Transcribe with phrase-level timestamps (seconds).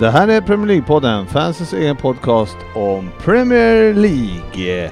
[0.00, 4.90] Det här är Premier League-podden, fansens egen podcast om Premier League.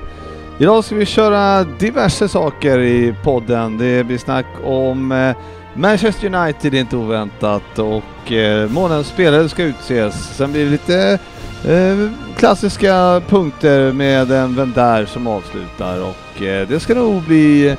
[0.59, 3.79] Idag ska vi köra diverse saker i podden.
[3.79, 5.37] Det blir snack om eh,
[5.75, 10.37] Manchester United, inte oväntat, och eh, månadens spelare ska utses.
[10.37, 11.19] Sen blir det lite
[11.65, 17.77] eh, klassiska punkter med en vän där som avslutar och det ska nog bli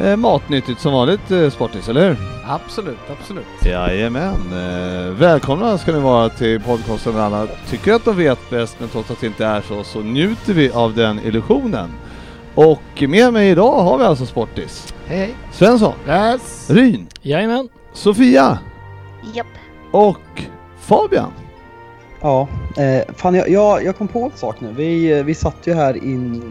[0.00, 2.16] eh, matnyttigt som vanligt, eh, Sportis, eller hur?
[2.46, 3.46] Absolut, absolut.
[3.64, 4.34] Jajamän.
[4.52, 8.88] Eh, välkomna ska ni vara till podcasten där alla tycker att de vet bäst men
[8.88, 11.90] trots att det inte är så så njuter vi av den illusionen.
[12.54, 14.94] Och med mig idag har vi alltså Sportis.
[15.06, 15.34] Hej hej.
[15.52, 16.70] Svensson, Yes.
[16.70, 17.68] Ryn, Jajamän.
[17.92, 18.58] Sofia
[19.34, 19.46] Japp.
[19.92, 20.42] och
[20.80, 21.32] Fabian.
[22.22, 24.72] Ja, eh, fan jag, jag, jag kom på en sak nu.
[24.76, 26.42] Vi, eh, vi satt ju här in,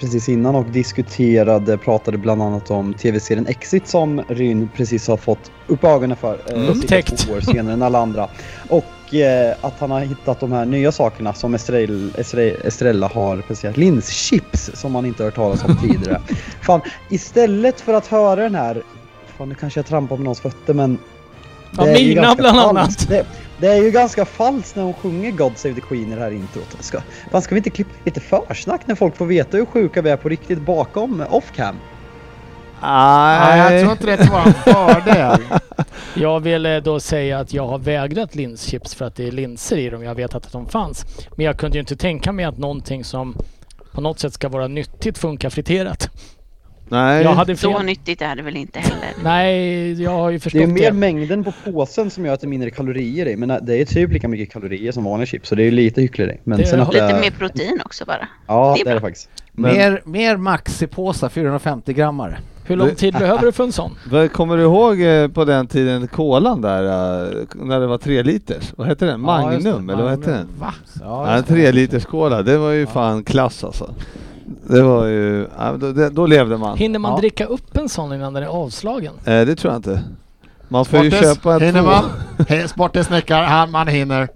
[0.00, 5.50] precis innan och diskuterade, pratade bland annat om tv-serien Exit som Ryn precis har fått
[5.66, 6.38] upp ögonen för.
[6.46, 6.80] Eh, Mm.
[7.16, 8.28] två år senare än alla andra.
[8.68, 13.36] Och eh, att han har hittat de här nya sakerna som Estrella, Estre- Estrella har
[13.36, 13.76] presenterat.
[13.76, 16.20] Linschips som man inte hört talas om tidigare.
[16.62, 16.80] fan,
[17.10, 18.82] istället för att höra den här,
[19.38, 20.98] fan nu kanske jag trampar på någons fötter men
[21.76, 22.84] Ja, det är ju mina ganska bland annat.
[22.84, 23.08] falskt.
[23.08, 23.26] Det,
[23.60, 26.30] det är ju ganska falskt när hon sjunger God Save the Queen i det här
[26.30, 26.76] introt.
[26.80, 30.10] Ska, fan, ska vi inte klippa lite försnack när folk får veta hur sjuka vi
[30.10, 31.74] är på riktigt bakom off-cam?
[32.82, 35.40] Nej, jag tror inte det till våran fördel.
[36.14, 39.76] Jag vill eh, då säga att jag har vägrat linschips för att det är linser
[39.76, 40.02] i dem.
[40.02, 41.04] Jag vet att de fanns.
[41.36, 43.36] Men jag kunde ju inte tänka mig att någonting som
[43.92, 46.10] på något sätt ska vara nyttigt funkar friterat.
[46.88, 47.86] Nej, Jag hade Så fel.
[47.86, 49.08] nyttigt är det väl inte heller.
[49.24, 50.72] Nej, jag har ju Det förstått är det.
[50.72, 53.36] ju mer mängden på påsen som gör att det är mindre kalorier i.
[53.36, 55.48] Men det är typ lika mycket kalorier som vanliga chips.
[55.48, 56.38] Så det är ju lite hyckleri.
[56.44, 58.28] Men Det sen har- att Lite det- mer protein också bara.
[58.46, 59.28] Ja, det är det är det faktiskt.
[59.52, 62.40] Men- Mer, mer maxipåsar, 450 grammar.
[62.64, 63.90] Hur lång Det- tid behöver du för en sån?
[64.32, 68.72] Kommer du ihåg eh, på den tiden kolan där, eh, när det var tre liters?
[68.76, 69.24] Vad hette den?
[69.24, 69.42] Ja, det.
[69.44, 70.48] Magnum, eller vad hette den?
[70.58, 70.74] Va?
[71.00, 71.54] Ja, en just det.
[71.54, 73.94] tre liters cola, det var ju fan klass alltså.
[74.68, 76.78] Det var ju, ja, då, det, då levde man.
[76.78, 77.18] Hinner man Ja.
[77.18, 79.14] dricka upp en sån innan den är avslagen?
[79.24, 80.02] Eh, det tror jag inte.
[80.68, 81.86] Man får ju köpa en hinner två.
[82.60, 82.68] man?
[82.68, 84.28] Sportis snickar, han, man hinner.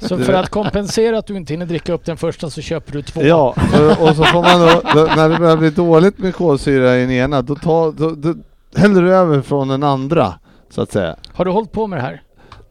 [0.00, 2.92] Så Du- för att kompensera att du inte hinner dricka upp den första så köper
[2.92, 3.22] du två.
[3.22, 3.54] Ja,
[3.98, 7.00] och, och så får man då, då, när det börjar bli dåligt med kolsyra i
[7.00, 8.34] den ena, då, tar, då, då
[8.76, 10.34] häller du över från den andra,
[10.70, 11.16] så att säga.
[11.32, 12.22] Har du hållit på med det här?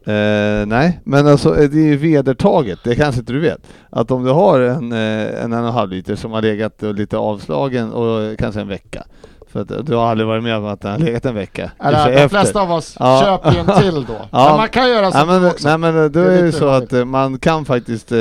[0.04, 4.10] Eh, nej, men alltså eh, det är ju vedertaget, det kanske inte du vet, att
[4.10, 6.94] om du har en, eh, en en och en halv liter som har legat och
[6.94, 9.04] lite avslagen och kanske en vecka,
[9.52, 11.70] för att du har aldrig varit med om att den har legat en vecka.
[11.84, 12.28] Eller, de efter.
[12.28, 13.20] flesta av oss Ja.
[13.24, 14.14] köper ju en till då.
[14.30, 14.48] Ja.
[14.48, 15.68] Men man kan göra så Nej men, också.
[15.68, 16.82] nej men då Det är är det så roligt.
[16.84, 18.18] att eh, man kan faktiskt, eh,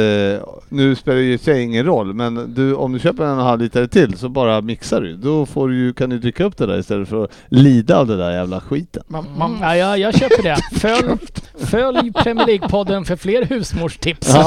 [0.69, 3.45] nu spelar det ju sig ingen roll, men du, om du köper en och en
[3.45, 5.15] halv liter till så bara mixar du.
[5.15, 8.17] Då får du, kan du dricka upp det där istället för att lida av det
[8.17, 9.03] där jävla skiten.
[9.07, 10.57] Man, man, Mm, ja, jag, jag köper det.
[10.79, 11.17] Följ,
[11.65, 14.35] följ Premier League-podden för fler husmorstips.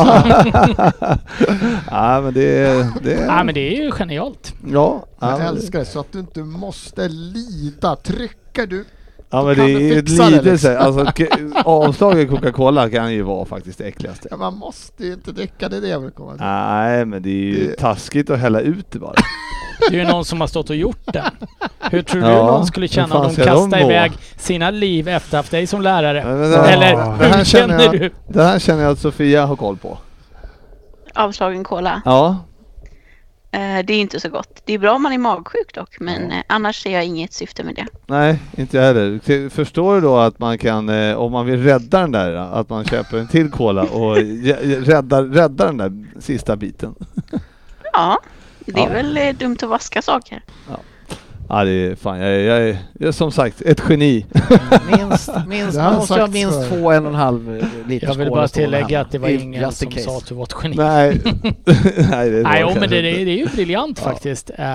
[1.90, 2.86] ja men det är...
[3.02, 4.54] Det är Ja, men det är ju genialt.
[4.72, 6.71] ja, ja, jag älskar det så att du inte måste
[7.08, 7.96] lida.
[7.96, 8.84] Trycker du
[9.30, 10.50] Ja men det är ju ett lidelse.
[10.52, 10.76] liksom.
[10.78, 11.26] Alltså,
[11.64, 14.28] avslagen Coca-Cola kan ju vara faktiskt det äckligaste.
[14.30, 16.40] Ja, man måste ju inte dricka, det är det jag vill komma till.
[16.40, 19.14] Nej men det är ju Det- taskigt att hälla ut det bara.
[19.90, 21.24] Det är ju någon som har stått och gjort det.
[21.90, 25.36] Hur tror du Ja, någon skulle känna om de ska de iväg sina liv efter
[25.36, 26.24] haft dig som lärare?
[26.24, 28.10] Men det här- Eller här hur känner känner jag- du?
[28.28, 29.98] Det här känner jag att Sofia har koll på.
[31.14, 32.02] Avslagen cola.
[32.04, 32.36] Ja,
[33.58, 34.62] det är inte så gott.
[34.64, 37.64] Det är bra om man är magsjuk dock, men eh, annars ser jag inget syfte
[37.64, 37.86] med det.
[38.06, 39.48] nej inte jag heller.
[39.48, 42.84] Förstår du då att man kan, eh, om man vill rädda den där, att man
[42.84, 44.16] köper en till cola och
[44.86, 46.94] räddar, räddar den där sista biten?
[47.92, 48.20] Ja,
[48.66, 48.88] det är Ja.
[48.92, 50.42] väl eh, dumt att vaska saker.
[50.68, 50.76] Ja
[51.48, 54.26] det är fan, jag, är- jag, är, jag är som sagt ett geni.
[54.96, 58.48] Minst, minst, man måste ha minst två en och en halv liter Jag vill bara
[58.48, 60.04] tillägga att det var ingen som case.
[60.04, 60.76] sa att du var ett geni.
[60.76, 61.20] Nej,
[62.10, 63.24] nej det Nej, jo, men det, det, inte.
[63.24, 64.10] det är ju briljant Ja.
[64.12, 64.50] faktiskt.
[64.58, 64.66] Eh,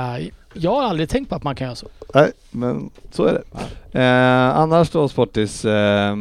[0.53, 1.87] Jag har aldrig tänkt på att man kan göra så.
[2.13, 3.43] Nej, men så är det.
[3.99, 6.15] Eh, annars då Sportis, eh,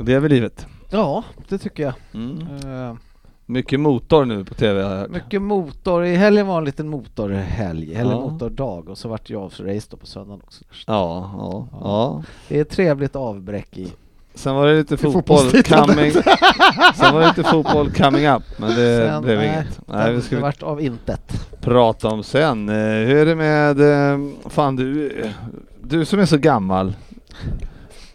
[0.00, 0.66] det är väl livet?
[0.90, 1.92] Ja, det tycker jag.
[2.14, 2.40] Mm.
[2.40, 2.94] Eh,
[3.50, 5.10] Mycket motor nu på TV har jag hört.
[5.10, 6.04] Mycket motor.
[6.04, 8.20] I helgen var en liten motorhelg, eller Ja.
[8.20, 10.64] motordag och så vart det ju avsrace då på söndagen också.
[10.86, 12.22] Ja, ja, ja.
[12.48, 13.92] Det är ett trevligt avbräck i.
[14.34, 16.10] Sen var det lite fotboll coming...
[16.94, 19.80] Sen var det lite fotboll coming up, men det Sen, blev nej, inget.
[19.86, 21.50] Nej, vi det ska vart av intet.
[21.60, 22.68] prata om sen.
[22.68, 23.80] Eh, Hur är det med...
[23.80, 24.18] eh,
[24.50, 25.22] Fan du...
[25.82, 26.94] Du som är så gammal.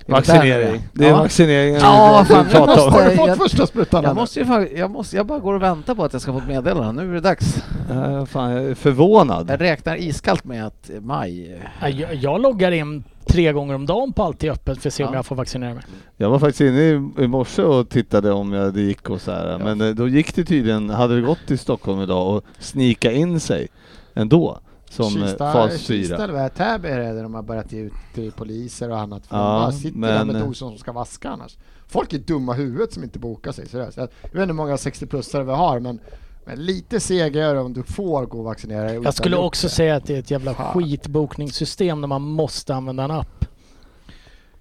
[0.07, 0.81] Vaccinering.
[0.93, 1.17] Det är Ja.
[1.17, 2.67] vaccineringen Ja, vi fan, nu om.
[2.93, 4.03] Har du Jag- fått jag- första sprutan?
[4.03, 6.37] Jag måste ju jag, måste, jag bara går och väntar på att jag ska få
[6.37, 7.03] ett meddelande.
[7.03, 7.63] Nu är det dags.
[7.89, 9.49] Ja, fan, jag är förvånad.
[9.49, 11.61] Jag räknar iskallt med att maj...
[11.81, 15.03] Ja, Jag, jag loggar in tre gånger om dagen på Alltid öppet för att se
[15.03, 15.17] om Ja.
[15.17, 15.83] jag får vaccinera mig.
[16.17, 19.31] Jag var faktiskt inne i, i morse och tittade om jag, det gick och så
[19.31, 19.57] här.
[19.63, 23.39] Men eh, då gick det tydligen, hade det gått till Stockholm idag och snika in
[23.39, 23.67] sig
[24.13, 24.59] ändå.
[24.93, 25.99] Som eh, fas 4.
[25.99, 26.49] Kista eller?
[26.49, 29.27] Täby är det där de har börjat ge ut till poliser och annat.
[29.27, 31.57] För Ja, de bara sitter där men- med doser som ska vaska annars.
[31.87, 33.67] Folk är dumma huvudet som inte bokar sig.
[33.67, 33.97] Seriöst.
[33.97, 35.99] Jag vet inte hur många 60-plussare vi har men,
[36.45, 38.99] men lite segare om du får gå och vaccinera dig.
[39.03, 39.73] Jag skulle också det.
[39.73, 40.73] säga att det är ett jävla Fan.
[40.83, 43.42] skitbokningssystem där man måste använda en app.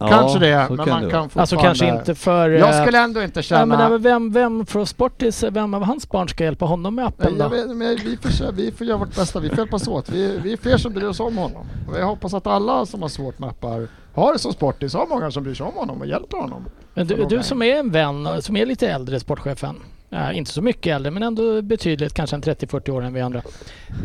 [0.02, 1.22] Ja, Kanske det, men kan man det kan vara.
[1.22, 1.40] fortfarande...
[1.40, 2.50] Alltså kanske inte för...
[2.50, 3.66] Jag eh, skulle ändå inte Ja, känna...
[3.66, 7.38] men även vem, vem från Sportis, vem av hans barn ska hjälpa honom med appen
[7.38, 7.48] då?
[7.48, 10.08] vet, men vi, får, vi får göra vårt bästa, vi får hjälpas åt.
[10.08, 11.66] Vi, vi är fler som bryr oss om honom.
[11.90, 15.06] Och jag hoppas att alla som har svårt med appar har det som sportis, har
[15.06, 16.64] många som bryr sig om honom och hjälper honom.
[16.94, 19.76] Men du, du som är en vän, som är lite äldre, sportchefen.
[20.10, 23.42] Eh, inte så mycket äldre, men ändå betydligt, kanske en 30-40 år än vi andra.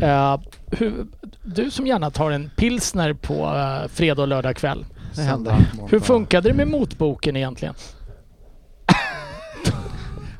[0.02, 1.06] Eh, hur,
[1.42, 4.84] du som gärna tar en pilsner på eh, fredag och lördag kväll.
[5.14, 5.54] Det händer.
[5.90, 7.74] Hur funkade det med motboken egentligen?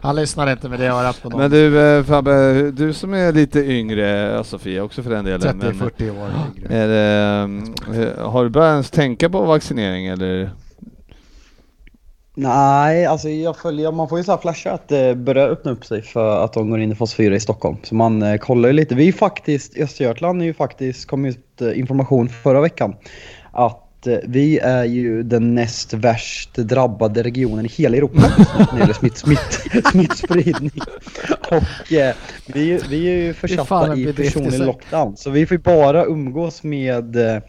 [0.00, 1.40] Han lyssnar inte med det örat på någon.
[1.40, 5.58] Men du eh, Fabbe, du som är lite yngre, ja, Sofia också för den delen.
[5.58, 6.74] men- 30-40 år yngre.
[6.74, 10.50] Är det, eh, har du börjat ens tänka på vaccinering eller?
[12.34, 15.84] Nej, alltså jag följer, man får ju så här flashar att det börjar öppna upp
[15.84, 17.76] sig för att de går in i fas 4 i Stockholm.
[17.82, 18.94] Så man eh, kollar ju lite.
[18.94, 22.94] Vi är faktiskt, Östergötland är ju faktiskt, kom ut eh, information förra veckan
[23.52, 28.20] att eh, vi är ju den näst värst drabbade regionen i hela Europa
[28.58, 29.60] när det gäller smitt, smitt,
[29.92, 30.70] smittspridning.
[31.50, 32.14] Och eh,
[32.46, 35.16] vi, är- vi är ju försatta i personlig lockdown.
[35.16, 37.42] Så vi får ju bara umgås med eh,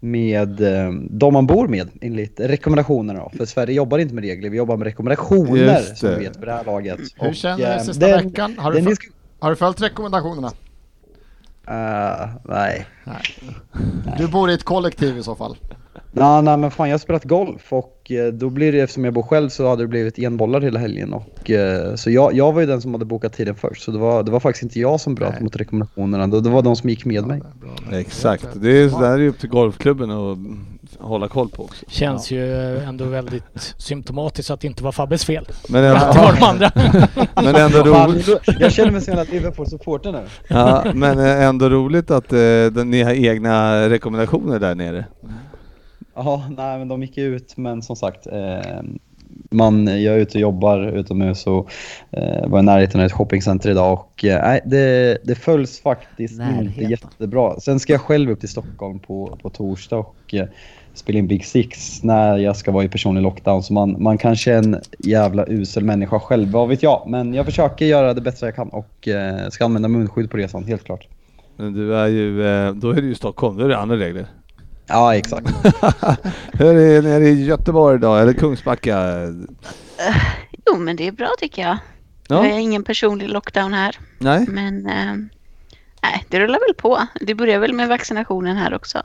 [0.00, 3.28] med eh, de man bor med enligt rekommendationerna.
[3.36, 6.16] För Sverige jobbar inte med regler, vi jobbar med rekommendationer som det.
[6.18, 6.98] vi vet för det här laget.
[7.16, 8.54] Hur Och, känner du sista den- veckan?
[8.58, 10.50] Har du, den föl- disk- har du följt rekommendationerna?
[11.68, 12.86] Eh, nej.
[14.18, 15.56] Du bor i ett kollektiv i så fall.
[16.18, 19.14] Nej, nej men fan jag har spelat golf och eh, då blir det eftersom jag
[19.14, 22.60] bor själv så hade det blivit enbollar hela helgen och eh, så jag, jag var
[22.60, 25.00] ju den som hade bokat tiden först så det var, det var faktiskt inte jag
[25.00, 25.42] som bröt Nej.
[25.42, 27.42] mot rekommendationerna, det, det var de som gick med mig.
[27.92, 30.38] Exakt, det är, det här är ju upp till golfklubben att
[30.98, 31.84] hålla koll på också.
[31.88, 35.48] Känns ju ändå väldigt symptomatiskt att det inte var Fabbes fel.
[35.68, 36.70] Men Det ändå, var de andra.
[37.52, 38.28] men ändå roligt,
[38.58, 40.22] jag känner mig som en Liverpool-supporter nu.
[40.48, 45.04] ja, men eh, ändå roligt att eh, ni har egna rekommendationer där nere.
[46.16, 48.82] Ja, nej men de gick ut men som sagt eh,
[49.50, 51.70] man, jag är ute och jobbar utomhus och
[52.10, 56.32] eh, var i närheten av ett shoppingcenter idag och eh, nej, det, det följs faktiskt
[56.32, 56.90] inte Närheten.
[56.90, 57.60] jättebra.
[57.60, 60.46] Sen ska jag själv upp till Stockholm på, på torsdag och eh,
[60.94, 63.62] spela in Big Six när jag ska vara i personlig lockdown.
[63.62, 67.04] Så man, man kanske är en jävla usel människa själv, vad vet jag.
[67.06, 70.64] Men jag försöker göra det bästa jag kan och eh, ska använda munskydd på resan,
[70.64, 71.08] helt klart.
[71.56, 74.26] Men du är ju, eh, då är det ju Stockholm, då är det andra regler.
[74.86, 75.46] Ja, exakt.
[76.52, 79.10] Hur är det nere i Göteborg då, eller Kungsbacka?
[80.66, 81.78] Jo, men det är bra tycker jag.
[82.28, 83.98] Ja, Jag har ingen personlig lockdown här.
[84.18, 84.44] nej?
[84.48, 85.14] Men eh,
[86.02, 87.06] nej, det rullar väl på.
[87.20, 89.02] Det börjar väl med vaccinationen här också.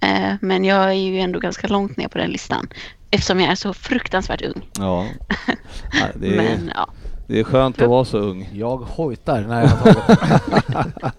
[0.00, 2.68] Eh, men jag är ju ändå ganska långt ner på den listan.
[3.10, 4.68] Eftersom jag är så fruktansvärt ung.
[4.78, 5.06] Ja.
[5.92, 6.88] Nej, det, är, Men ja,
[7.28, 8.50] det är skönt att vara så ung.
[8.54, 11.14] Jag hojtar när jag har tagit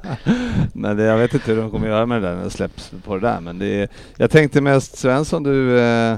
[0.73, 2.91] Men det, jag vet inte hur de kommer göra med det där när det släpps
[3.05, 3.39] på det där.
[3.39, 6.17] Men det är, jag tänkte mest Svensson, du eh,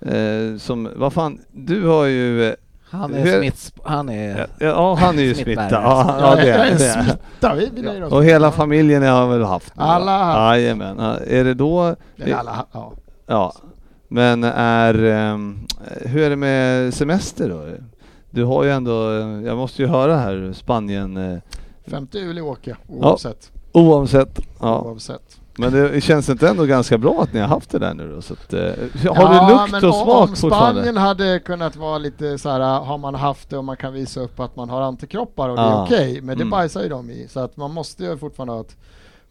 [0.00, 2.54] eh, som, vad fan, du har ju, eh,
[2.90, 3.72] Han är smitts...
[3.84, 4.38] Han är...
[4.38, 5.68] ja, ja han är ju smittad.
[5.72, 6.78] Ja, ja, det är det.
[6.78, 8.52] Smitta, vi, vi nöjer oss Och hela det.
[8.52, 9.82] familjen har väl haft det?
[9.82, 10.58] Alla har haft.
[10.60, 10.96] Jajamän.
[10.98, 12.92] Ja, Är det då, Eller alla, ja.
[13.26, 13.54] ja.
[14.08, 15.66] Men är, ehm,
[16.00, 17.66] hur är det med semester då?
[18.34, 21.38] Du har ju ändå, eh, jag måste ju höra här, Spanien, eh,
[21.86, 23.52] 5 juli åker oavsett.
[23.72, 24.38] oavsett.
[24.60, 24.80] Ja.
[24.80, 25.40] oavsett.
[25.58, 28.22] Men det känns inte ändå ganska bra att ni har haft det där nu då?
[28.22, 28.68] Så att, eh, har
[29.04, 30.36] Ja, du lukt och smak Om?
[30.36, 34.20] Spanien hade kunnat vara lite så här, har man haft det och man kan visa
[34.20, 35.80] upp att man har antikroppar och det Ja.
[35.80, 36.50] är okej, men det Mm.
[36.50, 37.26] bajsar ju de i.
[37.30, 38.76] Så att man måste ju fortfarande ha ett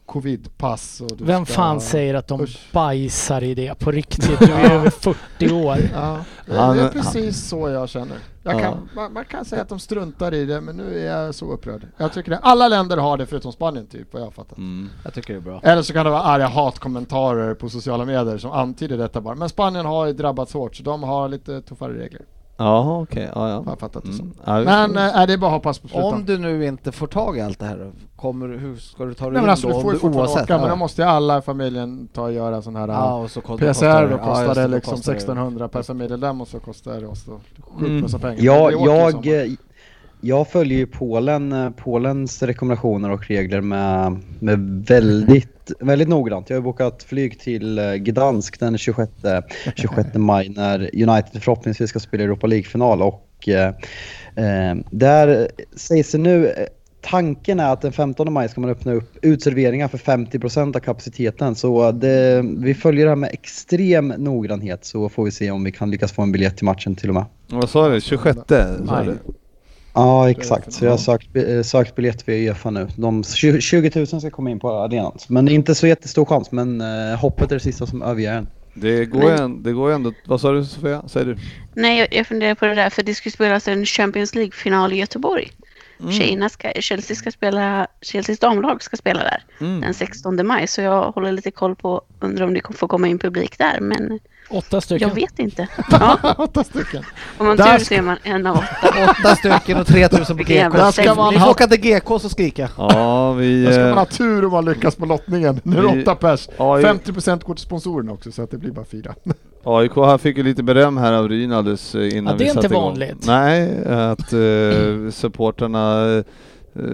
[0.06, 1.54] covidpass och du Vem ska...
[1.54, 2.68] fan säger att de Usch.
[2.72, 4.38] bajsar i det på riktigt?
[4.38, 5.76] Du är över 40 år.
[5.94, 8.16] Ja, det är precis så jag känner.
[8.42, 8.58] Jag Ja.
[8.60, 11.52] kan, man, man kan säga att de struntar i det, men nu är jag så
[11.52, 11.86] upprörd.
[11.96, 12.38] Jag tycker det.
[12.38, 14.58] Alla länder har det förutom Spanien, typ, vad jag har fattat.
[14.58, 14.90] Mm.
[15.04, 15.60] Jag tycker det är bra.
[15.62, 19.34] Eller så kan det vara arga hatkommentarer på sociala medier som antyder detta bara.
[19.34, 22.22] Men Spanien har ju drabbats hårt, så de har lite tuffare regler.
[22.56, 23.30] Jaha, okej.
[23.34, 23.62] Ja, Har ja.
[23.66, 24.20] jag fattat det som.
[24.26, 24.36] Mm.
[24.46, 26.12] Ja, vi Men får- äh, det är bara att hoppas på slutet.
[26.12, 29.24] Om du nu inte får tag i allt det här, kommer, hur ska du ta
[29.24, 29.72] dig Nej in men alltså då?
[29.72, 30.70] du om får ju du fortfarande oavsett- åka, men ja.
[30.70, 33.58] då måste ju alla i familjen ta och göra sån här Ja, och så ko-
[33.58, 36.48] PCR, kostar då det- ja, kostar just det liksom kostar det- 1600 per familjemedlem och
[36.48, 38.00] så kostar det oss då sjukt Mm.
[38.02, 38.36] massa pengar.
[38.42, 39.52] Ja, jag, eh,
[40.24, 46.50] jag följer ju Polen, eh, Polens rekommendationer och regler med, med väldigt, väldigt noggrant.
[46.50, 49.12] Jag har bokat flyg till eh, Gdansk den 26,
[49.76, 53.68] 26 maj när United förhoppningsvis ska spela Europa League-final och eh,
[54.36, 56.54] eh, där sägs det nu
[57.00, 61.54] Tanken är att den 15 maj ska man öppna upp utserveringar för 50% av kapaciteten.
[61.54, 65.72] Så det, vi följer det här med extrem noggrannhet så får vi se om vi
[65.72, 67.24] kan lyckas få en biljett till matchen till och med.
[67.50, 68.00] Vad sa du?
[68.00, 68.38] 26?
[68.48, 69.08] Sa Maj.
[69.94, 70.72] Ja, exakt.
[70.72, 72.88] Så jag har sökt, eh, sökt biljett via Uefa nu.
[72.96, 75.18] De 20 20 000 ska komma in på arenan.
[75.28, 78.32] Men det är inte så jättestor chans, men eh, hoppet är det sista som överger
[78.32, 78.46] en.
[78.74, 80.12] Det går, ju det går ju ändå...
[80.26, 81.02] Vad sa du Sofia?
[81.08, 81.36] Säger du?
[81.74, 84.96] Nej, jag, jag funderar på det där för det ska spelas en Champions League-final i
[84.96, 85.50] Göteborg.
[86.00, 86.12] Mm.
[86.12, 89.80] Tjejerna ska, Chelsea ska spela, Chelseas damlag ska spela där Mm.
[89.80, 90.66] den 16 maj.
[90.66, 93.80] Så jag håller lite koll på, undrar om det får komma in publik där.
[93.80, 94.20] Men
[94.50, 95.08] Åtta stycken.
[95.08, 95.68] jag vet inte.
[95.90, 97.02] Ja, Åtta stycken.
[97.38, 98.94] om man Där tur ska- så är man en av åtta.
[99.20, 100.48] Åtta stycken och 3000 på GK.
[100.48, 102.68] Där ska man Ni får ha- åka till GK och skrika.
[102.78, 103.64] Ja, vi...
[103.64, 105.60] Då ska man eh, ha tur om man lyckas på lottningen.
[105.62, 106.48] Nu är det åtta pers.
[106.56, 109.14] Ja, 50% går till sponsorerna också så att det blir bara fyra.
[109.64, 112.48] AIK här fick ju lite beröm här av Ryn alldeles eh, innan Ja, det är
[112.48, 112.84] vi satte inte igång.
[112.88, 113.26] vanligt.
[113.26, 116.22] Nej, att uh, supporterna eh,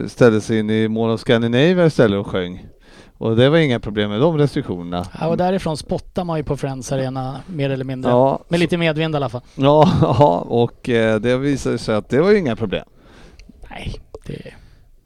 [0.08, 2.66] ställde sig in i Mall of Scandinavia istället och sjöng.
[3.20, 5.06] Och det var inga problem med de restriktionerna.
[5.20, 8.10] Ja, och därifrån spottar man ju på Friends Arena mer eller mindre.
[8.10, 9.40] Ja, Med lite medvind i alla fall.
[9.54, 12.84] ja, ja, och eh, det visade sig att det var ju inga problem.
[13.70, 13.94] Nej,
[14.26, 14.54] det...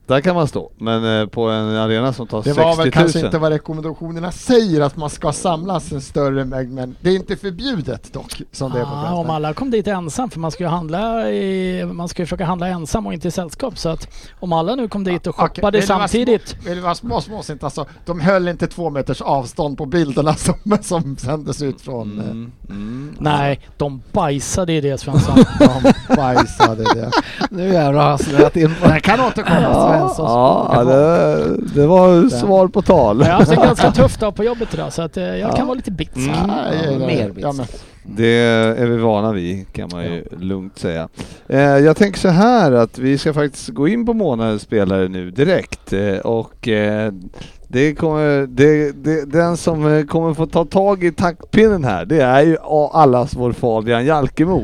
[0.07, 2.69] Där kan man stå, men eh, på en arena som tar Det 60 000.
[2.69, 6.97] var väl kanske inte vad rekommendationerna säger att man ska samlas en större mängd men
[7.01, 10.31] det är inte förbjudet dock som det är på Ah, om alla kom dit ensam,
[10.31, 13.31] för man ska ju handla i, man ska ju försöka handla ensam och inte i
[13.31, 13.79] sällskap.
[13.79, 14.09] Så att
[14.41, 16.49] om alla nu kom dit och shoppade vara samtidigt.
[16.49, 17.87] Små, vill du vara små, småsint alltså?
[18.07, 22.19] De höll inte två meters avstånd på bilderna som, som sändes ut från...
[22.19, 23.17] eh, Mm, mm.
[23.21, 25.37] Nej, de bajsade i det Svensson.
[25.59, 27.11] De bajsade det.
[27.51, 29.94] Nu jävlar har han snöat in på Den kan återkomma.
[29.99, 30.31] Ja, Svenssons
[30.75, 33.19] ja det, det var svar på tal.
[33.21, 35.53] Jag har haft en ganska tuff dag på jobbet idag så att eh, jag Ja.
[35.57, 36.17] kan vara lite bitsk.
[36.17, 36.31] Mm.
[36.91, 37.35] Gillar Mer det.
[37.35, 37.43] bits.
[37.47, 37.67] Ja, men,
[38.17, 38.27] Det
[38.79, 41.09] är vi vana vid kan man ju lugnt säga.
[41.49, 45.31] Eh, jag tänker så här att vi ska faktiskt gå in på månadens spelare nu
[45.31, 47.13] direkt eh, och eh,
[47.69, 52.21] det kommer, det, det, den som eh, kommer få ta tag i taktpinnen här det
[52.21, 52.57] är ju
[52.93, 54.63] allas vår Fabian Jalkemo.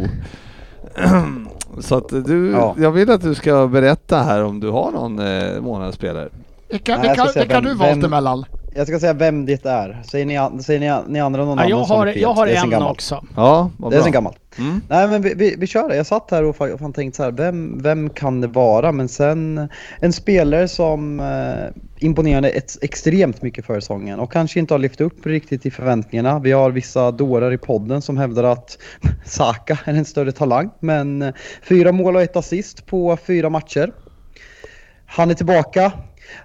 [1.80, 2.74] Så att du, Ja.
[2.78, 6.28] jag vill att du ska berätta här om du har någon eh, månadens spelare.
[6.70, 8.44] det kan, Nej, det kan, det kan vem- du valt vem- emellan.
[8.74, 10.02] Jag ska säga vem det är.
[10.02, 12.22] Säger ni, säger ni, ni andra någon Ja, annan jag som har, är fel?
[12.22, 13.24] jag har Det är en också.
[13.36, 14.04] Ja, vad Det är bra.
[14.04, 14.38] sen gammalt.
[14.58, 14.80] Mm.
[14.88, 15.96] Nej men vi, vi, vi kör det.
[15.96, 18.92] Jag satt här och fan, fan tänkte så här, vem, vem kan det vara?
[18.92, 19.68] Men sen
[20.00, 25.00] en spelare som eh, imponerade ett, extremt mycket för säsongen och kanske inte har lyft
[25.00, 26.38] upp riktigt i förväntningarna.
[26.38, 28.78] Vi har vissa dårar i podden som hävdar att
[29.24, 30.70] Saka är en större talang.
[30.80, 33.92] Men eh, fyra mål och ett assist på fyra matcher.
[35.06, 35.92] Han är tillbaka.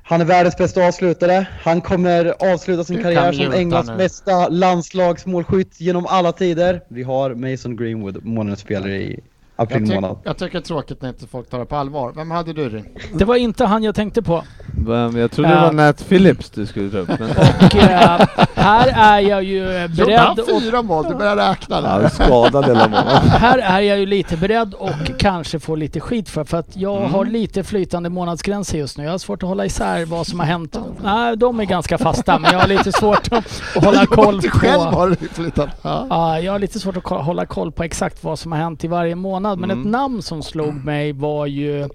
[0.03, 1.47] Han är världens bästa avslutare.
[1.61, 3.97] Han kommer avsluta sin karriär som Englands nu.
[3.97, 6.81] bästa landslagsmålskytt genom alla tider.
[6.87, 9.19] Vi har Mason Greenwood, månadens spelare i
[9.55, 10.17] april Jag, tyck, månad.
[10.23, 12.11] jag tycker det är tråkigt när inte folk tar det på allvar.
[12.15, 12.85] Vem hade du Rin?
[13.13, 14.43] Det var inte han jag tänkte på.
[14.87, 15.61] Vem- Jag trodde det Ja.
[15.61, 17.07] var Nat Phillips du skulle ta upp.
[17.19, 17.29] Men...
[17.65, 18.19] Och eh,
[18.55, 21.05] här är jag ju Gjorde han beredd och fyra mål?
[21.09, 22.09] Du börjar räkna Ja, där.
[22.09, 23.29] skadad hela månaden.
[23.29, 26.97] här är jag ju lite beredd och kanske får lite skit för, för att jag
[26.97, 27.11] Mm.
[27.13, 29.03] har lite flytande månadsgränser just nu.
[29.03, 30.79] Jag har svårt att hålla isär vad som har hänt.
[31.03, 34.73] Nej, de är ganska fasta, men jag har lite svårt att, hålla koll Du själv
[34.83, 34.89] på...
[34.97, 35.69] har du flyttat.
[35.81, 36.05] Ja.
[36.09, 38.87] Ja, jag har lite svårt att hålla koll på exakt vad som har hänt i
[38.87, 39.44] varje månad.
[39.55, 39.79] Men Mm.
[39.79, 41.89] ett namn som slog mig var ju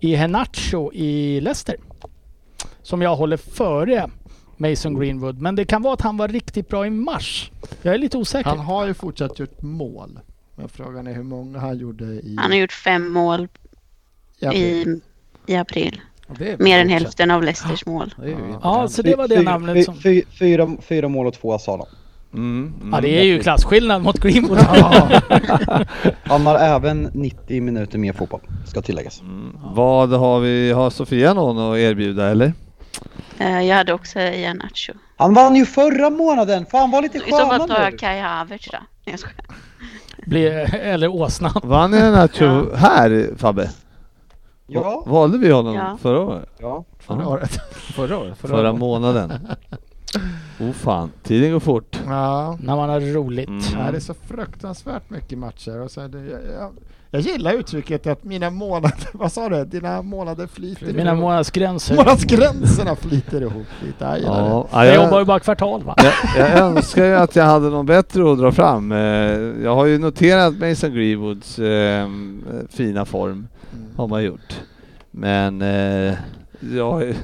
[0.00, 1.76] Iheanacho i Leicester.
[2.82, 4.10] Som jag håller före
[4.56, 5.40] Mason Greenwood.
[5.40, 7.50] Men det kan vara att han var riktigt bra i mars.
[7.82, 8.50] Jag är lite osäker.
[8.50, 10.18] Han har ju fortsatt gjort mål.
[10.56, 12.36] Men frågan är hur många han gjorde i...
[12.40, 13.48] Han har gjort fem mål
[14.40, 15.00] i april.
[15.46, 16.00] i, i april.
[16.58, 18.14] Mer än hälften av Leicesters mål.
[18.62, 19.96] Ja, så det var det namnet som...
[19.96, 21.86] fy- Fyra, fyra mål och två sa han.
[22.34, 22.92] Mm, mm.
[22.94, 24.58] Ja, det är ju klasskillnad mot Greenwood.
[26.22, 29.20] Han har även 90 minuter mer fotboll, ska tilläggas.
[29.20, 29.56] Mm.
[29.74, 32.52] Vad har vi, har Sofia någon att erbjuda eller?
[33.38, 34.92] Eh, jag hade också Iheanacho.
[35.16, 36.66] Han vann ju förra månaden!
[36.66, 37.98] Fan var lite I så fall tar jag!
[37.98, 38.78] Kai Havertz då.
[38.80, 39.44] Nej, jag skojar.
[40.26, 41.60] Blir, eller åsnan.
[41.62, 43.70] Vann ni Nacho här Fabbe?
[44.66, 45.02] Ja.
[45.06, 45.98] Valde vi honom Ja.
[46.02, 46.48] förra året?
[46.60, 46.84] ja.
[46.98, 47.58] Förra året.
[47.72, 48.38] Förra året?
[48.38, 49.32] Förra månaden.
[50.60, 52.00] Oh fan, tiden går fort.
[52.06, 52.58] Ja.
[52.62, 53.48] När man har roligt.
[53.48, 53.62] Mm.
[53.78, 55.80] Ja, det är så fruktansvärt mycket matcher.
[55.80, 56.70] Och så är det, jag, jag,
[57.10, 59.64] jag gillar uttrycket att mina månader, vad sa du?
[59.64, 61.20] Dina månader flyter Mina ihop.
[61.22, 61.96] månadsgränser.
[61.96, 64.04] Månadsgränserna flyter ihop lite.
[64.04, 64.48] Jag gillar det.
[64.72, 65.94] Ja, Jag jobbar ju jag, bara kvartal va?
[65.96, 66.12] jag,
[66.50, 68.92] jag önskar ju att jag hade något bättre att dra fram.
[68.92, 68.98] Eh,
[69.62, 72.08] Jag har ju noterat Mason Greenwoods eh,
[72.70, 73.48] fina form,
[73.96, 74.60] har man gjort.
[75.10, 76.14] Men eh,
[76.74, 77.14] jag,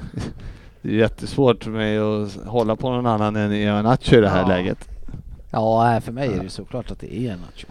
[0.83, 4.41] det är jättesvårt för mig att hålla på någon annan än Iheanacho i det här
[4.43, 4.49] Ja.
[4.49, 4.89] läget.
[5.51, 7.67] Ja, för mig är det såklart att det är Nacho.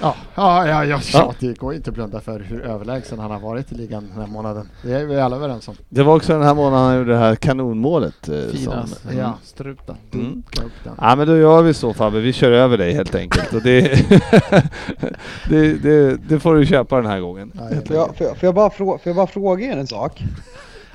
[0.00, 1.30] Ja, ja, ja, Ja.
[1.30, 4.20] att det går inte att blunda för hur överlägsen han har varit i ligan den
[4.20, 4.68] här månaden.
[4.82, 5.74] Det är vi alla överens om.
[5.88, 8.28] Det var också den här månaden han gjorde det här kanonmålet.
[8.28, 9.38] eh, Fina som- Ja.
[9.42, 9.96] struten.
[10.12, 10.42] Mm.
[10.84, 10.92] Den.
[11.00, 13.52] Ja men då gör vi så Fabbe, vi kör över dig helt enkelt.
[13.54, 13.80] Och det,
[15.48, 17.52] det, det, det får du köpa den här gången.
[17.54, 20.22] Ja, Får, jag, får, jag, bara frå, får jag bara fråga er en sak?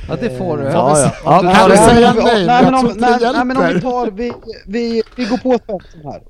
[0.08, 0.64] Ja, det får du.
[0.64, 1.42] Ja, ja.
[1.42, 2.46] Du Ja, du säga om vi- nej?
[2.46, 4.34] nej, men om, nej, nej men om vi tar, vi,
[4.68, 6.22] vi, vi går på Svensson här.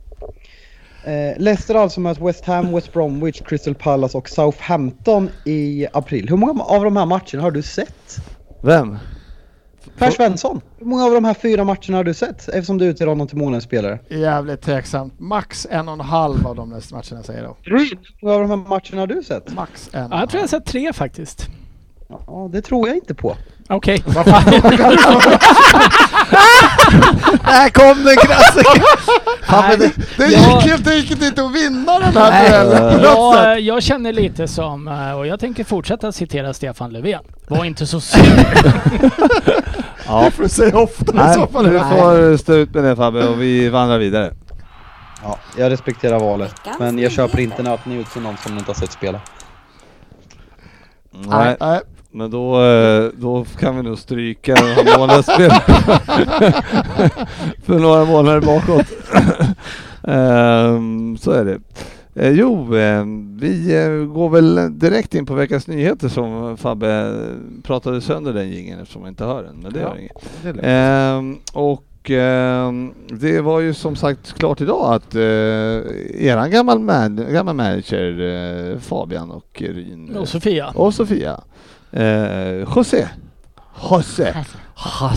[1.04, 6.30] Eh, Leicester alltså möter West Ham, West Bromwich, Crystal Palace och Southampton i april.
[6.30, 8.16] Hur många av de här matcherna har du sett?
[8.62, 8.98] Vem?
[9.98, 12.48] Per Svensson, hur många av de här fyra matcherna har du sett?
[12.48, 14.00] Eftersom du utser honom till månadens spelare.
[14.10, 15.20] Jävligt tveksamt.
[15.20, 17.58] Max en och en halv av de nästa matcherna säger jag då.
[17.76, 17.90] Hur
[18.22, 19.54] många av de här matcherna har du sett?
[19.56, 20.12] Max en.
[20.12, 21.48] Ja, jag tror jag har sett tre faktiskt.
[22.10, 23.36] Ja, det tror jag inte på.
[23.70, 24.04] Okej.
[27.44, 28.16] Där kom den
[29.70, 33.04] men det, Det gick helt enkelt inte att vinna den här duellen.
[33.04, 37.24] Jag, jag känner lite som, eh, och jag tänker fortsätta citera Stefan Löfven.
[37.48, 38.22] Var inte så sur.
[40.08, 40.22] Ja.
[40.26, 41.66] Det får du säga ofta i Nej, så fall.
[41.70, 44.34] du får stå ut med det Fabbe och vi vandrar vidare.
[45.24, 46.56] Ja, jag respekterar valet.
[46.80, 49.20] Men jag köper inte att ni utser någon som ni inte har sett spela.
[51.12, 51.82] Nej, Nej.
[52.16, 55.64] Men då, eh, då kan vi nog stryka den här månadsspelet
[57.66, 58.86] för några månader bakåt.
[60.08, 61.60] Ehm, så är det.
[62.16, 63.04] Eh, jo, eh,
[63.40, 67.14] vi eh, går väl direkt in på veckans nyheter som Fabbe
[67.64, 69.88] pratade sönder den jingeln eftersom man inte hör den, men det Ja.
[69.88, 70.56] gör inget.
[70.56, 70.62] det.
[70.70, 75.22] Ehm, och ehm, det var ju som sagt klart idag att uh,
[76.25, 78.20] eran gammal, man, gammal manager
[78.74, 80.68] eh, Fabian och Ryn eh, Och Sofia.
[80.75, 81.42] och Sofia,
[81.96, 83.08] eh, José,
[83.92, 84.34] José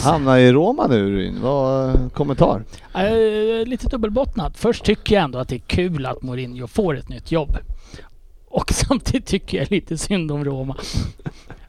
[0.05, 1.41] hamnar i Roma nu Ryn.
[1.43, 2.65] Vad kommentar?
[2.95, 4.59] Eh, lite dubbelbottnat.
[4.59, 7.59] Först tycker jag ändå att det är kul att Mourinho får ett nytt jobb.
[8.49, 10.77] Och samtidigt tycker jag lite synd om Roma.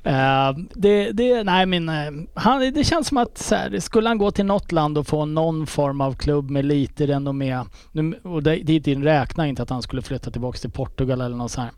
[0.04, 4.18] Eh, det, det, nej men, eh, han, det känns som att så här, skulle han
[4.18, 8.44] gå till något land och få någon form av klubb med lite renommé, nu, och
[8.44, 11.70] det- dit räknar inte att han skulle flytta tillbaka till Portugal eller något så här.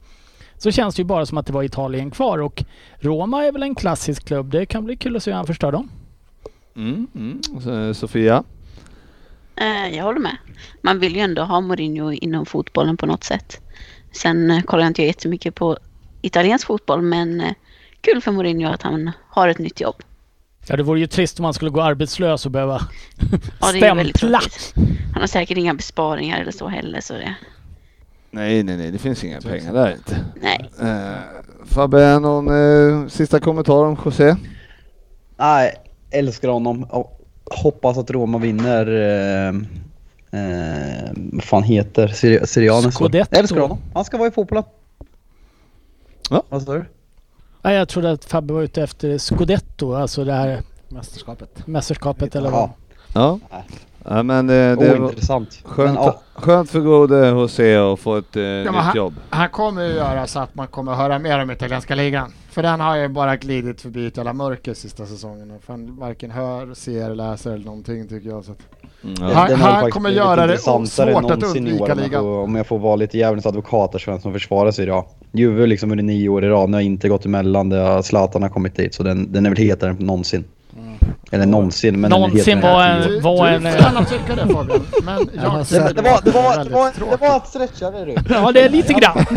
[0.62, 2.63] Så känns det ju bara som att det var Italien kvar och
[3.00, 4.52] Roma är väl en klassisk klubb.
[4.52, 5.89] Det kan bli kul att se hur han förstör dem.
[6.76, 7.41] Mm, mm.
[7.62, 8.43] Så, Sofia?
[9.56, 10.38] Eh, jag håller med.
[10.82, 13.62] Man vill ju ändå ha Mourinho inom fotbollen på något sätt.
[14.12, 15.78] Sen eh, kollar jag inte jättemycket på
[16.21, 17.54] italiensk fotboll men eh,
[18.02, 19.95] kul för Mourinho att han har ett nytt jobb.
[20.67, 22.82] Ja, det vore ju trist om han skulle gå arbetslös och behöva
[23.62, 24.39] Ja, det är väldigt stämpla.
[24.39, 24.74] tråkigt.
[25.13, 27.36] Han har säkert inga besparingar eller så heller så det...
[28.32, 30.26] Nej, nej, nej, det finns inga pengar där inte.
[30.41, 30.70] Nej.
[30.82, 31.17] Eh,
[31.65, 34.36] Fabbe, någon eh, sista kommentar om José?
[35.38, 35.76] Nej,
[36.12, 38.88] älskar honom och hoppas att Roma vinner...
[38.88, 39.48] Eh,
[40.41, 42.91] eh, vad fan heter så.
[42.91, 43.36] Scudetto.
[43.36, 43.78] Älskar honom.
[43.94, 44.63] Han ska vara i fotbollen.
[46.30, 46.44] Ja.
[46.50, 46.86] Vad sa du?
[47.62, 51.67] Nej, jag trodde att Fabbe var ute efter Scudetto, alltså det här Mästerskapet.
[51.67, 52.70] mästerskapet eller vad.
[53.13, 53.63] Ja, Ja.
[54.06, 55.60] Ja men eh, det var ointressant.
[55.64, 59.14] skönt, Men, ja, skönt för gode José att få ett eh, men nytt han- jobb.
[59.30, 62.34] Han kommer ju göra så att man kommer höra mer om italienska ligan.
[62.52, 65.52] För den har ju bara glidit förbi ett jävla mörker sista säsongen.
[65.52, 68.46] Och fan varken hör, ser, läser eller någonting tycker jag.
[68.46, 68.60] Så att
[69.04, 69.56] Mm, Han- ja.
[69.56, 72.22] han kommer göra det svårt att undvika om jag ligan.
[72.24, 75.06] får- Om jag får vara lite djävulens advokat här som försvarar sig idag.
[75.32, 77.70] Juve liksom under nio år i rad, nu har inte gått emellan.
[77.70, 80.44] Det har Zlatan har kommit dit, så den, den är väl hetare än någonsin.
[81.34, 84.54] Eller någonsin, men Någonsin var en- du, var du en, får eh, gärna tycka det
[84.54, 84.82] Fabian.
[85.04, 88.16] Men jag sett- det var, det, var, det, var, det var att stretcha det du.
[88.30, 89.26] Ja, det är lite grann.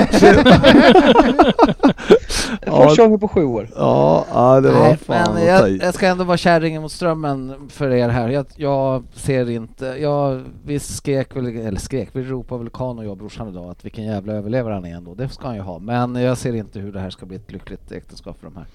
[2.66, 3.68] Första gången på sju år.
[3.77, 7.55] Ja, ja, det var Nej, fan men jag, jag ska ändå vara kärringen mot strömmen
[7.68, 8.29] för er här.
[8.29, 13.05] Jag, jag ser inte, jag, vi skrek väl, eller skrek, vi ropade väl Kan och
[13.05, 15.14] jag och brorsan idag att vilken jävla överlevare han är ändå.
[15.14, 15.79] Det ska han ju ha.
[15.79, 18.66] Men jag ser inte hur det här ska bli ett lyckligt äktenskap för de här.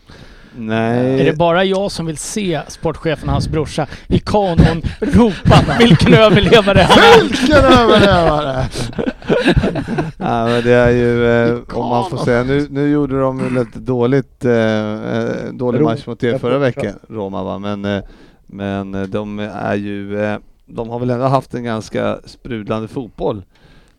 [0.57, 1.21] Nej.
[1.21, 6.13] Är det bara jag som vill se sportchefen och hans brorsa i kanon ropa vilken
[6.13, 7.21] överlevare han är.
[7.23, 8.65] Vilken överlevare!
[10.17, 13.49] Ja, men det är ju, eh, om man får säga, nu, nu gjorde de ju
[13.49, 18.03] lite dåligt, eh, eh, dålig match mot er förra veckan, Roma va, men, eh,
[18.47, 23.43] men eh, de är ju, eh, de har väl ändå haft en ganska sprudlande fotboll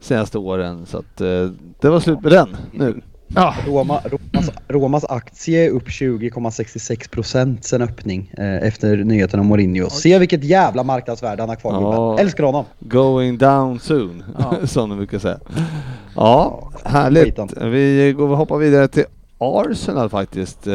[0.01, 1.49] senaste åren, så att eh,
[1.81, 3.01] det var slut med den nu.
[3.35, 9.91] Ja, Roma, Romas, Romas aktie är upp 20,66% sen öppning eh, efter nyheten om Mourinho.
[9.91, 12.19] Se vilket jävla marknadsvärde han har kvar Ja.
[12.19, 12.65] Älskar honom.
[12.81, 14.55] Going down soon, Ja.
[14.67, 15.39] som de brukar säga.
[16.17, 17.39] Ja, härligt.
[17.63, 19.05] Vi går och hoppar vidare till
[19.39, 20.67] Arsenal faktiskt.
[20.67, 20.73] eh,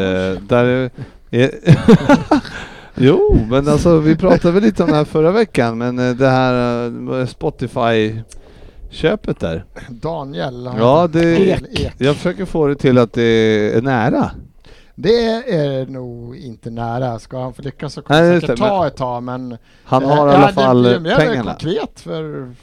[0.49, 0.89] Där är
[2.97, 6.29] Jo, men alltså vi pratade väl lite om det här förra veckan, men eh, det
[6.29, 7.25] här eh,
[8.89, 9.65] Spotify-köpet där.
[9.89, 10.69] Daniel.
[10.77, 11.93] Ja, det, Ek.
[11.97, 13.21] jag försöker få det till att det
[13.77, 14.31] är nära.
[14.95, 17.19] Det är nog inte nära.
[17.19, 19.57] Ska han få lyckas så Nej, kommer det säkert det, ta ett tag men...
[19.83, 21.51] Han eh, har i alla det fall blir mer pengarna.
[21.51, 22.53] konkret för,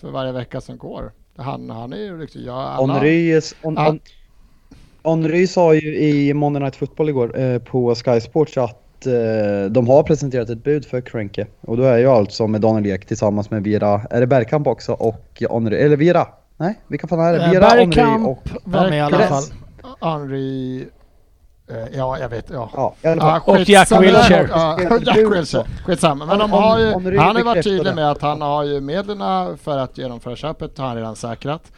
[0.00, 1.12] för varje vecka som går.
[1.36, 2.42] Han, han är ju riktigt...
[2.46, 2.90] Ja, on,
[3.62, 3.88] Ja.
[3.88, 4.00] on,
[5.22, 9.88] Henry sa ju i Monday Night Football igår eh, på Sky Sports att eh, de
[9.88, 11.46] har presenterat ett bud för Krönke.
[11.60, 14.92] Och då är ju alltså med Daniel Ek tillsammans med Vira, är det Bergkamp också
[14.92, 16.26] och Henry, eller Vira?
[16.56, 17.44] Nej, vilka fan är det?
[17.44, 18.42] Eh, Vira, Henry Bergkamp och...
[18.64, 19.42] var med i alla fall.
[20.00, 20.80] Henry...
[20.80, 22.50] eh, Ja, jag vet.
[22.50, 22.70] Ja.
[22.74, 22.94] Ja.
[23.02, 23.92] Ja, Och Jack.
[24.02, 24.48] Wilshere.
[24.50, 25.64] Ja, Jack Wilshere.
[25.84, 26.26] Skitsamma.
[26.26, 27.94] Men de har ju, han har ju varit tydlig det.
[27.94, 31.72] med att han har ju medlen för att genomföra köpet har han redan säkrat.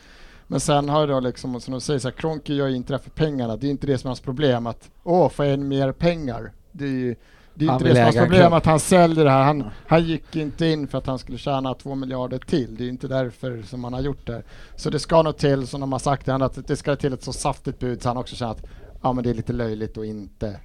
[0.46, 2.92] Men sen har ju då liksom, som de säger, så här, Kroenke gör ju inte
[2.92, 3.56] det för pengarna.
[3.56, 6.52] Det är inte det som är hans problem att åh, få in mer pengar.
[6.76, 7.16] Det är ju
[7.54, 9.42] det är Han inte det som är problem att han säljer det här.
[9.42, 12.76] Han, han gick inte in för att han skulle tjäna två miljarder till.
[12.76, 14.42] Det är inte därför som han har gjort det.
[14.76, 17.32] Så det ska nog till, som de har sagt, att det ska till ett så
[17.32, 18.64] saftigt bud så han också känner att
[19.02, 20.60] ja, men det är lite löjligt att inte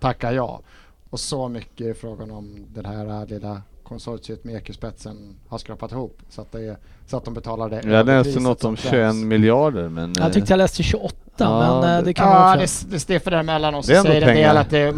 [0.00, 0.60] tacka ja.
[1.10, 6.18] Och så mycket är frågan om den här lilla konsortiet med Ekespetsen har skrapat ihop
[6.28, 6.76] så att, det är,
[7.06, 9.14] så att de betalar det Jag läste något som om krävs.
[9.14, 10.12] 21 miljarder men...
[10.16, 13.30] Jag tyckte jag läste 28 Ja, men eh, det- det kan Ja, det, det sticker
[13.30, 14.94] däremellan och så Det säger en del att det,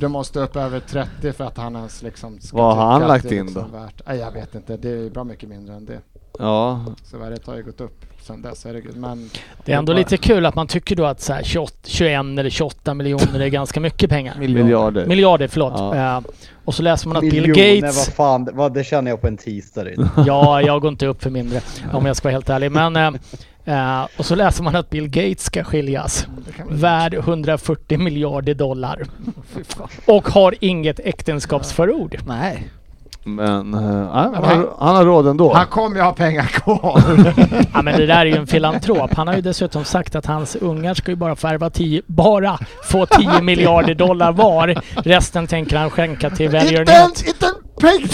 [0.00, 3.24] det måste upp över 30 för att han ens liksom ska Vad har han lagt
[3.32, 3.78] in liksom då?
[3.78, 4.02] Värt.
[4.06, 5.98] Nej, jag vet inte, det är bra mycket mindre än det.
[6.38, 8.96] Ja, Så värdet har ju gått upp sen dess, herregud.
[8.96, 9.30] Men
[9.64, 12.38] Det är ändå bara- lite kul att man tycker då att så här 28, 21
[12.38, 14.34] eller 28 miljoner är ganska mycket pengar.
[14.38, 15.06] miljarder.
[15.06, 15.72] Miljarder, förlåt.
[15.76, 16.16] Ja.
[16.16, 16.20] Eh,
[16.64, 17.96] och så läser man att Bill Miljoner, Gates...
[18.08, 19.84] vad fan, det- vad, det känner jag på en tisdag.
[20.26, 21.60] Ja, jag går inte upp för mindre
[21.92, 22.72] om jag ska vara helt ärlig.
[22.72, 23.10] Men, eh,
[23.68, 26.26] eh, och så läser man att Bill Gates ska skiljas.
[26.68, 29.02] väl- Värd 140 miljarder dollar.
[30.06, 32.16] Och har inget äktenskapsförord.
[32.26, 32.68] Nej.
[33.24, 35.52] Men uh, han, har, han- har råd ändå.
[35.54, 37.02] han kommer ju ha pengar kvar.
[37.74, 39.14] Ja men det där är ju en filantrop.
[39.14, 43.06] Han har ju dessutom sagt att hans ungar ska ju bara få 10, bara få
[43.06, 44.80] 10 miljarder dollar var.
[44.94, 46.94] Resten tänker han skänka till inte välgörenhet.
[47.00, 48.08] ens, inte en peng!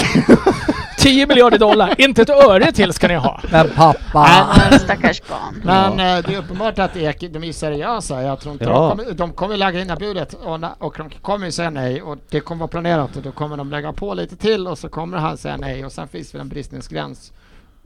[1.05, 3.41] 10 miljarder dollar, inte ett öre till ska ni ha.
[3.53, 4.47] Men pappa!
[4.71, 5.63] Men stackars barn.
[5.65, 8.23] Men eh, det är uppenbart att Ek, de är seriösa.
[8.23, 8.71] Jag tror inte Ja.
[8.71, 11.71] de, kommer, de kommer lägga in det budet och, na- och de kommer ju säga
[11.71, 14.79] nej och det kommer vara planerat och då kommer de lägga på lite till och
[14.79, 17.33] så kommer han säga nej och sen finns väl en bristningsgräns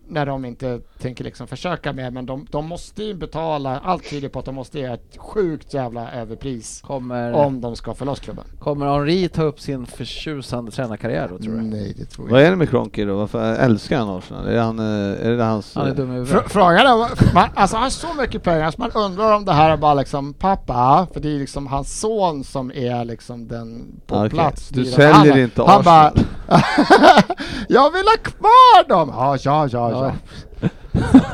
[0.09, 4.29] när de inte tänker liksom försöka mer men de, de måste ju betala, allt tyder
[4.29, 8.21] på att de måste ge ett sjukt jävla överpris Kommer, om de ska få loss
[8.21, 8.45] klubben.
[8.59, 11.63] kommer Henri ta upp sin förtjusande tränarkarriär då tror du?
[11.63, 13.17] Nej det tror Vad är det med Kroenke då?
[13.17, 14.47] Varför älskar han Arsenal?
[14.47, 15.75] Är det, han, eh, är det hans...
[15.75, 16.49] Han är eh, dum i Fr-.
[16.49, 19.71] Frågan är, man, alltså han har så mycket pengar så man undrar om det här
[19.71, 24.17] är bara liksom pappa, för det är liksom hans son som är liksom den på
[24.17, 24.69] Okej, plats.
[24.69, 26.25] du säljer han, inte Han bara, Arsenal.
[27.69, 29.09] jag vill ha kvar dem!
[29.15, 29.98] Ja, ja, ja, ja.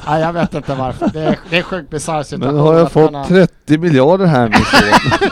[0.07, 1.11] Nej, jag vet inte varför.
[1.13, 2.55] Det är, det är sjukt bisarr situation.
[2.57, 5.31] Men har jag fått har- 30 miljarder här son?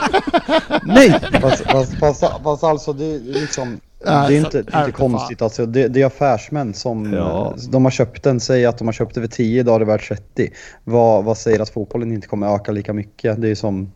[0.93, 1.19] Nej!
[1.41, 4.91] Fast, fast, fast, fast alltså det är liksom det Ja, är inte, är inte det
[4.91, 5.65] konstigt alltså.
[5.65, 7.55] Det, det är affärsmän som Ja.
[7.71, 9.85] de har köpt den, säger att de har köpt det för 10, idag är det
[9.85, 10.51] värt 30.
[10.83, 13.41] Vad, vad säger att fotbollen inte kommer öka lika mycket?
[13.41, 13.91] Det är som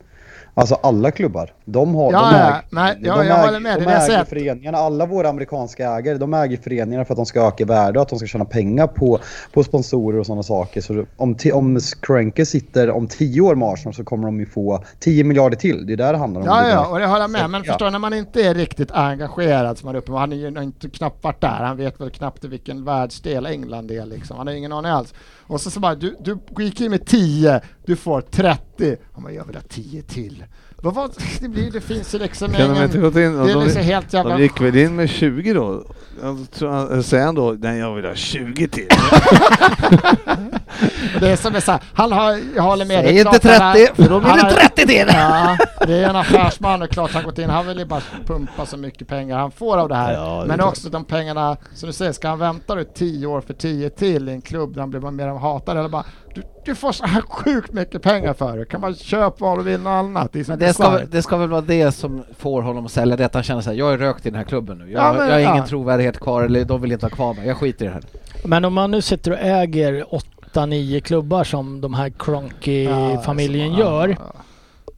[0.60, 3.60] Alltså alla klubbar, de har, Ja, de ja, äger, nej, ja, de jag äger, håller
[3.60, 3.80] med.
[3.80, 4.24] De det äger säger.
[4.24, 8.04] föreningarna, alla våra amerikanska ägare, de äger föreningarna för att de ska öka värde och
[8.04, 9.20] att de ska tjäna pengar på,
[9.54, 10.82] på sponsorer och sådana saker.
[10.82, 14.84] Så om, om Kroenke sitter om 10 år med Arsenal så kommer de ju få
[15.00, 15.86] 10 miljarder till.
[15.88, 16.48] Det är där det handlar om.
[16.48, 17.50] Ja, Det ja, och det håller jag med.
[17.50, 17.74] Men ja.
[17.74, 20.90] förstår när man inte är riktigt engagerad som han är uppe Han är ju inte
[20.90, 21.60] knappt varit där.
[21.64, 24.38] Han vet väl knappt i vilken världsdel England är liksom.
[24.38, 25.14] Han har ingen aning alls.
[25.48, 28.98] Och så, så bara, du, du gick in med 10, du får 30.
[29.14, 30.44] Han bara, jag vill ha 10 till.
[30.82, 31.10] Vad var
[31.42, 31.48] det?
[31.48, 32.84] Blir, det finns ju liksom Kan de ingen...
[32.84, 33.22] inte gått in?
[33.34, 34.38] Det är De, liksom helt jävla...
[34.38, 35.84] de gick väl in med 20 då?
[36.54, 38.88] Tror han- Säger han då, nej jag vill ha 20 till.
[41.20, 43.04] Det är som är så här, han har, jag håller med.
[43.04, 45.06] det Säg inte klart han 30 för då blir det har- 30 till!
[45.08, 47.50] Ja, det är en affärsman och klart han gått in.
[47.50, 50.14] Han vill ju bara pumpa så mycket pengar han får av det här.
[50.14, 53.42] Ja, det Men också de pengarna, som du säger, ska han vänta då 10 år
[53.42, 56.06] för 10 till i en klubb där han blir mer hatad eller bara
[56.38, 58.66] du, du får så här sjukt mycket pengar för det.
[58.66, 60.34] Kan man köpa vad du vill och annat.
[60.34, 63.16] Det så Men det ska, det ska väl vara det som får honom att sälja
[63.16, 64.92] det, att han känner sig jag är rökt i den här klubben nu.
[64.92, 65.68] Jag, Ja, men- jag har ingen ja.
[65.68, 67.48] trovärdighet kvar, eller de vill inte ha kvar mig.
[67.48, 68.04] Jag skiter i det här.
[68.46, 70.06] Men om man nu sitter och äger
[70.54, 74.08] 8-9 klubbar som de här Cronky-familjen Ja, gör.
[74.20, 74.34] ja.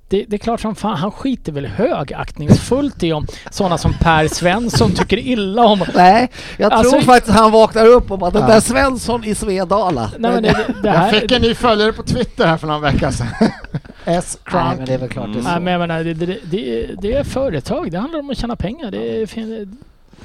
[0.09, 4.27] Det, det är klart som fan, han skiter väl högaktningsfullt i om sådana som Per
[4.27, 5.83] Svensson tycker illa om...
[5.95, 10.11] Nej, jag Alltså- tror faktiskt han vaknar upp om att den där Svensson i Svedala.
[10.17, 10.49] Nej men det,
[10.83, 11.11] det Jag här...
[11.11, 13.27] fick en ny följare på Twitter här för någon vecka sedan.
[14.05, 14.37] S.
[14.45, 14.77] Nej, Crunk.
[14.77, 15.49] men det är väl klart det är så.
[15.49, 18.55] Nej men jag menar, det, det, det, det är företag, det handlar om att tjäna
[18.55, 18.91] pengar.
[18.91, 19.67] Det är,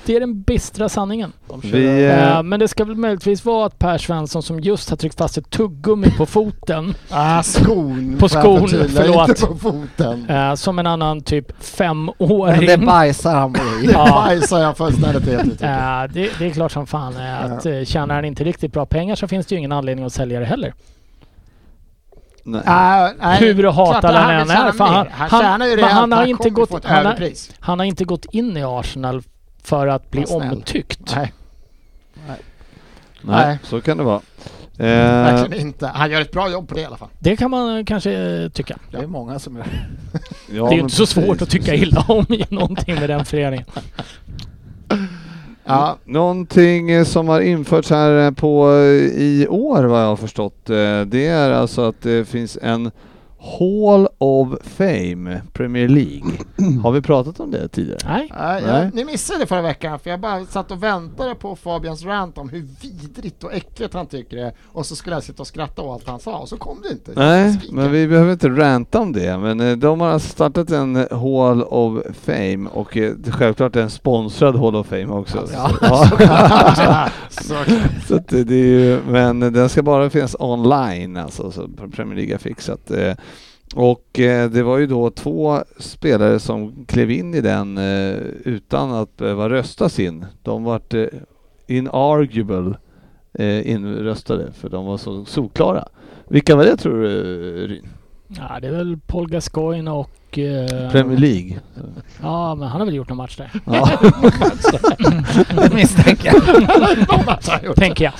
[0.06, 1.32] det är den bistra sanningen.
[1.48, 4.96] De Vi, Eh, men det ska väl möjligtvis vara att Per Svensson som just har
[4.96, 8.16] tryckt fast ett tuggummi på foten, Ah, skon.
[8.20, 9.40] På skon, förlåt.
[9.40, 10.30] På foten.
[10.30, 12.86] eh, som en annan typ Men det femåring.
[12.86, 13.60] bajsar han på.
[13.86, 14.04] Det Ja.
[14.26, 15.62] bajsar jag fullständigt helt.
[15.62, 15.68] Eh,
[16.12, 19.28] det, det är klart som fan att eh, tjänar han inte riktigt bra pengar så
[19.28, 20.74] finns det ju ingen anledning att sälja det heller.
[22.44, 22.62] nej.
[23.20, 25.06] Nej, Hur hatad han än är, han- han,
[25.60, 27.28] han- han har inte gått- han har-.
[27.60, 29.22] Han har inte gått in i Arsenal
[29.64, 31.14] för att bli omtyckt.
[31.16, 31.32] Nej,
[32.26, 32.38] nej,
[33.22, 33.58] nej.
[33.62, 34.20] så kan det vara.
[34.78, 35.86] Eh, verkligen inte.
[35.86, 37.08] Han gör ett bra jobb på det i alla fall.
[37.18, 38.78] Det kan man eh, kanske eh, tycka.
[38.90, 39.66] Det är många som gör
[40.52, 41.42] ja, det är ju inte så svårt precis.
[41.42, 43.66] att tycka illa om i någonting med den föreningen.
[45.64, 48.70] Ja, Någonting eh, som har införts här på
[49.14, 50.64] i år vad jag har förstått
[51.06, 52.90] det är alltså att det finns en
[53.44, 56.32] Hall of Fame Premier League.
[56.82, 57.98] Har vi pratat om det tidigare?
[58.04, 61.56] Nej, nej, jag, ni missade det förra veckan för jag bara satt och väntade på
[61.56, 65.42] Fabians rant om hur vidrigt och äckligt han tycker det och så skulle jag sitta
[65.42, 67.12] och skratta åt allt han sa och så kom det inte.
[67.16, 69.38] Nej, men vi behöver inte ranta om det.
[69.38, 73.32] Men eh, de har alltså startat en eh, Hall of Fame och eh, det är
[73.32, 75.48] självklart en sponsrad Hall of Fame också.
[75.52, 75.70] Ja,
[76.78, 77.08] Ja.
[77.28, 77.54] så,
[78.06, 82.34] Så det det är ju, men den ska bara finnas online alltså, så Premier League
[82.34, 82.90] har fixat.
[83.72, 83.78] Eh.
[83.78, 88.92] Och eh, det var ju då två spelare som klev in i den eh, utan
[88.92, 90.26] att behöva röstas in.
[90.42, 91.06] De vart eh,
[91.66, 92.74] inarguable
[93.38, 95.88] eh, inröstade för de var så solklara.
[96.28, 97.86] Vilka var det tror du Ryn?
[98.28, 100.38] ja, det är väl Paul Gascoigne och...
[100.38, 101.60] eh, Premier League?
[102.22, 103.50] Ja, men han har väl gjort någon match där.
[103.66, 103.88] Ja,
[105.74, 107.74] misstänker jag.
[107.76, 108.12] Tänker jag.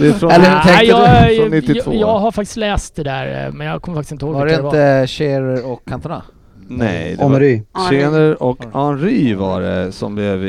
[0.00, 1.36] Det är från, Eller tänkte jag, du?
[1.36, 1.92] Från 92?
[1.92, 4.44] Jag, jag har faktiskt läst det där, eh, men jag kommer faktiskt inte ihåg Var
[4.44, 5.00] vilka det det var.
[5.00, 6.22] inte Scherer och Cantona?
[6.68, 7.62] Nej, det var Henry.
[7.90, 10.46] Tjener och Henry var det som blev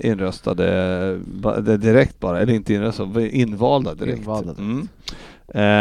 [0.00, 0.64] inröstade
[1.62, 4.18] det direkt bara, eller inte inröstade, invalda direkt.
[4.18, 4.58] Invalda direkt.
[4.58, 4.88] Mm.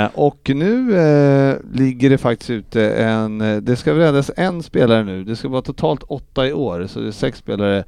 [0.04, 5.24] Eh, och nu eh, ligger det faktiskt ute en, det ska räddas en spelare nu,
[5.24, 7.84] det ska vara totalt åtta i år, så det är sex spelare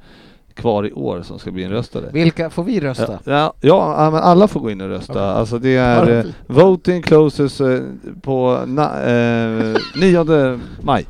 [0.54, 2.08] kvar i år som ska bli inröstade.
[2.12, 3.18] Vilka får vi rösta?
[3.24, 5.32] Ja, ja, ja, men alla får gå in och rösta.
[5.34, 7.80] Alltså det är eh, voting closes eh,
[8.22, 11.06] på na, eh, 9 maj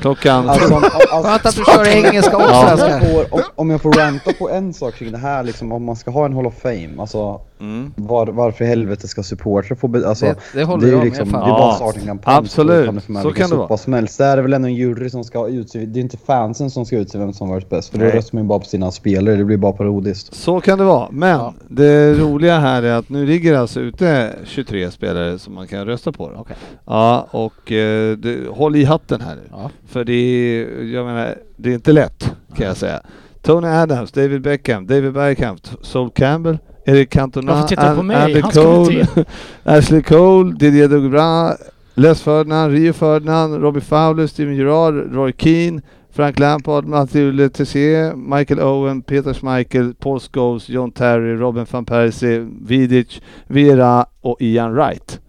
[0.00, 2.60] klockan Alltså, om, alltså, att du kör engelska och Ja.
[2.72, 2.88] om, svenska.
[2.90, 5.84] jag får, om, om jag får ranta på en sak kring det här, liksom, om
[5.84, 7.92] man ska ha en Hall of Fame, alltså mm.
[7.96, 9.88] var, varför i helvete ska supportrar få...
[9.88, 11.48] Be, alltså, Det, det håller det är jag ju med liksom, det är fan.
[11.48, 11.76] Ja.
[11.80, 12.36] bara en kampanj.
[12.36, 12.90] Absolut.
[13.06, 13.76] det Så kan det vara.
[13.76, 14.18] som helst.
[14.18, 16.96] Det är väl ändå en jury som ska utse, det är inte fansen som ska
[16.96, 17.90] utse vem som varit bäst.
[17.90, 18.10] För Nej.
[18.10, 20.34] röstar man ju bara på sina spelare, det blir bara parodiskt.
[20.34, 21.54] Så kan det vara, men Ja.
[21.68, 26.12] det roliga här är att nu ligger alltså ute 23 spelare som man kan rösta
[26.12, 26.32] på.
[26.36, 26.56] Okej.
[26.86, 29.42] Ja, och eh, det, håll i hatten här nu.
[29.50, 29.70] Ja.
[29.86, 33.00] För det är, jag menar, det är inte lätt kan jag säga.
[33.42, 37.64] Tony Adams, David Beckham, David Bergkamp, Sol Campbell, Eric Cantona?
[38.12, 39.26] Andy Cole,
[39.66, 41.56] Ashley Cole, Didier Drogba,
[41.96, 48.60] Les Ferdinand, Rio Ferdinand, Robbie Fowler, Steven Gerrard, Roy Keane, Frank Lampard, Mathieu Tessier, Michael
[48.60, 55.20] Owen, Peter Schmeichel, Paul Scholes, John Terry, Robin van Persie, Vidic, Vera och Ian Wright.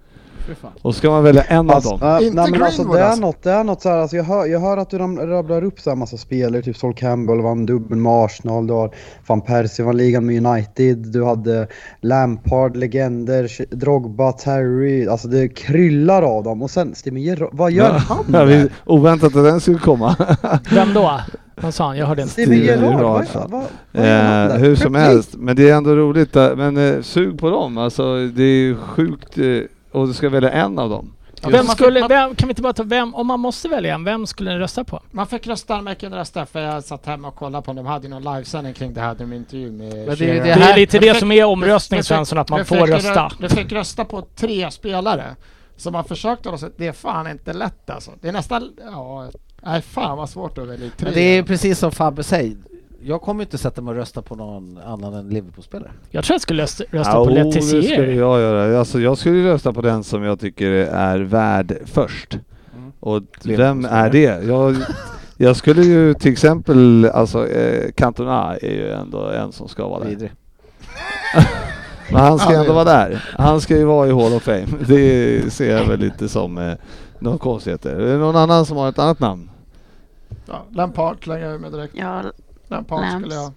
[0.82, 2.10] Och ska man välja en Alltså, av dem?
[2.18, 3.22] äh, Inte nej, men alltså, det är alltså.
[3.22, 5.80] något, det är något så här, alltså jag, hör, jag hör att du rabblar upp
[5.80, 8.96] så här massa spelare, typ Sol Campbell vann dubbel med Arsenal, du har
[9.28, 11.68] van Persie vann ligan med United, du hade
[12.02, 16.62] Lampard, legender, Drogba, Terry, alltså det kryllar av dem.
[16.62, 18.46] Och sen Gerrard, vad gör han Ja, där?
[18.46, 20.16] vi, oväntat att den skulle komma.
[20.72, 21.20] Vem då?
[21.62, 21.98] Vad sa han?
[21.98, 22.42] Jag hörde inte.
[23.34, 23.54] Han
[23.94, 24.58] Eh, där?
[24.60, 26.34] hur som helst, men det är ändå roligt.
[26.34, 26.56] Där.
[26.56, 29.38] Men eh, sug på dem, alltså det är sjukt.
[29.38, 29.44] Eh,
[29.94, 31.14] och du ska välja en av dem.
[31.48, 34.28] Vem skulle, vem, kan vi inte bara ta vem, om man måste välja en, vem
[34.28, 35.00] skulle ni rösta på?
[35.12, 37.76] man fick rösta, man kunde rösta för jag satt hemma och kollade på dem.
[37.76, 40.52] De hade ju någon livesändning kring det här, de intervju med det är det Det
[40.54, 43.14] här- är lite Men det fick- som är omröstning Svensson, att man får rösta.
[43.14, 45.36] rö- Du fick rösta på tre spelare.
[45.78, 48.12] Så man försökte så det är fan inte lätt alltså.
[48.22, 49.30] Det är nästan, ja,
[49.64, 51.06] nej fan vad svårt att välja tre.
[51.06, 52.56] Men det är precis som Fabbe säger.
[53.06, 55.92] Jag kommer inte sätta mig och rösta på någon annan än Liverpool-spelare.
[56.10, 58.08] Jag tror jag skulle rösta, rösta Ja, på oh, det skulle Letizier.
[58.08, 58.80] jag göra.
[58.80, 62.34] Alltså, jag skulle rösta på den som jag tycker är värd först.
[62.76, 62.92] Mm.
[63.00, 64.46] Och vem är det?
[64.46, 64.76] Jag,
[65.38, 70.04] jag skulle ju till exempel, alltså eh, Cantona är ju ändå en som ska vara
[70.04, 70.32] där.
[72.12, 73.24] Men han ska ändå vara där.
[73.38, 74.68] Han ska ju vara i Hall of Fame.
[74.88, 76.74] Det ser jag väl lite som eh,
[77.20, 77.96] något konstigheter.
[77.96, 79.50] Är det någon annan som har ett annat namn?
[80.46, 81.94] Ja, Lampard slänger jag med direkt.
[81.98, 82.24] Ja,
[82.74, 83.14] Lampard Lamps.
[83.26, 83.52] skulle jag...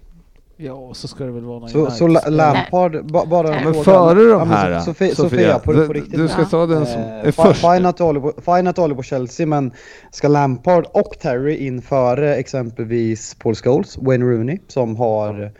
[0.59, 3.63] Ja, och så ska det väl vara någon Så, så La- Lampard, ba, bara en
[3.63, 6.13] Men före de Ja, här, So- Sofia, Sofia, på, du, på riktigt.
[6.17, 6.45] du ska Ja.
[6.47, 7.61] ta den som Eh, är först.
[7.61, 9.71] Fine att på- fine att du håller på Chelsea, men
[10.11, 15.51] ska Lampard och Terry in före exempelvis Paul Scholes, Wayne Rooney, som har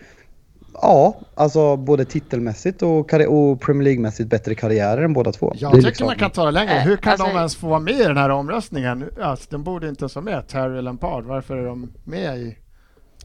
[0.81, 5.53] Ja, alltså både titelmässigt och, och Premier League-mässigt bättre karriärer än båda två.
[5.55, 6.71] Jag tycker liksom- man kan ta det längre.
[6.73, 9.05] Eh, Hur kan alltså- de ens få vara med i den här omröstningen?
[9.21, 11.23] Alltså, de borde inte ens vara med, Terry och Lampard.
[11.23, 12.57] Varför är de med i...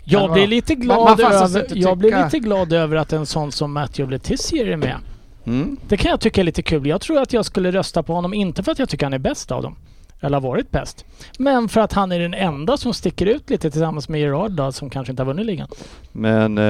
[0.05, 3.53] Jag Men blir lite glad alltså över, jag blir lite glad över att en sån
[3.53, 4.97] som Matthew Letizier är med.
[5.45, 5.77] Mm.
[5.89, 6.87] Det kan jag tycka är lite kul.
[6.87, 9.19] Jag tror att jag skulle rösta på honom, inte för att jag tycker han är
[9.19, 9.77] bäst av dem.
[10.21, 11.05] Eller har varit bäst.
[11.39, 14.73] Men för att han är den enda som sticker ut lite tillsammans med Gerard då,
[14.73, 15.69] som kanske inte har vunnit ligan.
[16.13, 16.65] Men eh,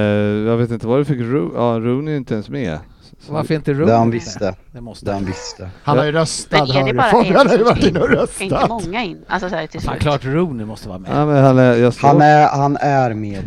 [0.51, 2.79] jag vet inte vad du fick, Ro- ja, Rooney är inte ens med.
[3.27, 3.87] Så- Varför inte Rooney?
[3.87, 4.55] Det han visste.
[4.73, 5.71] Det måste Det han visste.
[5.83, 6.97] Han har ju röstat, men är det du.
[6.97, 8.27] bara Fabian en har ju varit inne och in?
[8.27, 8.69] Ska inte röstat.
[8.69, 9.25] många in?
[9.29, 10.01] Alltså så här till slut.
[10.01, 11.11] klart Rooney måste vara med.
[11.15, 13.43] Ja, men han är, jag Han han, är, han är med.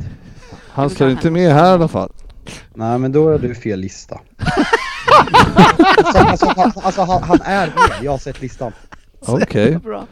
[0.91, 2.11] står inte med här i alla fall.
[2.73, 4.19] Nej men då är du fel lista.
[5.97, 8.71] alltså, alltså, han, alltså han, han är med, jag har sett listan.
[9.27, 9.77] Okej.
[9.83, 10.07] Bra.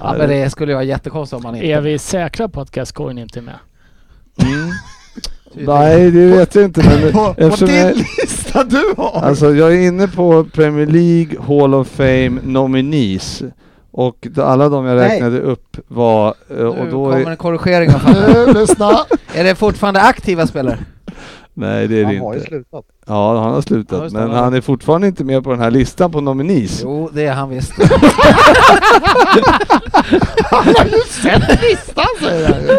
[0.00, 1.66] Ja, men det skulle ju vara jättekonstigt om han inte...
[1.66, 3.58] Är vi säkra på att Gascoigne inte är med?
[4.42, 4.70] Mm.
[5.54, 6.82] Nej, det vet jag inte.
[6.84, 9.20] Men På, på din jag, lista du har!
[9.22, 13.42] alltså, jag är inne på Premier League Hall of Fame nominees.
[13.90, 15.08] Och alla de jag Nej.
[15.08, 16.34] räknade upp var...
[16.50, 17.90] eh, Och nu då kommer är, en korrigering.
[18.06, 18.98] Nu, lyssna!
[19.34, 20.78] Är det fortfarande aktiva spelare?
[21.58, 22.48] Nej, det är det Han har ju inte.
[22.50, 22.84] slutat.
[23.06, 24.12] Ja, han har slutat.
[24.12, 26.80] det, men han är fortfarande inte med på den här listan på nominees.
[26.84, 27.72] Jo, det är han visst.
[30.50, 32.78] Han har ju sett listan säger han ju!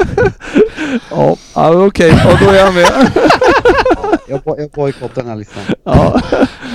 [1.12, 2.12] Ja, ja okej.
[2.12, 3.12] Och då är han med.
[4.28, 5.64] Jag, jag bojkottar den här listan.
[5.84, 6.22] ja.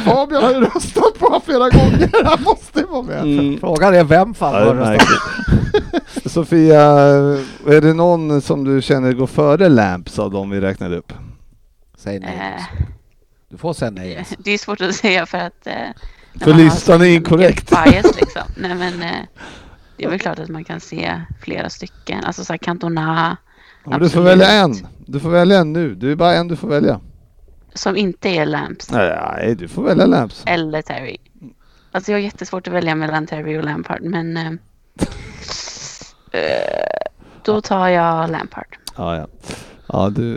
[0.04, 3.22] Fabian har ju röstat på honom flera gånger, han måste vara med.
[3.22, 3.58] Mm.
[3.60, 4.88] Frågan är vem fan Ja, har röstat?
[4.88, 6.32] märkligt.
[6.32, 6.80] Sofia,
[7.66, 11.12] är det någon som du känner går före Lamps av de vi räknade upp?
[12.04, 12.54] Säg nej.
[12.56, 12.62] Eh,
[13.48, 14.18] Du får säga nej.
[14.18, 14.34] alltså.
[14.38, 15.66] det är svårt att säga för att...
[15.66, 15.88] Eh,
[16.40, 17.70] För listan så är inkorrekt.
[17.70, 18.42] Bias, liksom.
[18.56, 19.20] Nej men eh,
[19.96, 22.24] det är väl klart att man kan se flera stycken.
[22.24, 23.36] Alltså såhär Cantona.
[23.84, 24.74] Ja, du får välja en.
[25.06, 25.94] Du får välja en nu.
[25.94, 27.00] Det är bara en du får välja.
[27.74, 28.90] Som inte är Lamps.
[28.90, 30.42] Nej, du får välja Lamps.
[30.46, 31.16] Eller Terry.
[31.92, 34.36] Alltså jag har jättesvårt att välja mellan Terry och Lampard men...
[34.36, 34.50] Eh,
[37.44, 38.76] då tar jag Lampard.
[38.96, 39.26] Ja, ja.
[39.96, 40.35] Ja, du,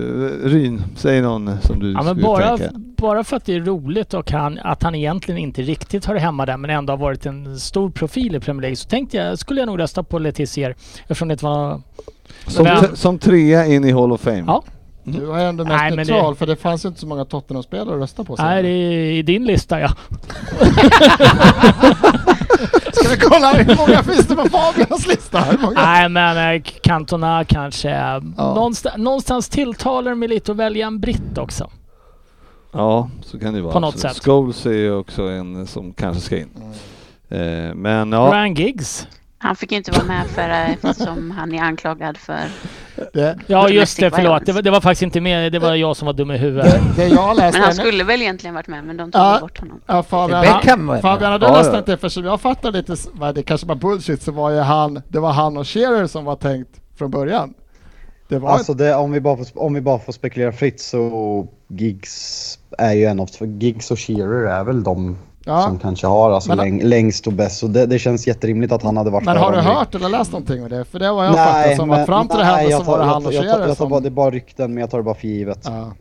[0.49, 2.73] Ryn, säg någon som du Ja, men skulle bara, tänka.
[2.97, 6.45] bara för att det är roligt och han, att han egentligen inte riktigt hör hemma
[6.45, 9.61] där men ändå har varit en stor profil i Premier League så tänkte jag, skulle
[9.61, 11.81] jag nog rösta på Letizier eftersom det inte var...
[12.47, 14.43] Som, t- som trea in i Hall of Fame.
[14.47, 14.63] Ja.
[15.03, 17.95] Du var ändå mest Nej, men det- neutral, för det fanns inte så många Tottenham-spelare
[17.95, 18.35] att rösta på.
[18.35, 18.45] sen.
[18.45, 19.89] Nej, det är i din lista ja.
[23.03, 25.43] Ska vi kolla hur många finns det på Fabians lista?
[25.75, 28.19] Nej men eh, Cantona kanske.
[28.37, 31.69] Någonstans, någonstans tilltalar mig lite att välja en britt också.
[32.71, 33.73] Ja, så kan det vara.
[33.73, 34.19] På något sätt.
[34.23, 36.49] Scholes är ju också en som kanske ska in.
[37.29, 39.07] Eh, men ja, Ryan Giggs.
[39.39, 42.39] Han fick inte vara med för eh, eftersom han är anklagad för...
[43.13, 44.45] Det, Ja just det, förlåt.
[44.45, 45.51] Det var, det var faktiskt inte med.
[45.51, 46.73] Det var jag som var dum i huvudet.
[46.95, 47.59] det, det jag läste...
[47.59, 49.37] Men han skulle väl egentligen varit med men de tog Ja.
[49.41, 49.81] bort honom.
[49.85, 50.97] Ja, Fabian, Beckham var.
[51.01, 54.21] Fabian hade Ja, nästan inte, för som jag fattar lite, vad det kanske var bullshit,
[54.21, 57.53] så var ju han, det var han och Shearer som var tänkt från början.
[58.27, 61.47] Det var Alltså det, om, vi bara får, om vi bara får spekulera fritt så
[61.67, 65.17] Giggs är ju en av Giggs och Shearer är väl de
[65.47, 65.61] ja.
[65.61, 67.59] som kanske har alltså Men- läng, längst och bäst.
[67.59, 70.31] Så det, det känns jätterimligt att han hade varit Men har du hört eller läst
[70.31, 70.85] någonting om det?
[70.85, 73.25] För det var jag fattat som att fram till det här så var det han
[73.25, 75.03] och jag tar- Shearer jag tar bara, Det är bara rykten men jag tar det
[75.03, 75.59] bara för givet.
[75.65, 75.91] Ja.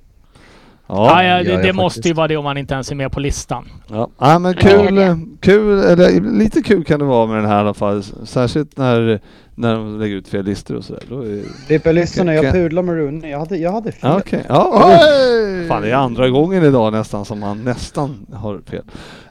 [0.89, 2.17] Ja, ja, det, det måste ju faktiskt.
[2.17, 3.69] vara det om man inte ens är med på listan.
[3.91, 4.09] ja.
[4.19, 7.75] ja men kul, kul, eller lite kul kan det vara med den här i alla
[7.75, 8.03] fall.
[8.25, 9.21] Särskilt när
[9.59, 11.03] när de lägger ut fel listor och sådär.
[11.09, 11.43] Då är...
[11.69, 12.35] Rippe, lyssna nu.
[12.35, 13.31] Jag pudlar med Rooney.
[13.31, 14.11] Jag hade, jag hade fel.
[14.19, 14.45] Okej.
[14.49, 15.69] Ja, oj.
[15.69, 18.83] Fan, det är andra gången idag nästan som han nästan har fel.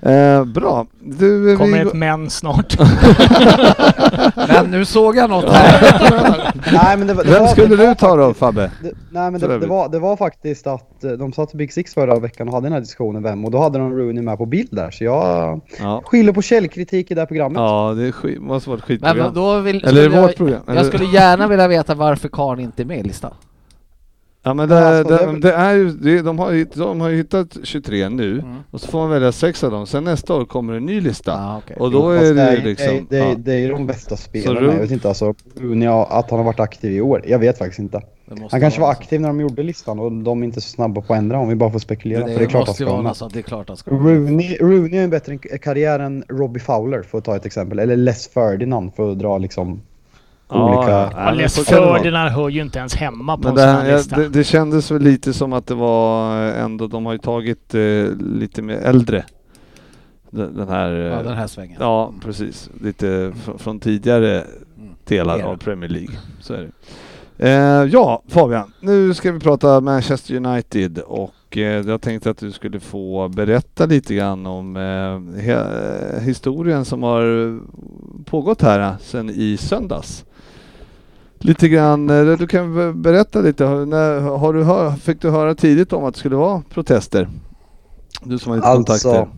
[0.01, 0.85] Eh, bra.
[0.99, 2.75] Du, vi Kommer går- ett men snart.
[4.47, 6.51] Men nu såg jag något här.
[6.73, 8.71] Nej, men det, var- det Vem var, skulle det var du ta då Fabbe?
[8.83, 11.73] Det, nej men det, det, var, det var faktiskt att eh, de satt i Big
[11.73, 14.37] Six förra veckan och hade den här diskussionen vem och då hade de Rooney med
[14.37, 17.59] på bild där så jag Ja, skyller på källkritik i det här programmet.
[17.59, 19.33] ja det är skit, måste vara ett Men skitprogram.
[19.33, 20.61] då vill, Eller vårt jag, program?
[20.67, 23.31] Eller- jag skulle gärna vilja veta varför Karn inte är med i listan.
[24.47, 27.09] Ja men det, alltså, det, det- det är ju, det, de, har, ju- de har
[27.09, 28.55] ju hittat 23 nu Mm.
[28.71, 29.87] och så får man välja sex av dem.
[29.87, 31.33] Sen nästa år kommer en ny lista.
[31.33, 31.77] Ah, okej.
[31.79, 33.07] Och då är det är- liksom...
[33.09, 33.35] Det, är- ja.
[33.37, 34.61] det är ju de bästa spelarna.
[34.61, 35.33] Ro- Jag vet inte alltså,
[35.83, 37.21] ja, att han har varit aktiv i år.
[37.27, 38.01] Jag vet faktiskt inte.
[38.51, 38.99] Han kanske var så.
[38.99, 41.49] aktiv när de gjorde listan och de är inte så snabba på att ändra om
[41.49, 42.25] vi bara får spekulera.
[42.25, 43.91] Det, för det är klart måste ska ju vara sånt, det är klart han ska
[43.91, 47.79] Rooney, Rooney har en bättre karriär än Robbie Fowler för att ta ett exempel.
[47.79, 49.81] Eller Les Ferdinand för att dra liksom.
[50.49, 51.97] Ja, Ja, men Les så kan det vara.
[51.97, 54.17] Ferdinand hör ju inte ens hemma på Men en sån här, lista.
[54.17, 57.81] det, det kändes väl lite som att det var ändå, de har ju tagit eh,
[58.19, 59.23] lite mer äldre.
[60.29, 60.91] Den, den här...
[60.91, 61.77] Ja, eh, den här svängen.
[61.79, 62.69] Ja, precis.
[62.81, 63.05] Lite
[63.45, 64.43] fr- från tidigare
[64.77, 64.93] Mm.
[65.03, 66.15] delar av Premier League.
[66.41, 66.61] Så är
[67.37, 67.49] det.
[67.49, 68.73] Eh, ja, Fabian.
[68.79, 73.85] Nu ska vi prata Manchester United och eh, jag tänkte att du skulle få berätta
[73.85, 77.59] lite grann om eh, historien som har
[78.25, 80.25] pågått här eh, sedan i söndags.
[81.39, 83.63] Lite grann, eh, du kan be- berätta lite.
[83.63, 87.29] Har, när, har du hör, fick du höra tidigt om att det skulle vara protester?
[88.23, 89.37] Du som har lite Alltså, kontakter.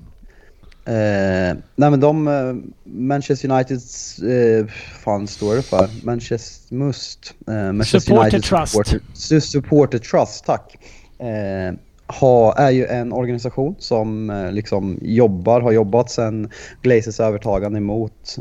[0.86, 2.54] Eh, nej men de, eh,
[2.94, 4.66] Manchester Uniteds, eh,
[5.04, 5.90] fan står det för?
[6.04, 7.34] Manchester Must.
[7.48, 8.72] Eh, Manchester Supporter United Trust.
[8.74, 10.76] Supporter, Su- Supporter Trust, tack.
[11.20, 11.74] Eh,
[12.08, 16.50] ha, är ju en organisation som eh, liksom jobbar, har jobbat sedan
[16.82, 18.38] Glazers övertagande mot,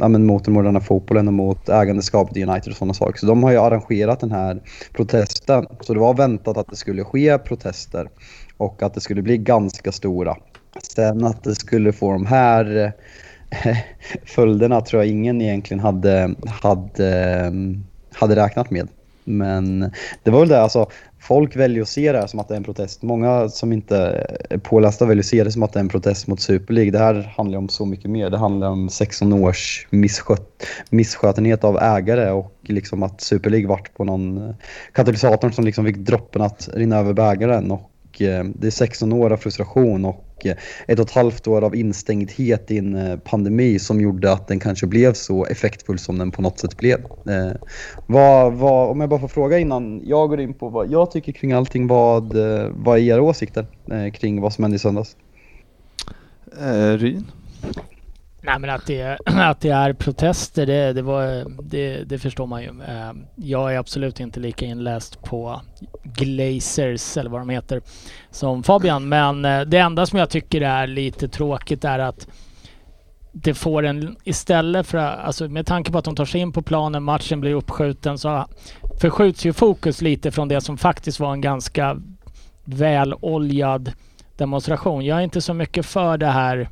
[0.00, 3.18] eh, mot den moderna fotbollen och mot ägandeskapet i United och sådana saker.
[3.18, 5.66] Så de har ju arrangerat den här protesten.
[5.80, 8.08] Så det var väntat att det skulle ske protester
[8.56, 10.36] och att det skulle bli ganska stora.
[10.82, 12.94] Sen att det skulle få de här
[13.50, 13.76] eh,
[14.24, 17.52] följderna tror jag ingen egentligen hade, hade, eh,
[18.14, 18.88] hade räknat med.
[19.24, 19.90] Men
[20.22, 20.86] det var väl det, alltså
[21.20, 23.02] folk väljer att se det här som att det är en protest.
[23.02, 23.96] Många som inte
[24.50, 26.90] är pålästa väljer att se det som att det är en protest mot Super League.
[26.90, 28.30] Det här handlar om så mycket mer.
[28.30, 33.94] Det handlar om 16 års misskött, misskötenhet av ägare och liksom att Super League vart
[33.94, 34.54] på någon
[34.92, 37.70] katalysator som liksom fick droppen att rinna över bägaren.
[37.70, 37.89] Och
[38.20, 40.56] Eh, det är 16 år av frustration och eh,
[40.86, 44.60] ett och ett halvt år av instängdhet i en eh, pandemi som gjorde att den
[44.60, 47.00] kanske blev så effektfull som den på något sätt blev.
[48.06, 51.32] Vad, vad, om jag bara får fråga innan jag går in på vad jag tycker
[51.32, 52.34] kring allting, vad,
[52.70, 53.66] vad är era åsikter
[54.10, 55.16] kring vad som hände i söndags?
[56.60, 57.24] Eh, Ryn?
[58.42, 62.62] Nej men att det, att det är protester det, det, var, det, det förstår man
[62.62, 62.68] ju.
[62.68, 65.60] Eh, jag är absolut inte lika inläst på
[66.02, 67.80] Glazers eller vad de heter
[68.30, 69.08] som Fabian.
[69.08, 72.28] Men eh, det enda som jag tycker är lite tråkigt är att
[73.32, 76.52] det får en istället för att, alltså med tanke på att de tar sig in
[76.52, 78.46] på planen, matchen blir uppskjuten så
[79.00, 81.96] förskjuts ju fokus lite från det som faktiskt var en ganska
[82.64, 83.92] väloljad
[84.36, 85.04] demonstration.
[85.04, 86.68] Jag är inte så mycket för det här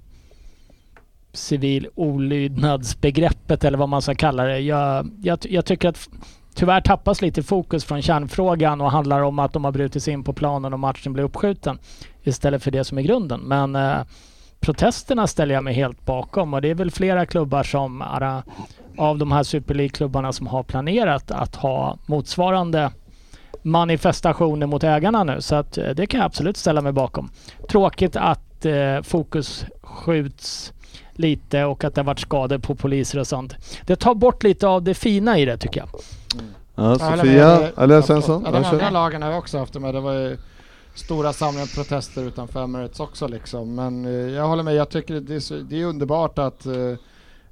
[1.32, 4.58] civil olydnadsbegreppet eller vad man ska kalla det.
[4.58, 6.08] Jag, jag, jag tycker att
[6.54, 10.24] tyvärr tappas lite fokus från kärnfrågan och handlar om att de har brutit sig in
[10.24, 11.78] på planen och matchen blir uppskjuten
[12.22, 13.40] istället för det som är grunden.
[13.40, 13.98] Men eh,
[14.60, 18.42] protesterna ställer jag mig helt bakom och det är väl flera klubbar som ara,
[18.96, 22.90] av de här Super League-klubbarna som har planerat att ha motsvarande
[23.62, 25.40] manifestationer mot ägarna nu.
[25.40, 27.30] Så att eh, det kan jag absolut ställa mig bakom.
[27.70, 30.72] Tråkigt att eh, fokus skjuts
[31.18, 33.54] lite och att det har varit skador på poliser och sånt.
[33.86, 35.88] Det tar bort lite av det fina i det tycker jag.
[36.74, 38.42] Ja, Jag håller Sofia, Ja, Svensson?
[38.46, 39.94] Ja, de Ja, andra lagen har jag också haft med.
[39.94, 40.38] Det var ju
[40.94, 43.74] stora samlingar protester utanför Emirates också liksom.
[43.74, 44.74] Men eh, jag håller med.
[44.74, 46.94] Jag tycker det är, så, det är underbart att, eh,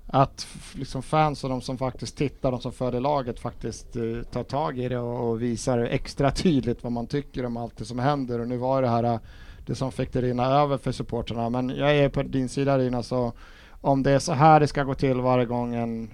[0.07, 4.03] att liksom fans och de som faktiskt tittar, de som följer laget faktiskt eh,
[4.33, 7.85] tar tag i det och, och visar extra tydligt vad man tycker om allt det
[7.85, 8.41] som händer.
[8.41, 9.19] Och nu var det här
[9.67, 11.51] det som fick det rinna över för supporterna.
[11.51, 13.33] Men jag är på din sida Rina, så
[13.81, 16.11] om det är så här det ska gå till varje gång en,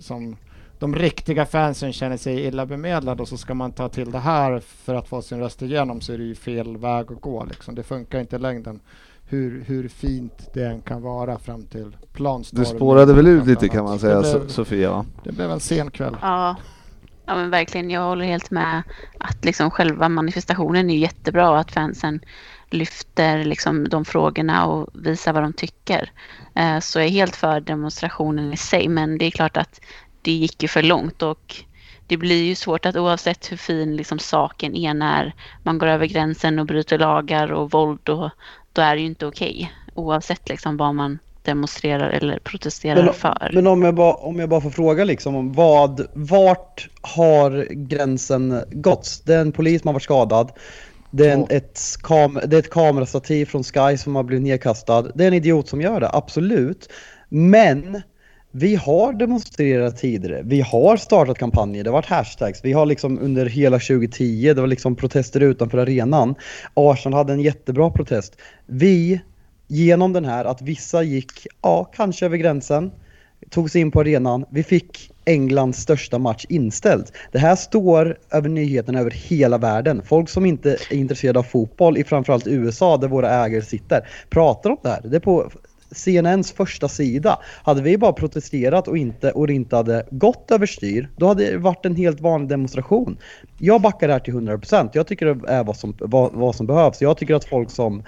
[0.00, 0.36] som
[0.78, 4.60] de riktiga fansen känner sig illa bemedlade och så ska man ta till det här
[4.60, 7.44] för att få sin röst igenom så är det ju fel väg att gå.
[7.44, 7.74] Liksom.
[7.74, 8.80] Det funkar inte i längden.
[9.28, 12.60] Hur, hur fint det än kan vara fram till planstorm.
[12.60, 15.04] Du spårade väl ut lite kan man säga, blev, Sofia va?
[15.24, 16.16] det blev en sen kväll.
[16.22, 16.56] Ja.
[17.26, 17.90] ja, men verkligen.
[17.90, 18.82] Jag håller helt med
[19.20, 22.20] att liksom själva manifestationen är jättebra och att fansen
[22.70, 26.10] lyfter liksom de frågorna och visar vad de tycker.
[26.54, 29.80] Eh, Så jag är helt för demonstrationen i sig, men det är klart att
[30.22, 31.56] det gick ju för långt och
[32.06, 36.06] det blir ju svårt att oavsett hur fin liksom saken är när man går över
[36.06, 38.30] gränsen och bryter lagar och våld och
[38.72, 39.72] då är det ju inte okej.
[39.94, 43.50] Oavsett liksom vad man demonstrerar eller protesterar Men, för.
[43.52, 48.62] men om, jag bara, om jag bara får fråga liksom, om vad, vart har gränsen
[48.70, 49.22] gått?
[49.24, 50.52] Det är en polis som har varit skadad.
[51.16, 55.02] Det är, en, ett, kam, det är ett kamerastativ från Sky som har blivit nedkastad.
[55.02, 56.88] Det är en idiot som gör det, absolut.
[57.28, 58.02] Men
[58.50, 60.42] vi har demonstrerat tidigare.
[60.44, 61.84] Vi har startat kampanjer.
[61.84, 62.64] Det har varit hashtags.
[62.64, 66.34] Vi har liksom under hela 2010, det var liksom protester utanför arenan.
[66.74, 68.36] Arsenal hade en jättebra protest.
[68.66, 69.20] Vi,
[69.66, 72.90] genom den här, att vissa gick, ja, kanske över gränsen,
[73.50, 74.44] tog sig in på arenan.
[74.50, 77.06] Vi fick Englands största match inställd.
[77.32, 80.02] Det här står över nyheterna över hela världen.
[80.04, 84.70] Folk som inte är intresserade av fotboll i framförallt USA där våra ägare sitter pratar
[84.70, 85.00] om det här.
[85.04, 85.50] Det är på
[85.90, 87.38] CNNs första sida.
[87.64, 91.58] Hade vi bara protesterat och inte, och det inte hade gått överstyr, då hade det
[91.58, 93.18] varit en helt vanlig demonstration.
[93.58, 94.90] Jag backar det här till 100%.
[94.92, 97.02] Jag tycker det är vad som, vad, vad som behövs.
[97.02, 98.02] Jag tycker att folk som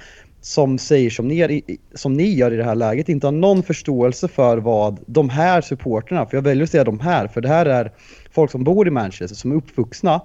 [0.48, 1.62] som säger som ni,
[1.94, 5.60] som ni gör i det här läget inte har någon förståelse för vad de här
[5.60, 7.92] supporterna, för jag väljer att säga de här, för det här är
[8.32, 10.20] folk som bor i Manchester, som är uppvuxna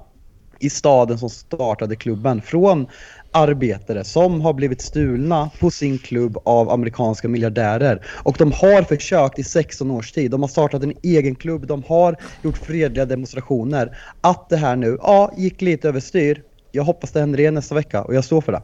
[0.60, 2.88] i staden som startade klubben från
[3.32, 8.06] arbetare som har blivit stulna på sin klubb av amerikanska miljardärer.
[8.24, 10.32] Och de har försökt i 16 års tid.
[10.32, 13.98] De har startat en egen klubb, de har gjort fredliga demonstrationer.
[14.22, 16.44] Att det här nu, ja, gick lite överstyr.
[16.72, 18.62] Jag hoppas det händer igen nästa vecka och jag står för det.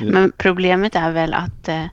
[0.00, 1.84] Men problemet är väl att, eh,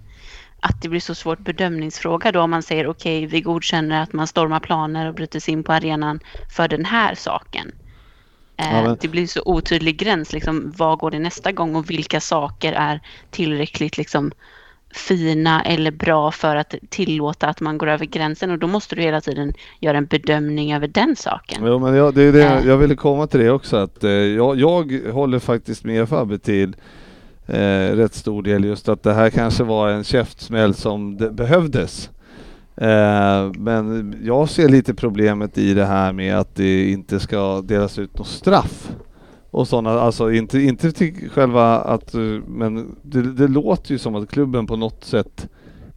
[0.60, 4.14] att det blir så svårt bedömningsfråga då om man säger okej, okay, vi godkänner att
[4.14, 6.20] man stormar planer och bryter sig in på arenan
[6.56, 7.72] för den här saken.
[8.58, 8.98] Eh, ja, men...
[9.02, 13.02] Det blir så otydlig gräns, liksom, vad går det nästa gång och vilka saker är
[13.32, 14.32] tillräckligt liksom,
[14.94, 19.02] fina eller bra för att tillåta att man går över gränsen och då måste du
[19.02, 21.64] hela tiden göra en bedömning över den saken.
[21.66, 22.68] Jo, men jag, det är det, eh.
[22.68, 26.76] jag ville komma till det också att eh, jag, jag håller faktiskt med Fabbe till
[27.50, 32.10] eh, rätt stor del just att det här kanske var en käftsmäll som behövdes.
[32.76, 38.00] Eh, men jag ser lite problemet i det här med att det inte ska delas
[38.00, 38.91] ut något straff.
[39.52, 42.14] Och sådana, alltså inte, inte till själva att,
[42.47, 45.50] men det, det, låter ju som att klubben på något sätt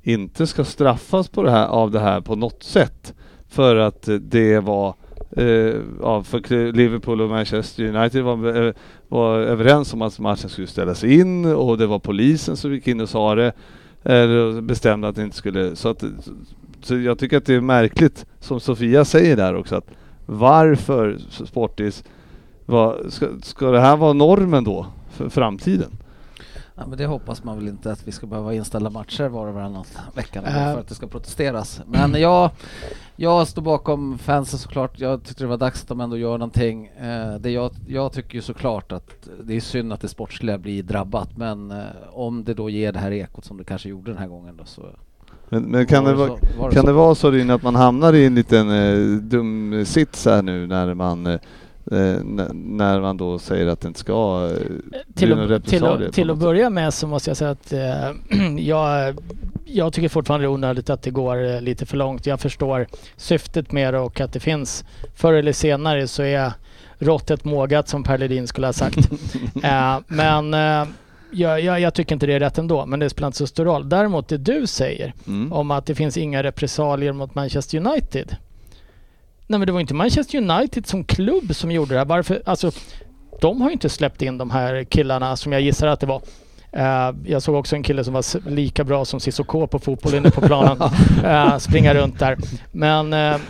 [0.03, 3.15] inte ska straffas på det här, av det här på något sätt.
[3.49, 4.95] För att det var
[5.37, 8.73] eh, ja, för Liverpool och Manchester United var, eh,
[9.09, 13.01] var överens om att matchen skulle ställas in och det var polisen som gick in
[13.01, 13.53] och sa det.
[14.03, 15.77] Eh, Eller bestämde att det inte skulle...
[15.77, 16.05] Så, att,
[16.83, 19.91] så jag tycker att det är märkligt, som Sofia säger där också, att
[20.27, 22.05] varför Sportis...
[22.67, 25.91] Var, ska, ska det här vara normen då för framtiden?
[26.75, 29.55] Ja, men det hoppas man väl inte att vi ska behöva inställa matcher var och
[29.55, 30.47] varannan vecka uh.
[30.47, 31.81] för att det ska protesteras.
[31.87, 32.51] Men jag,
[33.17, 35.01] jag står bakom fansen såklart.
[35.01, 36.87] Jag tyckte det var dags att de ändå gör någonting.
[36.87, 40.83] Eh, det jag, jag tycker ju såklart att det är synd att det sportsliga blir
[40.83, 41.79] drabbat men eh,
[42.13, 44.65] om det då ger det här ekot som det kanske gjorde den här gången då
[44.65, 44.83] så
[45.49, 46.87] men, men kan, det, så, det kan så?
[46.87, 50.67] det vara så Ryn att man hamnar i en liten eh, dum sits här nu
[50.67, 51.39] när man Eh,
[52.55, 56.39] när man då säger att det inte ska eh, till, att, till, att, till att
[56.39, 59.17] börja med så måste jag säga att eh, jag,
[59.65, 62.27] jag tycker fortfarande det är onödigt att det går eh, lite för långt.
[62.27, 62.87] Jag förstår
[63.17, 64.85] syftet med det och att det finns
[65.15, 66.53] förr eller senare så är
[66.99, 68.99] råttet mågat som Per Ledin skulle ha sagt.
[69.63, 70.89] eh, men eh,
[71.31, 73.65] jag, jag, jag, tycker inte det är rätt ändå, men det spelar inte så stor
[73.65, 73.89] roll.
[73.89, 75.53] Däremot det du säger mm.
[75.53, 78.37] om att det finns inga repressalier mot Manchester United
[79.53, 82.05] Nej men det var inte Manchester United som klubb som gjorde det här.
[82.05, 82.43] Varför?
[82.47, 82.71] Alltså,
[83.41, 86.23] de har ju inte släppt in de här killarna som jag gissar att det var.
[86.77, 90.31] Uh, jag såg också en kille som var lika bra som Cissoko på fotboll inne
[90.31, 90.83] på planen.
[91.25, 92.39] uh, springa runt där.
[92.71, 93.41] Men uh,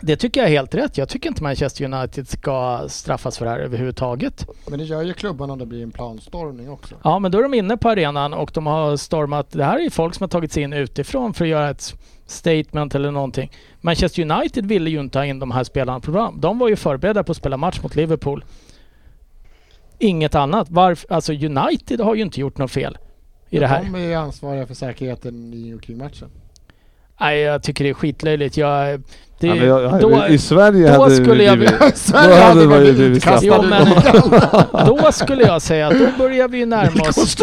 [0.00, 0.98] det tycker jag är helt rätt.
[0.98, 4.46] Jag tycker inte Manchester United ska straffas för det här överhuvudtaget.
[4.68, 6.94] Men det gör ju klubban om det blir en planstormning också.
[7.04, 9.50] Ja, men då är de inne på arenan och de har stormat.
[9.50, 11.94] Det här är ju folk som har tagit sig in utifrån för att göra ett
[12.26, 13.50] statement eller någonting.
[13.80, 16.40] Manchester United ville ju inte ha in de här spelarna på program.
[16.40, 18.44] De var ju förberedda på att spela match mot Liverpool.
[19.98, 20.70] Inget annat.
[20.70, 22.98] Varf, alltså United har ju inte gjort något fel
[23.50, 23.84] i det här.
[23.84, 26.30] De är ansvariga för säkerheten i och kring matchen.
[27.20, 28.56] Nej, jag tycker det är skitlöjligt.
[28.56, 29.02] Jag,
[29.40, 32.86] det, ja, jag, då, I Sverige då hade skulle jag, blivit, Sverige då hade man
[32.86, 34.86] ju blivit straffad.
[34.86, 37.36] då skulle jag säga att då börjar vi närma oss...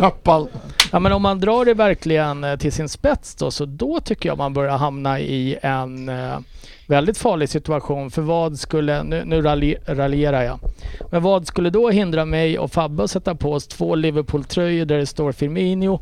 [0.93, 4.29] Ja men om man drar det verkligen eh, till sin spets då, så då tycker
[4.29, 6.39] jag man börjar hamna i en eh,
[6.87, 8.11] väldigt farlig situation.
[8.11, 9.41] För vad skulle, nu, nu
[9.87, 10.59] raljerar jag,
[11.11, 14.97] men vad skulle då hindra mig och Fabbe att sätta på oss två Liverpool-tröjor där
[14.97, 16.01] det står Firmino,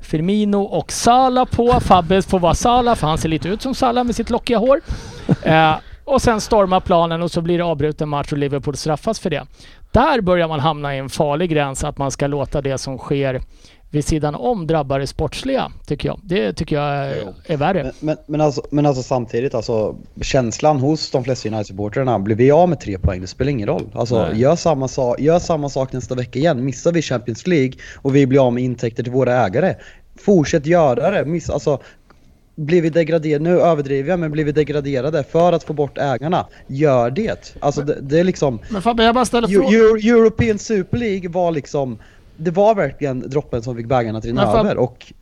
[0.00, 1.80] Firmino och Sala på.
[1.80, 4.80] Fabbe får vara Sala för han ser lite ut som Sala med sitt lockiga hår.
[5.42, 5.74] Eh,
[6.04, 9.46] och sen stormar planen och så blir det avbruten match och Liverpool straffas för det.
[9.92, 13.40] Där börjar man hamna i en farlig gräns att man ska låta det som sker
[13.92, 16.20] vid sidan om drabba det sportsliga, tycker jag.
[16.22, 17.82] Det tycker jag är, är värre.
[17.82, 22.50] Men, men, men, alltså, men alltså samtidigt, alltså, känslan hos de flesta United-supportrarna, blir vi
[22.50, 23.90] av med tre poäng, det spelar ingen roll.
[23.94, 26.64] Alltså, gör samma, sak, gör samma sak nästa vecka igen.
[26.64, 29.74] Missar vi Champions League och vi blir av med intäkter till våra ägare,
[30.18, 31.24] fortsätt göra det.
[31.24, 31.80] Miss, alltså,
[32.54, 36.46] blir vi degraderade, nu överdriver jag, men blir vi degraderade för att få bort ägarna,
[36.66, 37.56] gör det.
[37.60, 38.58] Alltså det, det är liksom...
[38.70, 41.98] Men Fabbe, jag bara ställer Eu- European Super League var liksom,
[42.36, 45.12] det var verkligen droppen som fick bägarna att rinna över och...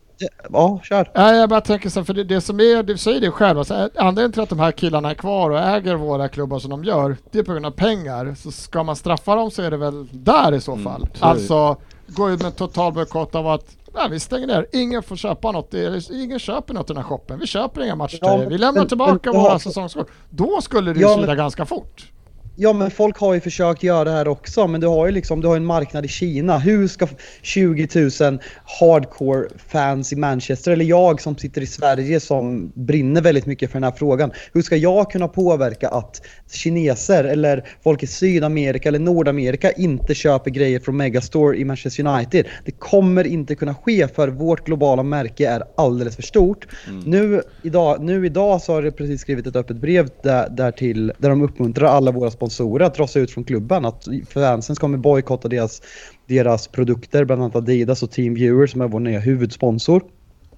[0.53, 1.11] Ja, kör.
[1.15, 3.59] Nej, jag bara tänker så här, för det, det som är, du säger det själv,
[3.59, 6.85] alltså, anledningen till att de här killarna är kvar och äger våra klubbar som de
[6.85, 8.35] gör, det är på grund av pengar.
[8.39, 11.09] Så ska man straffa dem så är det väl där i så Mm, fall.
[11.13, 11.25] det.
[11.25, 14.67] alltså, gå ut med total bojkott av att Nej, vi stänger ner.
[14.73, 15.75] Ingen får köpa något.
[16.13, 17.39] Ingen köper något i den här shoppen.
[17.39, 18.43] Vi köper inga matchtröjor.
[18.43, 20.09] Ja, vi lämnar men- tillbaka men- våra säsongskort.
[20.31, 22.11] Då skulle det ju Ja, svida ganska fort.
[22.57, 25.41] Ja men folk har ju försökt göra det här också men du har ju liksom,
[25.41, 26.59] du har en marknad i Kina.
[26.59, 27.07] Hur ska
[27.43, 27.89] 20
[28.21, 28.39] 000
[28.81, 33.77] hardcore fans i Manchester, eller jag som sitter i Sverige som brinner väldigt mycket för
[33.77, 34.31] den här frågan.
[34.53, 36.23] Hur ska jag kunna påverka att
[36.53, 42.47] kineser eller folk i Sydamerika eller Nordamerika inte köper grejer från Megastore i Manchester United?
[42.65, 46.67] Det kommer inte kunna ske för vårt globala märke är alldeles för stort.
[47.07, 51.13] Nu, idag, nu idag så har det precis skrivit ett öppet brev där, där, till,
[51.19, 53.85] där de uppmuntrar alla våra sponsorer att dra sig ut från klubben.
[53.85, 55.83] Att fansen kommer bojkotta deras,
[56.27, 60.03] deras produkter, bland annat Adidas och Team Viewer som är vår nya huvudsponsor.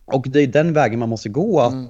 [0.04, 1.60] Och det är den vägen man måste gå.
[1.60, 1.88] Att, mm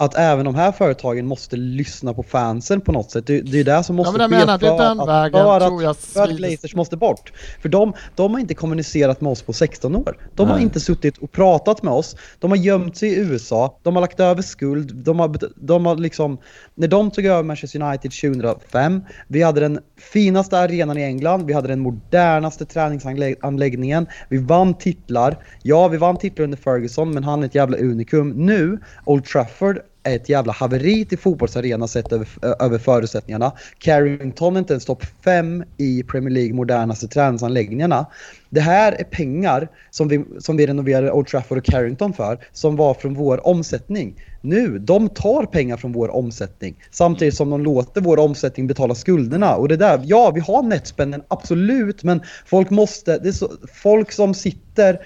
[0.00, 3.26] att även de här företagen måste lyssna på fansen på något sätt.
[3.26, 5.44] Det, det är det som måste men jag menar, det är för den att, vägen
[5.44, 7.32] för tror jag för att Glazers måste bort.
[7.62, 10.16] För de, de har inte kommunicerat med oss på 16 år.
[10.34, 10.64] De har Nej.
[10.64, 12.16] inte suttit och pratat med oss.
[12.38, 13.78] De har gömt sig i USA.
[13.82, 14.94] De har lagt över skuld.
[14.94, 16.38] De har, de har liksom,
[16.74, 19.80] när de tog över Manchester United 2005, vi hade den
[20.12, 25.44] finaste arenan i England, vi hade den modernaste träningsanläggningen, vi vann titlar.
[25.62, 28.30] Ja, vi vann titlar under Ferguson, men han är ett jävla unikum.
[28.30, 29.78] Nu, Old Trafford
[30.14, 32.28] ett jävla haveri till fotbollsarena sett över,
[32.60, 33.52] över förutsättningarna.
[33.78, 38.06] Carrington är inte ens topp 5 i Premier League modernaste träningsanläggningarna.
[38.50, 42.76] Det här är pengar som vi, som vi renoverade Old Trafford och Carrington för, som
[42.76, 44.14] var från vår omsättning.
[44.40, 49.56] Nu, de tar pengar från vår omsättning samtidigt som de låter vår omsättning betala skulderna.
[49.56, 54.12] Och det där, ja vi har netspenden, absolut, men folk måste, det är så, folk
[54.12, 54.98] som sitter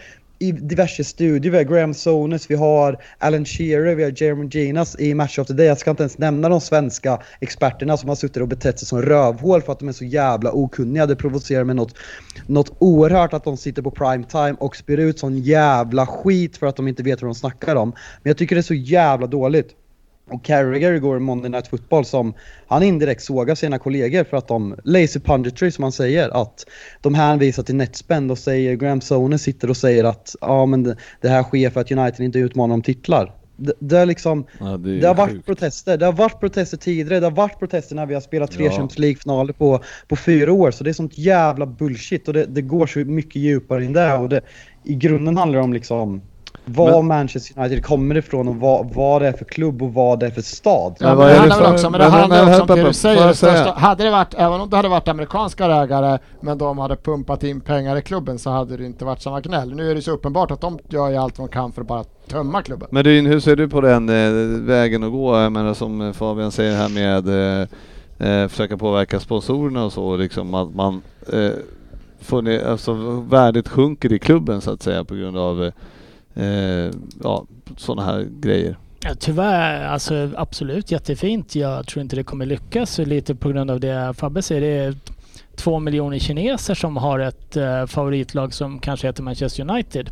[0.43, 1.51] i diverse studier.
[1.53, 5.47] Vi har Graham Sones, vi har Alan Shearer, vi har Jeremy Ginas i Match of
[5.47, 5.67] the Day.
[5.67, 9.03] Jag ska inte ens nämna de svenska experterna som har suttit och betett sig som
[9.03, 11.07] rövhål för att de är så jävla okunniga.
[11.07, 11.95] Det provocerar mig något,
[12.47, 16.67] något oerhört att de sitter på prime time och spyr ut sån jävla skit för
[16.67, 17.89] att de inte vet vad de snackar om.
[18.23, 19.77] Men jag tycker det är så jävla dåligt.
[20.31, 22.35] Och Carragher igår i Monday Night Football som
[22.67, 26.67] han indirekt sågar sina kollegor för att de, lazy punditry som man säger, att
[27.01, 30.83] de hänvisar till netspend och säger, Graham Sones sitter och säger att ja men
[31.21, 33.35] det, här sker för att United inte utmanar om titlar.
[33.57, 35.47] Det, det är liksom, Ja, det är det har varit sjukt.
[35.47, 38.65] protester, det har varit protester tidigare, det har varit protester när vi har spelat tre
[38.65, 38.71] Ja.
[38.71, 42.63] Champions League-finaler på, på fyra år, så det är sånt jävla bullshit och det, det
[42.63, 44.41] går så mycket djupare in där och det,
[44.85, 46.23] i grunden handlar det om liksom
[46.65, 50.21] var Men- Manchester United kommer ifrån och vad, vad det är för klubb och vad
[50.21, 50.97] det är för stad.
[51.01, 52.93] Ja, Men det handlar väl också, men det men- handlar men- också om det du
[52.93, 53.33] säger.
[53.33, 57.45] största, hade det varit, även om det hade varit amerikanska ägare, men de hade pumpat
[57.45, 59.75] in pengar i klubben så hade det inte varit samma gnäll.
[59.75, 62.05] Nu är det så uppenbart att de gör ju allt de kan för att bara
[62.29, 62.89] tömma klubben.
[62.91, 65.37] Men Dyn, hur ser du på den eh, vägen att gå?
[65.37, 70.17] Jag menar som eh, Fabian säger här med eh, eh, försöka påverka sponsorerna och så,
[70.17, 71.03] liksom att man
[71.33, 71.51] eh,
[72.21, 72.93] får ner, alltså
[73.31, 75.71] värdet sjunker i klubben så att säga på grund av
[76.35, 76.91] eh,
[77.23, 78.77] ja, sådana här grejer.
[79.05, 81.55] Ja, tyvärr, alltså absolut jättefint.
[81.55, 84.61] Jag tror inte det kommer lyckas lite på grund av det Fabbe säger.
[84.61, 84.95] Det är
[85.57, 90.11] två miljoner kineser som har ett eh, favoritlag som kanske heter Manchester United.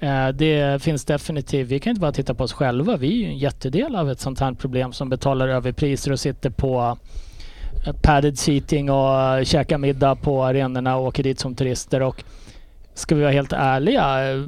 [0.00, 2.96] Eh, det finns definitivt, vi kan inte bara titta på oss själva.
[2.96, 6.50] Vi är ju en jättedel av ett sånt här problem som betalar överpriser och sitter
[6.50, 6.98] på
[7.86, 12.02] eh, padded seating och käkar middag på arenorna och åker dit som turister.
[12.02, 12.24] Och
[12.94, 14.42] ska vi vara helt ärliga, eh,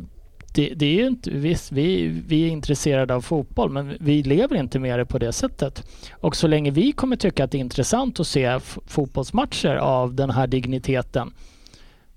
[0.58, 4.56] det, det är ju inte, visst, vi, vi är intresserade av fotboll men vi lever
[4.56, 5.82] inte med det på det sättet.
[6.12, 10.30] Och så länge vi kommer tycka att det är intressant att se fotbollsmatcher av den
[10.30, 11.32] här digniteten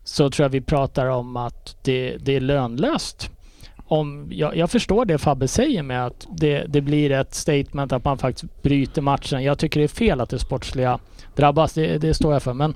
[0.04, 3.30] så tror jag vi pratar om att det, det är lönlöst.
[3.78, 8.06] Om, jag, jag förstår det Fabbe säger med att det, det blir ett statement att
[8.06, 9.44] man faktiskt bryter matchen.
[9.44, 11.00] Jag tycker det är fel att det sportsliga
[11.36, 12.54] drabbas, det, det står jag för.
[12.54, 12.74] Men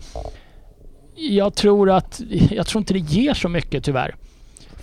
[1.15, 4.15] jag tror att, jag tror inte det ger så mycket tyvärr.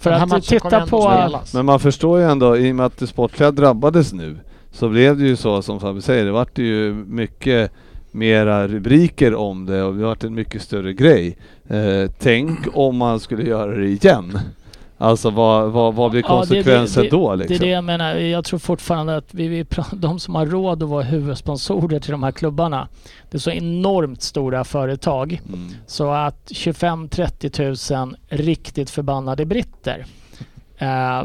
[0.02, 1.30] För Den här att titta på...
[1.54, 4.36] Men man förstår ju ändå, i och med att det sportliga drabbades nu,
[4.72, 7.72] så blev det ju så som Fabbe säger, det vart ju mycket
[8.10, 11.36] mera rubriker om det och det vart en mycket större grej.
[11.68, 14.38] Eh, tänk om man skulle göra det igen.
[15.02, 17.66] Alltså vad, vad, vad blir Ja, det- konsekvensen det- det- då Det är liksom?
[17.66, 18.14] det jag menar.
[18.14, 22.22] Jag tror fortfarande att vi, vi de som har råd att vara huvudsponsorer till de
[22.22, 22.88] här klubbarna.
[23.30, 25.40] Det är så enormt stora företag.
[25.48, 25.68] Mm.
[25.86, 30.06] Så att 25-30 000 riktigt förbannade britter.
[30.78, 31.22] Eh,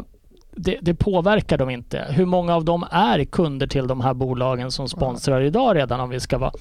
[0.56, 2.04] det, det påverkar dem inte.
[2.10, 6.10] Hur många av dem är kunder till de här bolagen som sponsrar idag redan om
[6.10, 6.52] vi ska vara...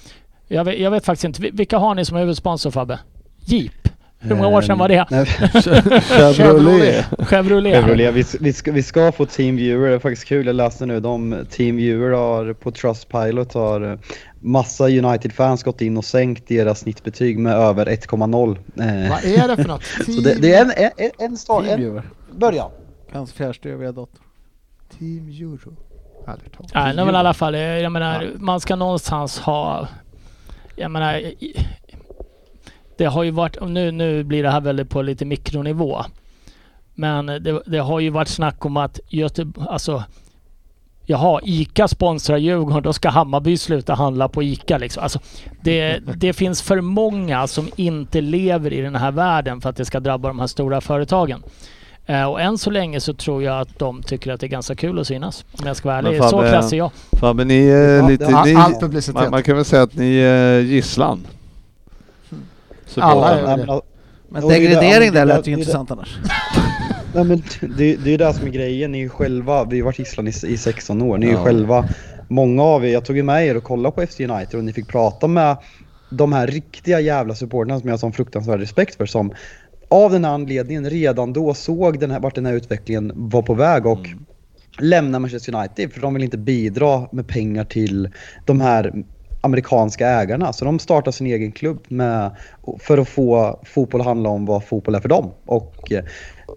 [0.47, 1.41] Jag vet, jag vet faktiskt inte.
[1.41, 2.99] Vil- Vilka har ni som huvudsponsor Fabbe?
[3.45, 3.89] Jeep?
[4.19, 5.05] Hur många år sedan var det?
[5.11, 5.25] Nej,
[6.33, 7.05] Chevrolet.
[7.19, 7.73] Chevrolet?
[7.75, 8.13] Chevrolet.
[8.13, 11.45] Vi, vi, ska, vi ska få Teamviewer, det är faktiskt kul, jag läste nu, de
[11.49, 13.99] Teamviewer har på Trustpilot har eh,
[14.39, 18.49] massa United-fans gått in och sänkt deras snittbetyg med över 1,0.
[18.79, 19.83] Eh, Vad är det för något?
[20.05, 22.03] så det, det är en, en, en, en start, en Teamviewer.
[22.31, 22.71] början.
[23.11, 24.21] Hans fjärrstöviga dator.
[24.99, 25.73] Team Euro.
[26.27, 26.71] Aldrig talat.
[26.95, 29.87] Nej, men i alla fall, eh, jag menar, man ska någonstans ha...
[30.75, 31.67] Jag menar, i-
[32.97, 36.01] det har ju varit, nu, nu blir det här väldigt på lite mikronivå.
[36.95, 40.03] Men det, det har ju varit snack om att Göteborg, alltså
[41.09, 45.03] Jaha, ICA sponsrar Djurgården, då ska Hammarby sluta handla på ICA liksom.
[45.03, 45.19] Alltså,
[45.61, 49.85] det, det finns för många som inte lever i den här världen för att det
[49.85, 51.43] ska drabba de här stora företagen.
[52.05, 54.75] Eh, och än så länge så tror jag att de tycker att det är ganska
[54.75, 55.45] kul att synas.
[55.59, 56.23] Om jag ska vara ärlig.
[56.23, 56.91] Så Fabbe- klass är jag.
[57.11, 58.43] Fabbe, ni är Ja, lite...
[58.45, 59.13] ni, All publicitet.
[59.15, 61.27] man, man kan väl säga att ni är gisslan?
[62.95, 63.81] Alla är men,
[64.29, 66.17] Men det det- degradering där lät ju intressant annars.
[67.13, 69.79] nej, men det, det är ju det som är grejen, ni är ju själva, vi
[69.79, 71.43] har varit gisslan i, i 16 år, ni är ju Ja.
[71.43, 71.85] själva,
[72.27, 74.73] många av er, jag tog ju med er och kollade på FC United och ni
[74.73, 75.57] fick prata med
[76.09, 79.31] de här riktiga jävla supportrarna som jag har sån fruktansvärd respekt för som
[79.89, 83.53] av den här anledningen redan då såg den här, vart den här utvecklingen var på
[83.53, 84.07] väg och
[84.79, 88.09] lämna Manchester United för de vill inte bidra med pengar till
[88.45, 88.93] de här
[89.47, 90.53] amerikanska ägarna.
[90.53, 92.31] Så de startar sin egen klubb med,
[92.79, 95.31] för att få fotboll att handla om vad fotboll är för dem.
[95.45, 96.03] Och eh,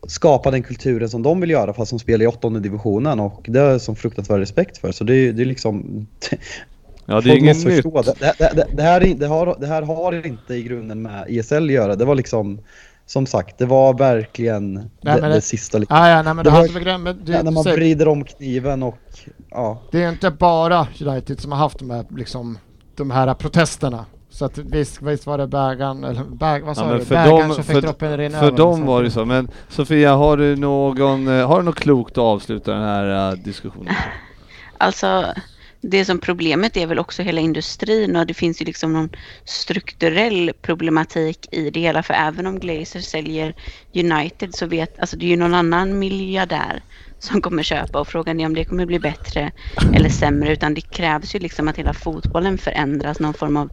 [0.09, 3.59] skapa den kulturen som de vill göra fast de spelar i åttonde divisionen och det
[3.59, 4.93] har jag som fruktansvärd respekt för.
[4.93, 6.07] Så det är, det är liksom...
[7.07, 7.75] Ja, det är inget nytt.
[7.75, 8.03] förstå.
[8.03, 11.25] Det, det, det, det, här, är- det, har, det här har inte i grunden med
[11.29, 11.97] ESL att göra.
[11.97, 12.61] Det var liksom,
[13.07, 15.79] som sagt, det var verkligen Nej, det, men det, det- sista.
[15.79, 15.97] Liksom.
[15.97, 18.83] Ja, ja, nej, men Det det var- med men det, när man vrider om kniven
[18.83, 18.99] och
[19.51, 19.83] ja.
[19.93, 22.59] det är inte bara United som har haft de här, liksom,
[23.01, 24.05] de här protesterna.
[24.31, 27.05] Så att visst, visst var det bägaren, eller bäg, vad sa Ja, du?
[27.05, 28.87] för Bägaren dem- som fick för- droppen rinna För över, dem liksom.
[28.87, 29.25] var det så.
[29.25, 33.37] Men Sofia, har du någon, eh, har du något klokt att avsluta den här eh,
[33.39, 33.95] diskussionen?
[34.79, 35.27] Alltså,
[35.81, 39.09] det som problemet är väl också hela industrin och det finns ju liksom någon
[39.45, 42.03] strukturell problematik i det hela.
[42.03, 43.55] För även om Glazer säljer
[43.95, 46.83] United så vet, alltså det är ju någon annan miljardär
[47.21, 49.53] som kommer köpa och frågan är om det kommer bli bättre
[49.95, 50.53] eller sämre.
[50.53, 53.71] Utan det krävs ju liksom att hela fotbollen förändras, någon form av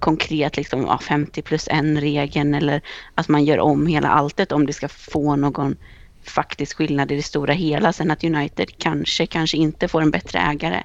[0.00, 2.80] konkret liksom, ja, 50 plus en regeln eller
[3.14, 5.76] att man gör om hela alltet om det ska få någon
[6.22, 7.92] faktisk skillnad i det stora hela.
[7.92, 10.82] Sen att United kanske, kanske inte får en bättre ägare.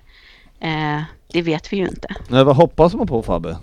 [0.60, 1.02] Eh,
[1.34, 2.08] det vet vi ju inte.
[2.28, 3.58] Nej, vad hoppas man på Fabbe?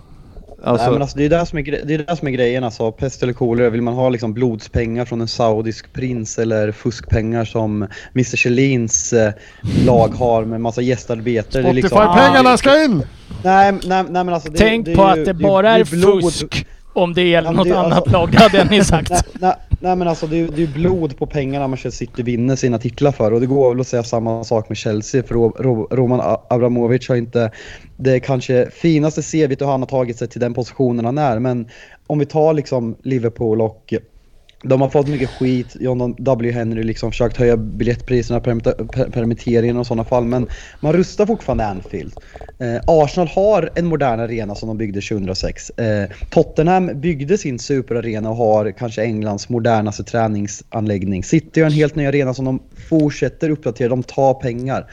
[0.63, 2.31] Alltså, Nej, men alltså, det är det som är, gre- det är det som är
[2.31, 2.91] grejen alltså.
[2.91, 7.81] Pest eller kolera, vill man ha liksom blodspengar från en saudisk prins eller fuskpengar som
[8.15, 9.31] Mr Kjellins eh,
[9.85, 11.61] lag har med massa gästarbetare.
[11.63, 13.03] det är liksom- Spotify-pengarna ska in!
[13.43, 15.79] Nej, nej, nej men alltså det, Tänk det är på ju- att det bara är
[15.79, 18.31] är blod- fusk om det gäller Ja, något det- annat alltså- lag.
[18.31, 19.09] Det hade ni sagt.
[19.09, 22.77] Nej, nej, nej men alltså det är ju blod på pengarna Manchester City vinner sina
[22.77, 23.31] titlar för.
[23.33, 25.35] Och det går väl att säga samma sak med Chelsea för
[25.95, 27.51] Roman Abramovic har inte
[27.95, 31.39] det kanske finaste CVt och han har tagit sig till den positionen han är.
[31.39, 31.67] Men
[32.07, 33.93] om vi tar liksom Liverpool och
[34.63, 38.39] de har fått mycket skit, John W Henry liksom försökt höja biljettpriserna,
[39.11, 40.47] permitteringen och sådana fall men
[40.79, 42.13] man rustar fortfarande Anfield.
[42.59, 45.69] Eh, Arsenal har en modern arena som de byggde 2006.
[45.69, 51.23] Eh, Tottenham byggde sin superarena och har kanske Englands modernaste träningsanläggning.
[51.23, 54.91] City har en helt ny arena som de fortsätter uppdatera, de tar pengar.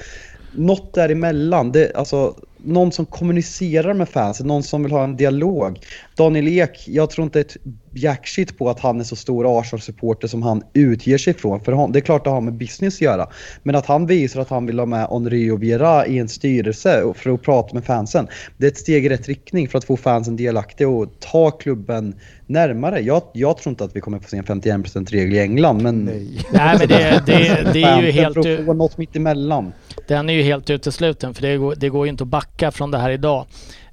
[0.52, 5.78] Något däremellan, det, alltså någon som kommunicerar med fansen, någon som vill ha en dialog.
[6.16, 7.56] Daniel Ek, jag tror inte ett
[7.96, 11.60] jackshit på att han är så stor Arsenal-supporter som han utger sig ifrån.
[11.60, 13.26] För hon- det är klart det har med business att göra.
[13.62, 17.02] Men att han visar att han vill ha med Henri och Viera i en styrelse
[17.02, 18.28] och- för att prata med fansen.
[18.56, 22.14] Det är ett steg i rätt riktning för att få fansen delaktiga och ta klubben
[22.46, 23.00] närmare.
[23.00, 26.04] Jag, jag tror inte att vi kommer få se en 51%-regel i England men...
[26.04, 26.40] Nej.
[26.52, 28.34] Nej men det, det, det är ju helt...
[28.34, 29.72] För att få något mitt emellan.
[30.08, 32.90] Den är ju helt utesluten för det går, det går ju inte att backa från
[32.90, 33.46] det här idag.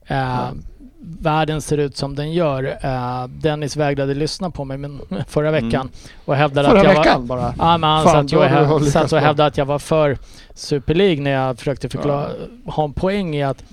[0.07, 0.49] Eh,
[1.19, 2.63] världen ser ut som den gör.
[2.63, 5.65] Uh, Dennis vägrade lyssna på mig men, förra Mm.
[5.65, 5.89] veckan
[6.25, 7.37] och hävdade Förra att jag veckan var...
[7.37, 7.53] bara?
[7.57, 10.17] Ja, men han Fan, satt, du häv- satt och hävdade att jag var för
[10.53, 12.29] Super League när jag försökte förklara,
[12.65, 13.63] ha en poäng i att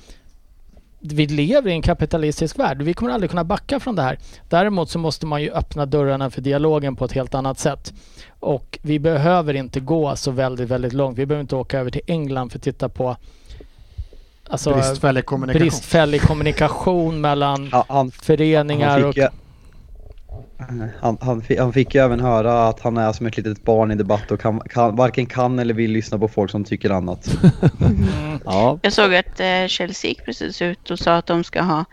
[1.03, 2.83] vi lever i en kapitalistisk värld.
[2.83, 4.18] Vi kommer aldrig kunna backa från det här.
[4.49, 7.93] Däremot så måste man ju öppna dörrarna för dialogen på ett helt annat sätt.
[8.41, 11.18] Och vi behöver inte gå så väldigt, väldigt långt.
[11.18, 13.16] Vi behöver inte åka över till England för att titta på
[14.51, 15.61] alltså, Bristfällig kommunikation.
[15.61, 19.18] bristfällig kommunikation mellan Ja, han, föreningar han, och...
[21.01, 23.90] han, han, fick, han fick ju även höra att han är som ett litet barn
[23.90, 27.30] i debatt och kan, kan, varken kan eller vill lyssna på folk som tycker annat.
[28.44, 31.84] Ja, Jag såg att eh, Chelsea gick precis ut och sa att de ska ha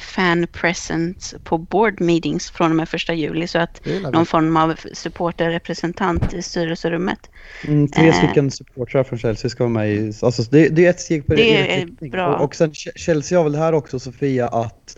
[0.00, 3.80] fan presence på board meetings från och med första juli så att
[4.12, 7.18] någon form av supporterrepresentant i styrelserummet.
[7.66, 8.14] Mm, tre Eh.
[8.14, 11.34] stycken supportrar från Chelsea ska vara med i, alltså det, det är ett steg på
[11.34, 12.10] Det är riktning.
[12.10, 12.36] bra.
[12.36, 14.96] Och, och sen Ch- Chelsea har väl det här också Sofia att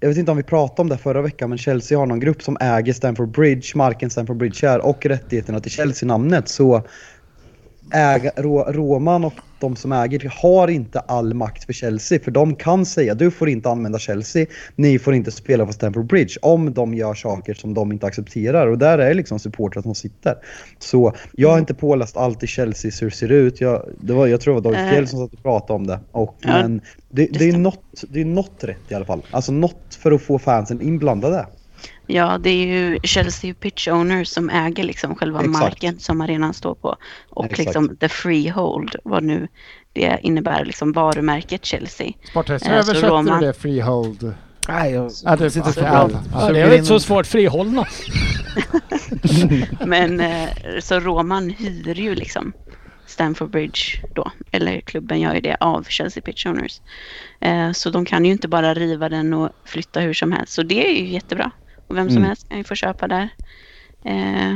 [0.00, 2.42] jag vet inte om vi pratade om det förra veckan men Chelsea har någon grupp
[2.42, 6.82] som äger Stamford Bridge, marken Stamford Bridge är och rättigheterna till Chelsea-namnet så
[7.94, 12.54] äga, Rå, Roman och de som äger har inte all makt för Chelsea för de
[12.54, 14.46] kan säga du får inte använda Chelsea,
[14.76, 18.66] ni får inte spela på Stamford Bridge om de gör saker som de inte accepterar
[18.66, 20.34] och där är liksom supportrar som sitter.
[20.78, 23.60] Så jag har inte påläst allt i Chelsea hur det ser ut.
[23.60, 24.90] Jag, det var, jag tror det var David.
[24.90, 26.00] Fjell som satt och pratade om det.
[26.12, 29.22] Och, Ja, men det, det, är något, det är något rätt i alla fall.
[29.30, 31.46] Alltså något för att få fansen inblandade.
[32.10, 35.58] Ja, det är ju Chelsea Pitch Owners som äger liksom själva Exakt.
[35.60, 36.96] marken som arenan står på.
[37.30, 37.58] Och Exakt.
[37.58, 39.48] liksom the freehold, vad nu
[39.92, 42.12] det innebär, liksom varumärket Chelsea.
[42.30, 44.34] Sporthäst, Eh, så översätter Roma- du det freehold?
[44.68, 46.08] Nej, jag Ja, det sitter så så bra.
[46.08, 46.20] bra.
[46.32, 47.84] Ja, det är väl inte så svårt, frihållna.
[49.86, 50.48] Men eh,
[50.80, 52.52] så Roman hyr ju liksom
[53.06, 53.80] Stamford Bridge
[54.14, 56.80] då, eller klubben gör ju det av Chelsea Pitch Owners.
[57.40, 60.52] Eh, så de kan ju inte bara riva den och flytta hur som helst.
[60.52, 61.50] Så det är ju jättebra.
[61.88, 62.28] Och vem som Mm.
[62.28, 63.28] helst kan ju få köpa där.
[64.04, 64.52] Eh,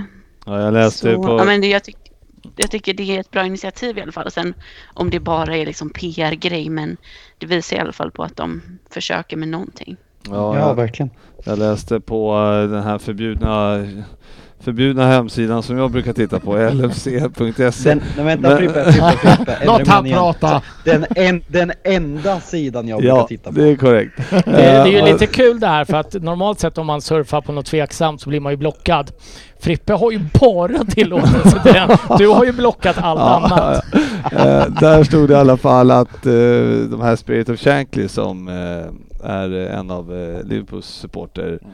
[0.46, 1.28] ja jag läste så, på...
[1.38, 1.96] ja, men det, jag, tyck,
[2.56, 4.30] jag tycker det är ett bra initiativ i alla fall.
[4.30, 4.54] Sen
[4.94, 6.96] om det bara är liksom PR-grej, men
[7.38, 9.96] det visar i alla fall på att de försöker med någonting.
[10.28, 11.10] ja, Ja, jag, verkligen.
[11.44, 13.86] jag läste på eh, den här förbjudna
[14.64, 17.88] förbjudna hemsidan som jag brukar titta på, lfc.se.
[17.90, 19.58] Den, nej, vänta, Men- Frippe, Frippe, Frippe.
[19.66, 20.62] Låt han prata!
[20.84, 23.58] Den, en, den enda sidan jag brukar Ja, titta på.
[23.58, 24.12] det är korrekt.
[24.30, 27.02] Det, det är ju Eh, lite kul det här för att normalt sett om man
[27.02, 29.10] surfar på något tveksamt så blir man ju blockad.
[29.60, 31.90] Frippe har ju bara tillåtelse till den.
[32.18, 33.84] Du har ju blockat allt annat.
[34.32, 36.32] Eh, där stod det i alla fall att eh,
[36.90, 41.68] de här Spirit of Shankly som eh, är en av eh, Liverpools supporter eh,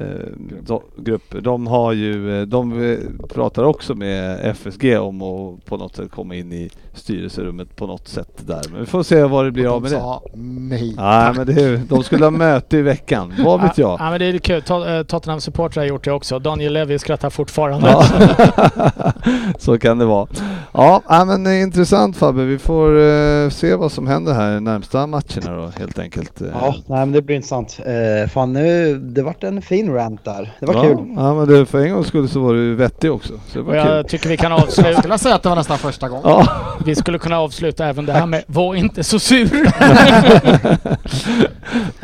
[0.00, 0.28] Eh,
[0.66, 5.76] de, grupper, de har ju, eh, de eh, pratar också med FSG om att på
[5.76, 8.62] något sätt komma in i styrelserummet på något sätt där.
[8.70, 10.30] Men vi får se vad det blir av De med det.
[10.76, 10.94] nej.
[10.96, 13.96] Nej men det är, de skulle ha möte i veckan, vad vet jag?
[14.00, 14.62] Ja, men det är kul.
[14.62, 16.38] Tot- eh, Tottenham supportrar har gjort det också.
[16.38, 17.88] Daniel Levy skrattar fortfarande.
[17.90, 18.04] Ja.
[19.58, 20.28] Så kan det vara.
[20.72, 22.44] Ja, men intressant Fabbe.
[22.44, 26.42] Vi får eh, se vad som händer här närmsta matcherna då helt enkelt.
[26.52, 27.80] Ja, nej men det blir intressant.
[27.86, 30.52] Eh, fan nu, det vart en fin rant där.
[30.60, 31.14] Det var ja, kul.
[31.16, 33.32] Ja, men det, för en gångs skull så var du vettig också.
[33.48, 33.96] Så det var Och kul.
[33.96, 34.98] jag tycker vi kan Jag avsluta.
[35.00, 36.22] skulle säga att det var nästan första gången.
[36.24, 36.48] Ja.
[36.86, 39.50] Vi skulle kunna avsluta även det här med var inte så sur.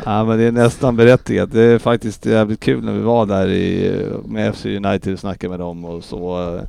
[0.05, 1.51] ja, men det är nästan berättigat.
[1.51, 5.49] Det är faktiskt jävligt kul när vi var där i, med FC United och snackade
[5.49, 6.59] med dem och så.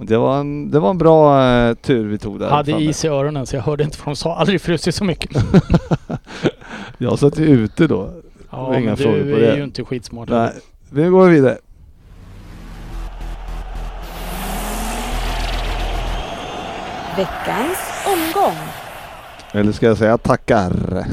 [0.00, 2.48] Det var en, det var en bra eh, tur vi tog där.
[2.48, 2.84] hade Fabbe.
[2.84, 4.36] is i öronen så jag hörde inte vad de sa.
[4.36, 5.30] Aldrig frusit så mycket.
[6.98, 8.10] Jag satt ju ute då.
[8.50, 9.08] Ja, men du på
[9.38, 10.28] är ju inte skitsmart.
[10.28, 10.50] Nej,
[10.90, 11.58] vi går vidare.
[17.16, 18.56] Veckans omgång.
[19.52, 20.72] Eller ska jag säga tackar?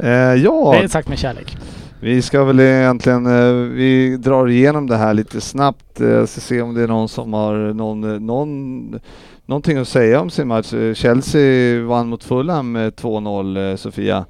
[0.00, 1.56] Eh, Det är ja, sagt med kärlek.
[2.00, 6.00] vi ska väl egentligen, eh, vi drar igenom det här lite snabbt.
[6.00, 9.00] Eh, ska se om det är någon som har någon, eh, någon,
[9.46, 10.74] någonting att säga om sin match.
[10.94, 14.24] Chelsea vann mot Fulham med 2-0, eh, Sofia.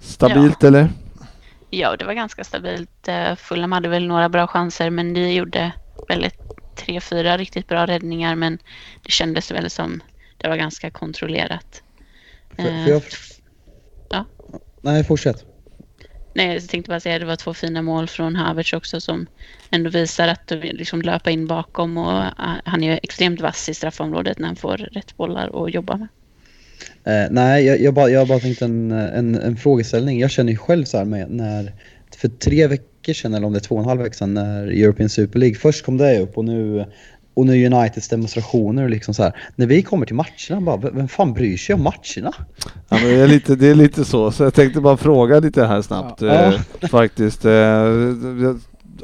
[0.00, 0.88] Stabilt eller?
[1.70, 3.08] Ja, det var ganska stabilt.
[3.36, 5.72] Fulham hade väl några bra chanser, men de gjorde
[6.08, 6.45] väl ett,
[6.76, 8.58] tre, fyra riktigt bra räddningar, men
[9.02, 10.02] det kändes väl som
[10.36, 11.82] det var ganska kontrollerat.
[12.58, 13.02] Eh, får jag-
[14.08, 14.24] Ja.
[14.82, 15.44] Nej, fortsätt.
[16.34, 19.26] Nej, jag tänkte bara säga att det var två fina mål från Havertz också som
[19.70, 22.30] ändå visar att liksom löpa in bakom och eh,
[22.64, 26.08] han är ju extremt vass i straffområdet när han får rätt bollar att jobba med.
[27.04, 30.20] Eh, nej, jag, jag, bara, jag bara tänkte en, en, en frågeställning.
[30.20, 31.72] Jag känner ju själv så här med när,
[32.16, 34.66] för tre veckor sedan, eller om det är två och en halv vecka sedan, när
[34.66, 36.84] European Super League, först kom det upp och nu
[37.34, 41.32] och när Uniteds demonstrationer liksom så här, när vi kommer till matcherna bara, vem fan
[41.32, 42.34] bryr sig om matcherna?
[42.88, 45.64] Ja, men det, är lite, det är lite så, så jag tänkte bara fråga lite
[45.64, 46.28] här snabbt Ja.
[46.28, 47.44] eh, faktiskt.
[47.44, 48.54] Eh,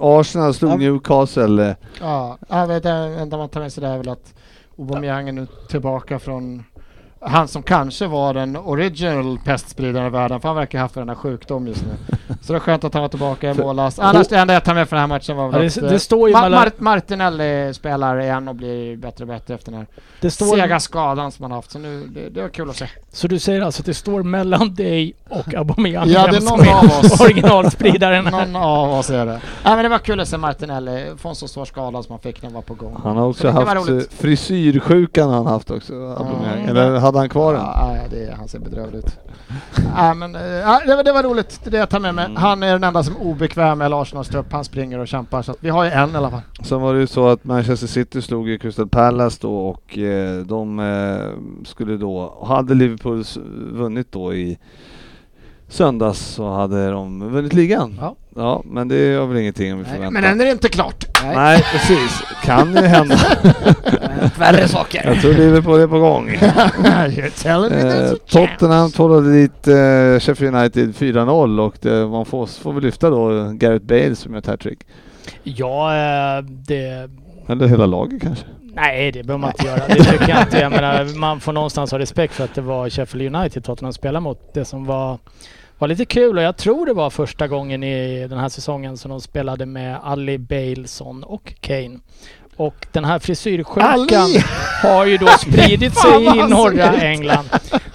[0.00, 0.76] Arsenal slog Ja.
[0.76, 1.76] Newcastle.
[2.00, 2.38] Ja,
[2.68, 4.34] vet, det enda man tar med sig där är väl att
[4.78, 6.64] Aubameyang är nu tillbaka från
[7.24, 11.08] han som kanske var den original pestspridaren i världen, för han verkar ha haft den
[11.08, 12.16] här sjukdom just nu.
[12.42, 13.98] Så det är skönt att han var tillbaka i mållast.
[13.98, 15.88] Annars det enda jag tar med från den här matchen var väl Ja, att det,
[15.88, 16.60] det står ju Ma- mellan...
[16.60, 19.86] Mart- Martinelli spelar igen och blir bättre och bättre efter den här
[20.20, 21.70] Det står, sega skadan som han haft.
[21.70, 22.86] Så nu, det, det var kul att se.
[23.12, 26.08] så du säger alltså att det står mellan dig och Aubameyang?
[26.08, 27.20] Ja, det är någon av oss.
[27.56, 28.24] originalspridaren.
[28.24, 29.40] Någon av oss är det.
[29.64, 32.20] Nej men det var kul att se Martinelli få en så svår skada som han
[32.20, 33.00] fick när han var på gång.
[33.04, 36.58] Han har också det haft eh, frisyrsjukan han haft också, Aubameyang.
[36.64, 36.68] Mm.
[36.68, 37.62] Eller hade han kvar den?
[37.62, 39.18] Ja, det, han ser bedrövlig ut.
[39.96, 42.14] ja, men, eh, ja, det, var, det var roligt, det är det jag tar med
[42.14, 42.24] mig.
[42.24, 42.36] Mm.
[42.36, 44.52] Han är den enda som är obekväm med Arsenals trupp.
[44.52, 46.40] Han springer och kämpar, så vi har ju en i alla fall.
[46.62, 50.40] Sen var det ju så att Manchester City slog ju Crystal Palace då och eh,
[50.40, 53.24] de eh, skulle då, hade Liverpool
[53.72, 54.58] vunnit då i
[55.68, 57.98] söndags så hade de vunnit ligan.
[58.00, 58.16] Ja.
[58.36, 60.10] Ja, men det gör väl ingenting om vi vänta.
[60.10, 61.04] Men än är det inte klart.
[61.22, 62.22] Nej, Nej, precis.
[62.44, 63.16] Kan ju hända.
[64.38, 65.02] värre saker.
[65.04, 66.28] Jag tror Liverpool är på gång.
[67.44, 73.10] Eh, Tottenham tvålade dit eh, Sheffield United 4-0 och det, man får, får väl lyfta
[73.10, 74.78] då Gareth Bale som gör ett hattrick.
[75.42, 77.10] Ja, eh, det...
[77.48, 78.44] Eller hela laget kanske.
[78.74, 79.88] Nej, det behöver man inte göra.
[79.88, 80.58] Det tycker jag inte.
[80.58, 84.20] Jag menar, man får någonstans ha respekt för att det var Sheffield United Tottenham spelade
[84.20, 84.54] mot.
[84.54, 85.18] Det som var,
[85.82, 89.10] var lite kul och jag tror det var första gången i den här säsongen som
[89.10, 91.98] de spelade med Ali, Baleson och Kane.
[92.56, 94.42] Och den här frisyrsjukan Ali!
[94.82, 96.92] har ju då spridit sig i norra.
[96.92, 97.48] England.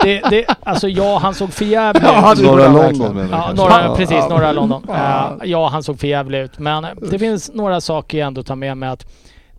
[0.04, 2.42] Det, det, alltså ja, han såg förjävlig Ja, ut.
[2.42, 4.30] Norra London menar Ja, norra, precis.
[4.30, 4.86] Norra London.
[4.88, 5.36] Ja.
[5.44, 6.60] Ja, han såg förjävlig ut.
[6.60, 9.06] Men det finns några saker jag ändå tar med mig att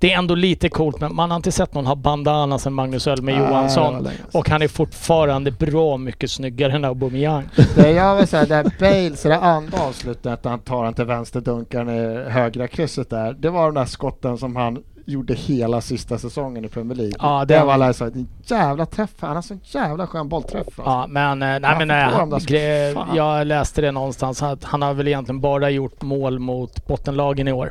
[0.01, 3.07] det är ändå lite coolt, men man har inte sett någon ha bandana sen Magnus
[3.07, 4.09] Ölme det var Johansson.
[4.32, 7.49] Och han är fortfarande bra mycket snyggare än Aubameyang.
[7.74, 11.40] Det jag vill säga, där Bale, så det andra avslutet han tar den till vänster,
[11.40, 13.32] dunkar ner högra krysset där.
[13.32, 17.14] Det var den där skotten som han gjorde hela sista säsongen i Premier League.
[17.18, 19.11] Ja, det den- var alla så en jävla träff.
[19.20, 20.66] Han har sån jävla skön bollträff.
[20.66, 20.82] Alltså.
[20.84, 23.09] Ja, men, eh, nej, men nej, han, av dem där- gre- fan.
[23.16, 27.53] jag läste det någonstans att han har väl egentligen bara gjort mål mot bottenlagen i
[27.53, 27.70] år.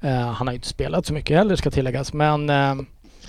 [0.00, 2.74] Eh, han har ju inte spelat så mycket heller ska tilläggas, men eh,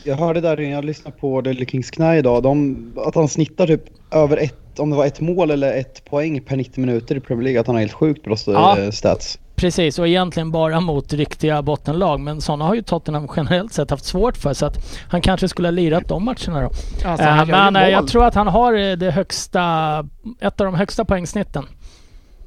[0.04, 3.84] Jag hörde där, jag lyssnade på Daily Kings knä idag, de, att han snittar typ
[4.12, 7.44] över ett, om det var ett mål eller ett poäng per 90 minuter i Premier
[7.44, 8.80] League, att han har helt sjukt bra Ja.
[8.80, 8.92] ja.
[8.92, 9.40] stats.
[9.60, 12.20] Precis, och egentligen bara mot riktiga bottenlag.
[12.20, 14.54] Men sådana har ju Tottenham generellt sett haft svårt för.
[14.54, 14.78] Så att
[15.10, 16.70] han kanske skulle ha lirat de matcherna då.
[17.06, 19.62] Alltså, Eh, ju men eh, jag tror att han har eh, det högsta,
[20.42, 21.66] ett av de högsta poängsnitten.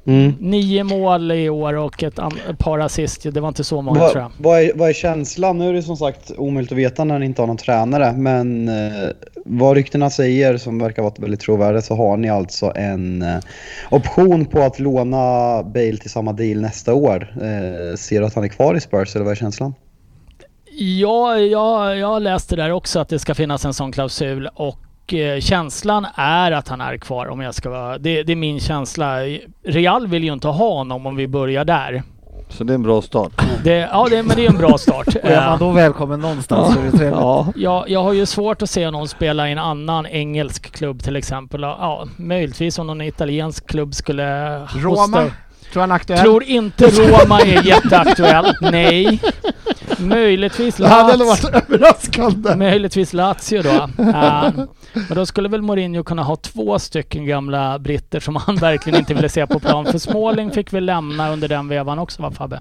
[0.05, 0.33] Mm.
[0.39, 2.19] Nio mål i år och ett,
[2.57, 3.33] par assist.
[3.33, 4.31] Det var inte så många tror Vad, jag.
[4.37, 5.57] vad, är, vad är känslan?
[5.57, 8.69] Nu är det som sagt omöjligt att veta när ni inte har någon tränare, men
[8.69, 9.09] eh,
[9.45, 13.39] vad ryktena säger som verkar vara väldigt trovärdigt så har ni alltså en eh,
[13.91, 17.35] option på att låna Bale till samma deal nästa år.
[17.35, 19.73] Eh, ser du att han är kvar i Spurs eller vad är känslan?
[20.75, 24.77] Ja, jag, jag läste där också att det ska finnas en sån klausul och
[25.13, 27.97] eh, känslan är att han är kvar om jag ska vara...
[27.97, 29.17] Det, det är min känsla.
[29.65, 32.03] Real vill ju inte ha honom om vi börjar där.
[32.49, 33.31] Så det är en bra start.
[33.63, 35.07] Det, ja, det, men det är en bra start.
[35.23, 37.19] Och är man då välkommen någonstans så är det trevligt.
[37.19, 41.03] Ja, Ja, jag har ju svårt att se någon spela i en annan engelsk klubb
[41.03, 41.61] till exempel.
[41.61, 44.59] Ja, möjligtvis om någon italiensk klubb skulle...
[44.59, 44.95] Roma?
[44.95, 45.31] hosta-
[45.73, 46.19] Tror han är aktuell?
[46.19, 48.53] Tror inte Roma är jätteaktuell.
[48.61, 49.21] Nej.
[49.99, 51.25] Möjligtvis det hade Lazio.
[51.25, 52.55] varit överraskande.
[52.55, 53.69] Möjligtvis Lazio då.
[54.03, 54.49] Uh,
[54.93, 59.13] men då skulle väl Mourinho kunna ha två stycken gamla britter som han verkligen inte
[59.13, 59.85] ville se på plan.
[59.85, 62.59] För Smalling fick vi lämna under den vevan också va Fabbe?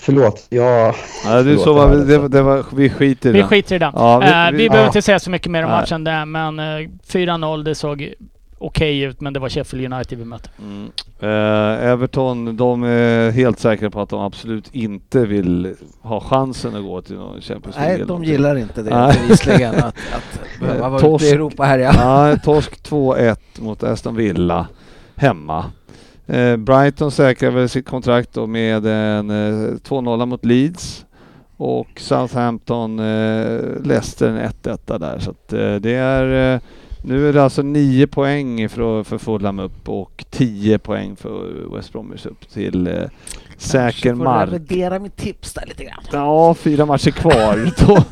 [0.00, 0.94] Förlåt, jag...
[1.24, 3.44] ja det är så var, det det, var- vi skiter i Vi det.
[3.46, 3.92] skiter i den.
[3.96, 4.70] Ja, vi- Eh, vi- vi ja.
[4.70, 8.12] behöver inte säga så mycket mer om matchen där, men uh, 4-0 det såg
[8.58, 10.50] okej ut, men det var Sheffield United vi mötte.
[10.58, 10.90] Mm.
[11.20, 16.82] Eh, Everton, de är helt säkra på att de absolut inte vill ha chansen att
[16.82, 17.92] gå till någon Champions League.
[17.92, 18.30] Nej, de någonting.
[18.30, 21.92] gillar inte det bevisligen att, att behöva vara ute i Europa här ja.
[21.92, 24.66] Nej, torsk 2-1 mot Aston Villa
[25.16, 25.64] hemma.
[26.26, 31.04] Eh, Brighton säkrar väl sitt kontrakt då med en eh, 2-0 mot Leeds
[31.56, 35.18] och Southampton, eh, Leicester en 1-1 där.
[35.18, 36.60] Så att, eh, det är, eh,
[37.02, 41.92] nu är det alltså 9 poäng för, för Fulham upp och 10 poäng för West
[41.92, 43.02] Bromwich upp till eh,
[43.56, 44.48] säker mark.
[44.48, 46.02] revidera mitt tips där lite grann.
[46.12, 47.70] Ja, fyra matcher kvar.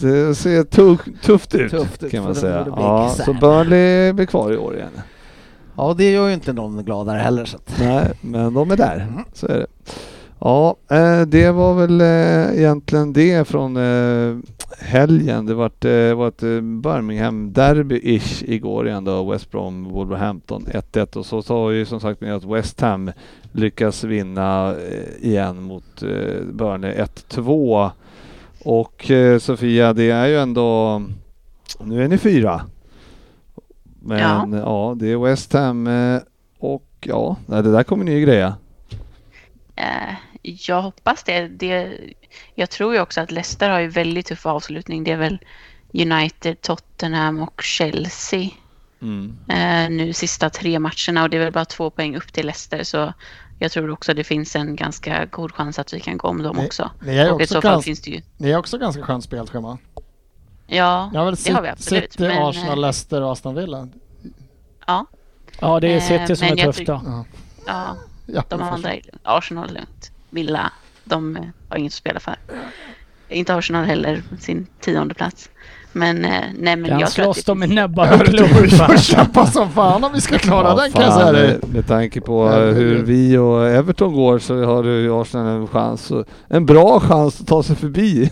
[0.00, 2.66] Det ser tuff, tufft ut Tufft kan man säga.
[2.76, 3.32] Ja, så.
[3.32, 5.00] Burnley blir kvar i år igen.
[5.76, 7.58] Ja, det gör ju inte någon gladare heller så.
[7.78, 9.06] Nej, men de är där.
[9.32, 9.66] Så är det.
[10.40, 14.36] Ja, eh, det var väl eh, egentligen det från eh,
[14.78, 15.46] helgen.
[15.46, 15.66] Det var,
[16.28, 19.30] ett Birmingham-derby-ish igår igen då.
[19.30, 23.10] West Brom, Wolverhampton 1-1 och så sa ju som sagt med att West Ham
[23.52, 24.74] lyckas vinna
[25.20, 26.02] igen mot
[26.52, 27.90] Burnley 1-2.
[28.64, 29.10] Och
[29.40, 31.02] Sofia, det är ju ändå...
[31.80, 32.60] Nu är ni fyra.
[34.00, 35.88] Men ja, ja det är West Ham
[36.58, 38.48] och ja, det där kommer ni ju greja.
[39.78, 40.27] Uh
[40.68, 41.48] jag hoppas det.
[41.48, 41.98] det.
[42.54, 45.04] Jag tror ju också att Leicester har ju väldigt tuff avslutning.
[45.04, 45.38] Det är väl
[45.92, 48.50] United, Tottenham och Chelsea.
[49.02, 49.38] Mm.
[49.48, 52.82] Eh, nu sista tre matcherna och det är väl bara två poäng upp till Leicester.
[52.84, 53.12] Så
[53.58, 56.58] jag tror också det finns en ganska god chans att vi kan gå om dem
[56.58, 56.90] också.
[57.00, 58.22] Ni, är och också, gans, finns det ju...
[58.36, 59.78] ni är också ganska skönt spelschema.
[60.66, 62.12] Ja, det sit, har vi absolut.
[62.12, 63.88] City, men, Arsenal, eh, Leicester och Aston Villa.
[64.86, 65.06] Ja.
[65.60, 67.24] Ja, det är City som är tufft då.
[67.66, 67.96] Ja,
[68.26, 68.92] ja de andra,
[69.22, 70.12] Arsenal är lugnt.
[70.30, 70.72] Villa,
[71.04, 72.36] de har inget att spela för.
[73.28, 75.50] Inte Arsenal heller, sin tionde plats.
[75.92, 78.28] Men eh, nej men den jag tror att de med näbbar och.
[78.62, 81.58] Vi får kämpa som fan om vi ska klara ja, den kan jag säga dig.
[81.72, 86.12] Med tanke på hur vi och Everton går så har du Arsenal en chans,
[86.48, 88.30] en bra chans att ta sig förbi.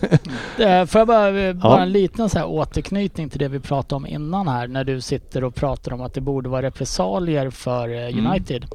[0.87, 4.05] Får jag bara, eh, bara en liten så här återknytning till det vi pratade om
[4.07, 8.07] innan här när du sitter och pratar om att det borde vara repressalier för eh,
[8.07, 8.27] mm.
[8.27, 8.63] United.
[8.63, 8.69] Mm.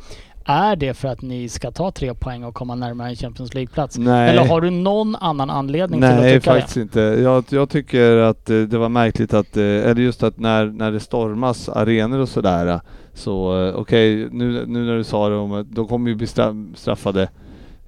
[0.44, 3.98] Är det för att ni ska ta tre poäng och komma närmare en Champions League-plats?
[3.98, 6.54] Eller har du någon annan anledning Nej, till att tycka det?
[6.54, 7.00] Nej, faktiskt inte.
[7.00, 10.92] Jag, jag, tycker att eh, det var märkligt att, eh, eller just att när, när
[10.92, 12.80] det stormas arenor och sådär,
[13.14, 16.16] så eh, okej, okay, nu, nu när du sa det om att de kommer ju
[16.16, 16.26] bli
[16.74, 17.28] straffade,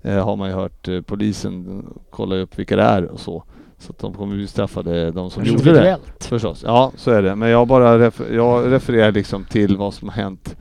[0.03, 3.45] har man ju hört polisen kolla upp vilka det är och så.
[3.79, 5.99] Så att de kommer bli straffade, de som gjorde det.
[6.21, 6.63] Förstås.
[6.67, 7.37] Ja, så är det.
[7.37, 10.57] Men jag bara refer jag refererar liksom till vad som har hänt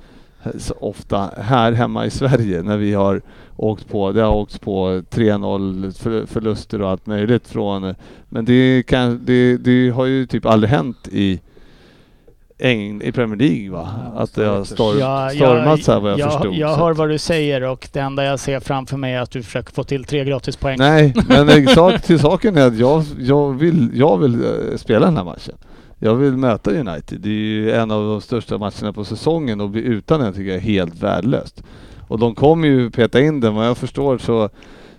[0.57, 3.21] så ofta här hemma i Sverige när vi har
[3.55, 7.95] åkt på, det har åkt på 3-0 förluster och allt möjligt från,
[8.29, 11.39] men det, kan, det, det har ju typ aldrig hänt i
[13.01, 13.89] i Premier League va?
[14.15, 16.55] Att det har storm, ja, stormat så här vad jag, jag förstod.
[16.55, 19.43] Jag hör vad du säger och det enda jag ser framför mig är att du
[19.43, 20.75] försöker få till tre gratispoäng.
[20.79, 25.17] Nej, men sak till saken är att jag, jag, vill, jag vill eh, spela den
[25.17, 25.55] här matchen.
[26.05, 27.19] Jag vill möta United.
[27.21, 30.47] Det är ju en av de största matcherna på säsongen och bli utan den tycker
[30.47, 31.63] jag är helt värdelöst.
[32.07, 33.55] Och de kommer ju peta in den.
[33.55, 34.49] Vad jag förstår så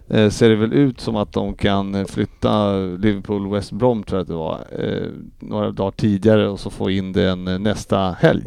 [0.08, 4.22] eh, ser det väl ut som att de kan flytta Liverpool West Brom tror jag
[4.22, 8.44] att det var eh, några dagar tidigare och så få in den eh, nästa helg.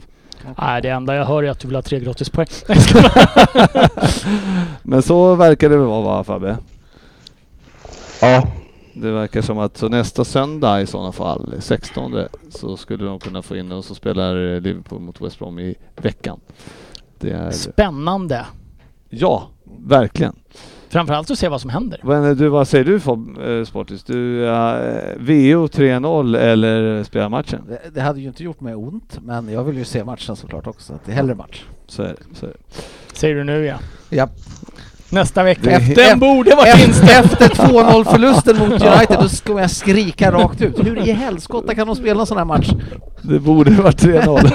[0.57, 2.47] Nej, det enda jag hör är att du vill ha tre gratispoäng.
[4.83, 6.57] Men så verkar det väl vara va Fabbe?
[8.21, 8.43] Ja,
[9.01, 12.15] det verkar som att så nästa söndag i sådana fall, 16,
[12.49, 16.39] så skulle de kunna få in och så spelar Liverpool mot West Brom i veckan.
[17.19, 17.51] Det är...
[17.51, 18.45] Spännande!
[19.09, 19.49] Ja,
[19.85, 20.35] verkligen.
[20.89, 21.99] Framförallt att se vad som händer.
[22.03, 24.03] Men du, vad säger du Fob, eh, Sportis?
[24.03, 24.49] Du, uh,
[25.17, 27.61] VO 3-0 eller spela matchen?
[27.67, 30.67] Det, det, hade ju inte gjort mig ont, men jag vill ju se matchen såklart
[30.67, 30.99] också.
[31.05, 31.65] Det är hellre match.
[31.87, 32.35] Så är det.
[32.35, 32.57] Så är det.
[33.13, 33.77] Säger du nu ja.
[34.09, 34.29] Ja
[35.09, 35.71] nästa vecka.
[35.71, 37.25] Efter, den borde varit inställd.
[37.25, 40.85] Efter 2-0 förlusten mot United, då ska jag skrika rakt ut.
[40.85, 42.69] Hur i helskotta kan de spela en sån här match?
[43.21, 44.51] Det borde varit 3-0.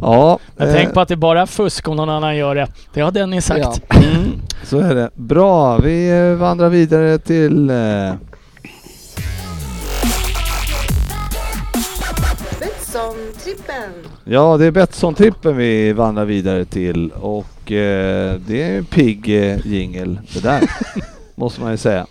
[0.00, 0.38] ja.
[0.56, 0.74] Men eh.
[0.74, 2.68] tänk på att det är bara fusk om någon annan gör det.
[2.94, 3.82] Det har Dennis sagt.
[3.88, 3.96] Ja.
[3.96, 4.32] Mm,
[4.64, 5.10] så är det.
[5.14, 7.76] Bra, vi eh, vandrar vidare till eh,
[12.60, 13.90] Betsson-trippen.
[14.24, 19.66] Ja, det är Betsson-trippen vi vandrar vidare till och eh, det är en pigg eh,
[19.66, 20.62] jingel det där,
[21.34, 22.06] måste man ju säga.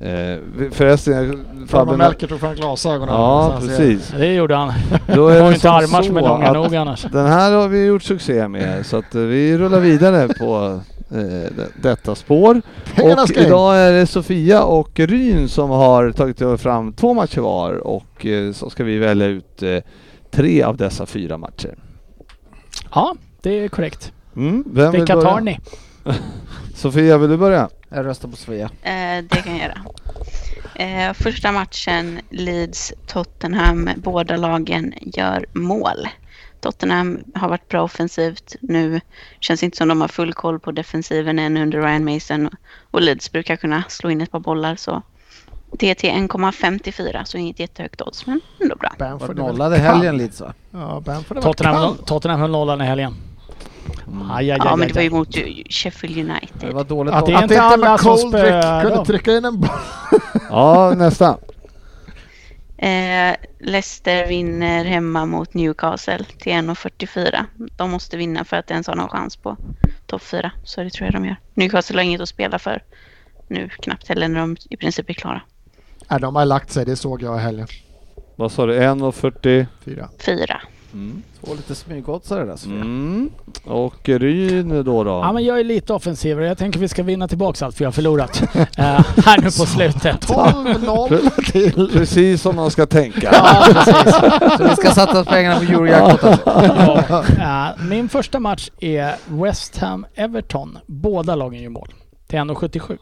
[0.00, 0.38] Eh,
[0.70, 3.14] förresten, Farbror Melker tog fram glasögonen.
[3.14, 4.12] Ja, precis.
[4.18, 4.72] Det gjorde han.
[5.14, 7.02] Då är har inte armar som är långa nog annars.
[7.02, 10.80] Den här har vi gjort succé med så att vi rullar vidare på
[11.10, 12.62] eh, detta spår.
[13.02, 18.26] Och idag är det Sofia och Ryn som har tagit fram två matcher var och
[18.26, 19.62] eh, så ska vi välja ut
[20.30, 21.74] tre av dessa fyra matcher.
[22.94, 24.12] Ja, det är korrekt.
[24.36, 25.58] Mm, vem Vilka tar ni?
[26.74, 27.68] Sofia, vill du börja?
[27.88, 28.70] Jag röstar på Sofia.
[28.82, 29.78] Eh, det kan jag göra.
[30.74, 33.90] Eh, första matchen Leeds-Tottenham.
[33.96, 36.08] Båda lagen gör mål.
[36.60, 38.56] Tottenham har varit bra offensivt.
[38.60, 39.00] Nu
[39.40, 42.50] känns inte som de har full koll på defensiven än under Ryan Mason.
[42.90, 45.02] Och Leeds brukar kunna slå in ett par bollar så
[45.70, 48.92] det är till 1,54 så inget jättehögt odds men ändå bra.
[48.98, 50.52] Bamford nollade helgen lite så.
[50.70, 51.02] Ja,
[51.42, 53.14] Tottenham, Tottenham höll nollan i helgen.
[54.06, 54.30] Mm.
[54.30, 55.36] Aj, aj, aj, ja men det var ju mot
[55.70, 56.60] Sheffield United.
[56.60, 59.70] Det var dåligt Att det är inte alla som spöar kunde trycka in en boll.
[60.50, 61.38] ja nästa.
[62.78, 67.44] Eh, Leicester vinner hemma mot Newcastle till 1,44.
[67.76, 69.56] De måste vinna för att ens ha någon chans på
[70.06, 70.50] topp 4.
[70.64, 71.36] Så det tror jag de gör.
[71.54, 72.82] Newcastle har inget att spela för
[73.48, 75.40] nu knappt heller när de i princip är klara.
[76.08, 77.66] Nej, de har lagt sig, det såg jag i helgen.
[78.36, 78.80] Vad sa du?
[78.80, 79.66] 1,40?
[79.84, 80.08] Fyra.
[80.18, 80.60] Fyra.
[80.96, 81.22] Mm.
[81.40, 82.76] Två lite smygoddsare där Sofia.
[82.76, 83.30] Mm.
[83.64, 85.10] Och Ryn då då?
[85.10, 86.46] Ja, men jag är lite offensivare.
[86.46, 88.62] Jag tänker vi ska vinna tillbaka allt vi har förlorat uh,
[89.24, 90.28] här nu på slutet.
[90.28, 91.90] 12-0 till.
[91.92, 93.30] Precis som man ska tänka.
[93.32, 94.14] Ja, precis.
[94.58, 97.24] Så vi ska satsa pengarna på Eurojackpot alltså.
[97.38, 97.74] Ja.
[97.78, 100.78] Uh, min första match är West Ham-Everton.
[100.86, 101.94] Båda lagen gör mål.
[102.26, 102.98] Till 1,77.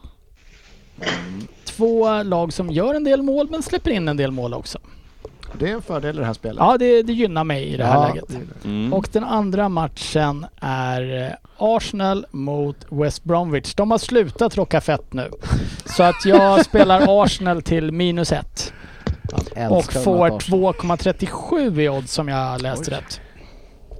[1.63, 4.79] Två lag som gör en del mål men släpper in en del mål också.
[5.53, 6.57] Det är en fördel i det här spelet.
[6.59, 8.23] Ja, det, det gynnar mig i det här Ja, läget.
[8.27, 8.69] det är det.
[8.69, 8.93] Mm.
[8.93, 13.73] Och den andra matchen är eh, Arsenal mot West Bromwich.
[13.75, 15.31] De har slutat rocka fett nu.
[15.85, 18.73] Så att jag spelar Arsenal till minus ett.
[19.69, 20.73] Och får de här Arsenal.
[20.73, 23.21] 2,37 i odds som jag läste rätt.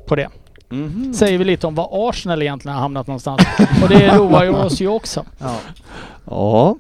[0.08, 0.30] På det.
[0.70, 1.14] Mhm.
[1.14, 3.42] Säger vi lite om var Arsenal egentligen har hamnat någonstans.
[3.84, 5.26] Och det roar ju oss ju också.
[5.40, 5.56] Ja.
[6.26, 6.76] Ja.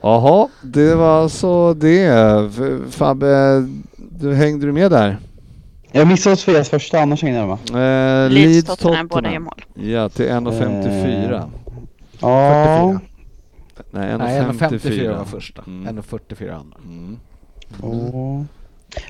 [0.00, 2.50] Jaha, det var alltså det.
[2.90, 3.66] Fabbe,
[3.96, 5.18] du, hängde du med där?
[5.92, 8.24] Jag missade Sofias första, annars hängde jag med.
[8.24, 9.64] Eh, Leeds Tottenham, båda gör mål.
[9.74, 11.34] Ja, till 1,54.
[11.34, 11.44] Eh,
[12.20, 12.98] Ja.
[13.90, 15.62] Nej, Nej, 1,54 1,54 var första.
[15.66, 15.98] Mm.
[15.98, 16.76] 1,44 andra.
[16.84, 17.16] Mm.
[17.82, 18.42] Åh.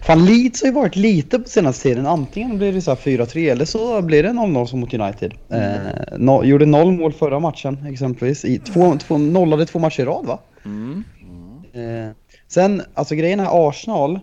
[0.02, 2.06] Fan, Leeds har ju varit lite på senaste tiden.
[2.06, 5.34] Antingen blir det så här 4-3 eller så blir det 0-0 som mot United.
[5.50, 8.44] Eh, no, gjorde noll mål förra matchen exempelvis.
[8.44, 10.38] I två, två, nollade två matcher i rad va?
[10.68, 11.04] Mm.
[11.72, 12.10] Eh,
[12.48, 14.20] sen, alltså grejen är Arsenal.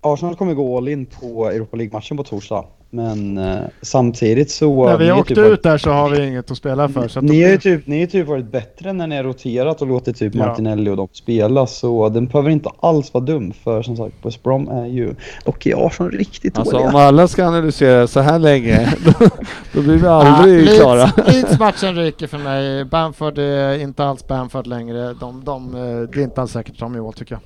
[0.00, 2.64] Arsenal kommer gå all in på Europa League-matchen på torsdag.
[2.94, 4.86] Men eh, samtidigt så...
[4.86, 7.08] När vi åkte typ varit- ut där så har vi inget att spela för.
[7.08, 9.88] Så att Ni har ju typ, ni typ varit bättre när ni har roterat och
[9.88, 10.46] låtit typ Ja.
[10.46, 14.42] Martinelli och de spela så den behöver inte alls vara dum för som sagt West
[14.42, 15.14] Brom är ju
[15.44, 16.88] dock är Arsenal riktigt Alltså dåliga.
[16.90, 19.26] om alla ska analysera så här länge, då,
[19.72, 21.04] då blir vi aldrig Ja, klara.
[21.06, 22.84] Leeds- Leeds-matchen ryker för mig.
[22.84, 25.14] Bamford är inte alls Bamford längre.
[25.20, 27.40] De, de, eh, det är inte alls säkert som i år tycker jag.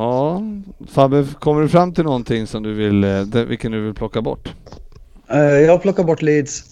[0.00, 0.42] Ja,
[0.88, 4.52] Fabbe, kommer du fram till någonting som du vill, eh, vilken du vill plocka bort?
[5.30, 6.64] Eh, jag plockar bort Leeds.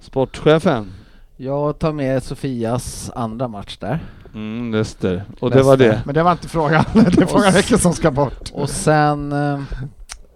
[0.00, 0.92] Sportchefen?
[1.36, 3.98] Jag tar med Sofias andra match där.
[4.34, 5.24] Mm, Leicester.
[5.40, 5.98] Och det var Leicester.
[5.98, 6.02] det?
[6.06, 6.84] Men det var inte frågan.
[6.94, 8.50] Det är frågan vilken som ska bort.
[8.52, 9.60] Och sen, eh,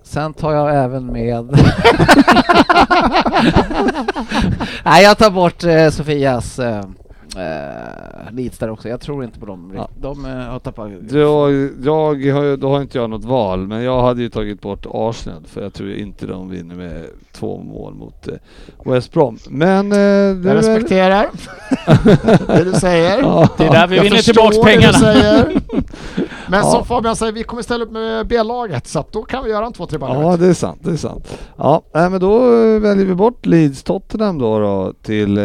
[0.03, 1.45] sen tar jag även med...
[4.85, 6.85] Nej, jag tar bort eh, Sofias eh,
[7.39, 8.89] eh, Leeds där också.
[8.89, 9.73] Jag tror inte på dem.
[9.77, 9.89] Ja.
[10.01, 10.91] De eh, har tappat...
[11.11, 14.61] Jag, jag har, ju- då har inte jag något val, men jag hade ju tagit
[14.61, 18.35] bort Arsenal för jag tror inte de vinner med två mål mot eh,
[18.93, 19.39] West Brom.
[19.49, 19.93] Men...
[19.93, 21.27] Eh, det Jag är respekterar
[22.57, 23.19] det du säger.
[23.23, 23.49] Ja.
[23.59, 24.93] Det är där vi Jag vinner förstår tillbaks det pengarna.
[24.93, 25.61] du säger.
[26.51, 26.71] Men Ja.
[26.71, 29.67] som Fabian säger, vi kommer ställa upp med B-laget så att då kan vi göra
[29.67, 30.81] en 2-3 Ja, det är sant.
[30.85, 31.39] Det är sant.
[31.57, 35.45] Ja, nej, men då eh, väljer vi bort Leeds Tottenham då, då till eh,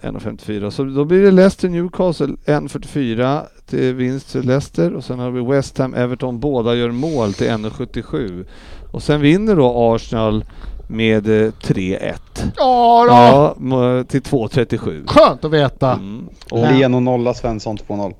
[0.00, 0.70] 1,54.
[0.70, 5.40] Så då blir det Leicester Newcastle 1,44 till vinst till Leicester och sen har vi
[5.44, 6.40] West Ham Everton.
[6.40, 8.46] Båda gör mål till 1,77
[8.92, 10.44] och sen vinner då Arsenal
[10.88, 12.14] med eh, 3-1.
[12.56, 13.12] Ja, då.
[13.12, 13.54] Ja,
[13.98, 15.06] m- till 2,37.
[15.06, 15.92] Skönt att veta.
[15.92, 16.28] Mm.
[16.50, 16.70] Och, Ja.
[16.70, 18.14] Leno nolla, Svensson 2-0.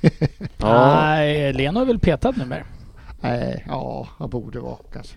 [0.58, 2.62] ja, Nej, Leno är väl petad numera.
[3.20, 5.16] Nej, ja, jag borde vara kanske.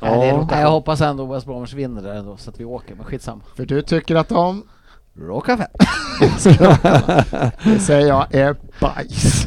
[0.00, 0.46] Ja.
[0.50, 3.42] Nej, jag hoppas ändå West Bromwich vinner där ändå så att vi åker, men skitsamma.
[3.56, 4.62] För du tycker att de,
[5.20, 5.70] Råka fett.
[7.64, 9.46] det säger jag, är bajs.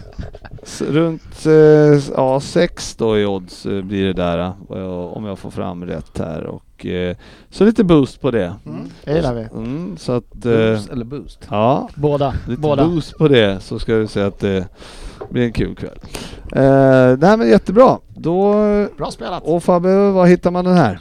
[0.81, 4.37] Runt eh, ja, sex då i odds eh, blir det där
[4.69, 7.15] eh, om jag får fram rätt här och eh,
[7.49, 8.53] så lite boost på det.
[8.65, 9.41] Mm, det gillar vi.
[9.53, 11.47] Mm, så att eh, Boost eller boost?
[11.49, 12.33] ja, Båda.
[12.47, 12.85] lite Båda.
[12.87, 14.67] boost på det så ska vi säga att det
[15.29, 15.99] blir en kul kväll.
[16.51, 17.97] Eh, nej men jättebra.
[18.15, 18.53] Då,
[18.97, 19.43] Bra spelat.
[19.43, 20.99] och Fabbe, var hittar man den här?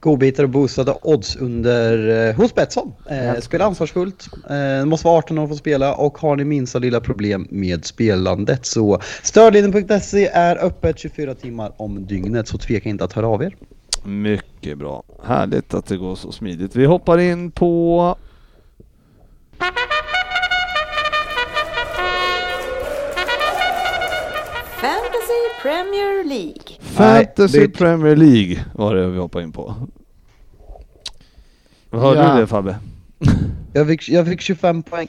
[0.00, 2.92] Godbitar och boostade odds under, eh, hos Betsson.
[3.10, 6.78] Eh, spela ansvarsfullt, eh, måste vara 18 år för att spela och har ni minsta
[6.78, 13.04] lilla problem med spelandet så stödlinjen.se är öppet 24 timmar om dygnet så tveka inte
[13.04, 13.56] att höra av er.
[14.04, 15.02] Mycket bra.
[15.24, 16.76] Härligt att det går så smidigt.
[16.76, 18.16] Vi hoppar in på
[25.62, 26.76] Premier League.
[26.80, 29.74] Fantasy Nej, det- Premier League var det vi hoppade in på.
[31.90, 32.34] Hörde Ja.
[32.34, 32.76] du det Fabbe?
[33.72, 35.08] Jag fick, jag fick 25 poäng.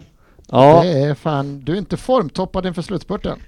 [0.52, 3.40] Ja, Det är fan, du är inte formtoppad inför slutspurten.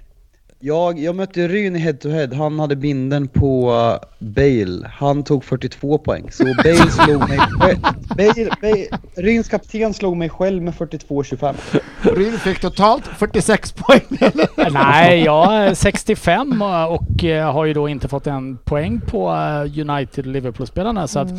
[0.64, 4.88] Jag, jag mötte Ryn i head to head, han hade binden på uh, Bale.
[4.94, 6.32] Han tog 42 poäng.
[6.32, 7.80] Så Bale slog mig själv.
[8.18, 8.86] Bale, Bale,
[9.16, 11.56] Ryns kapten slog mig själv med 42-25.
[12.02, 14.02] Ryn fick totalt 46 poäng.
[14.72, 19.32] Nej, jag är 65 och, och eh, har ju då inte fått en poäng på
[19.32, 21.08] eh, United Liverpool-spelarna.
[21.08, 21.30] Så att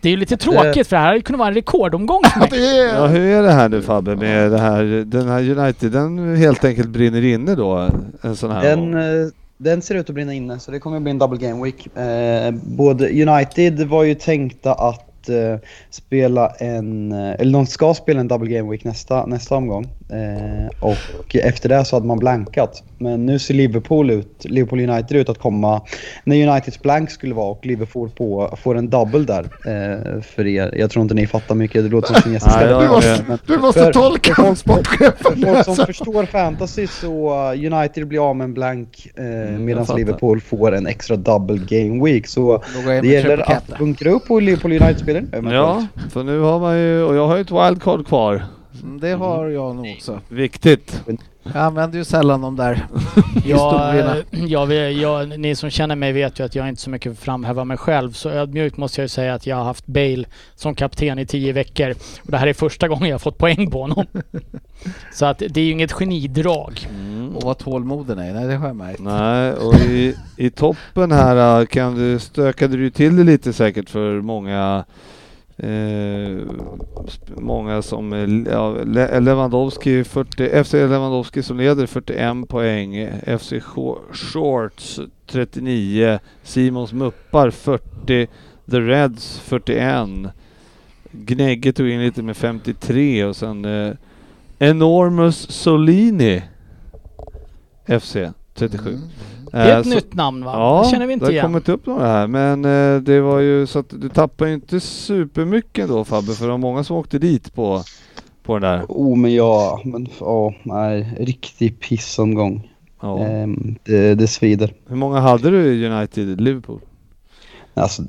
[0.00, 2.86] det är ju lite tråkigt för det här kunnat vara en rekordomgång för mig.
[2.94, 6.64] Ja, hur är det här nu Fabbe med det här, den här United, den helt
[6.64, 7.88] enkelt brinner inne då?
[8.22, 9.28] En sån här Den, eh,
[9.58, 11.96] den ser ut att brinna inne, så det kommer att bli en double game week.
[11.96, 15.56] Eh, både United var ju tänkta att eh,
[15.90, 19.88] spela en, eh, eller de ska spela en double game week nästa, nästa omgång.
[20.12, 22.82] Eh, och efter det så hade man blankat.
[22.98, 25.82] Men nu ser Liverpool ut, Liverpool United ut att komma
[26.24, 29.42] när Uniteds blank skulle vara och Liverpool på, får en double där.
[29.42, 30.74] Eh, för er.
[30.76, 32.60] Jag tror inte ni fattar mycket, det låter som kinesiska.
[32.60, 36.24] Nej, jag- du, måste, Men- du måste För- tolka för sportchefen För folk som förstår
[36.26, 39.86] fantasy så uh, United blir av med en blank eh, jag medan.
[39.96, 42.26] Liverpool får en extra double game week.
[42.26, 42.62] Så
[43.02, 45.24] det gäller att bunkra upp på Liverpool United-spelare.
[45.54, 48.42] Ja, för nu har man ju, och jag har ju ett wildcard kvar.
[48.82, 50.20] Mm, Det har jag nog också.
[50.28, 51.02] Viktigt.
[51.42, 52.86] Jag använder ju sällan de där
[53.44, 54.16] Jag, historierna.
[54.30, 57.64] jag, vet- jag, ni som känner mig vet ju att jag inte så mycket framhäver
[57.64, 58.12] mig själv.
[58.12, 60.24] Så ödmjukt måste jag ju säga att jag har haft Bale
[60.54, 61.90] som kapten i tio veckor.
[62.22, 64.06] Och det här är första gången jag har fått poäng på honom.
[65.12, 66.88] Så att det är ju inget genidrag.
[67.34, 69.00] Och vad tålmoden är, nej det har jag märkt.
[69.00, 73.90] Nej, och i, i toppen här äh, kan du, stökade du till det lite säkert
[73.90, 74.84] för många
[75.62, 76.38] eh,
[77.36, 78.12] många som
[78.50, 78.70] ja,
[79.20, 83.52] Lewandowski, 40, FC Lewandowski som leder 41 poäng, FC
[84.12, 88.28] Shorts 39, Simons Muppar 40,
[88.70, 90.08] The Reds 41,
[91.12, 93.92] Gnägge tog in lite med 53 och sen eh,
[94.58, 96.42] Enormous Solini
[97.86, 98.16] FC
[98.54, 98.90] 37.
[98.90, 99.00] Mm.
[99.50, 100.52] Det är ett Eh, så- nytt namn va?
[100.54, 101.44] Ja, det känner vi inte det har igen.
[101.44, 104.80] kommit upp några här men eh, det var ju så att du tappar ju inte
[104.80, 107.82] supermycket då Fabbe för det var många som åkte dit på,
[108.42, 108.84] på den där.
[108.88, 112.70] Oh men ja, men ja, nej, riktig pissomgång.
[113.00, 113.18] Ja.
[113.18, 114.72] Ehm, det, det svider.
[114.88, 116.80] Hur många hade du i United Liverpool?
[117.74, 118.02] Alltså,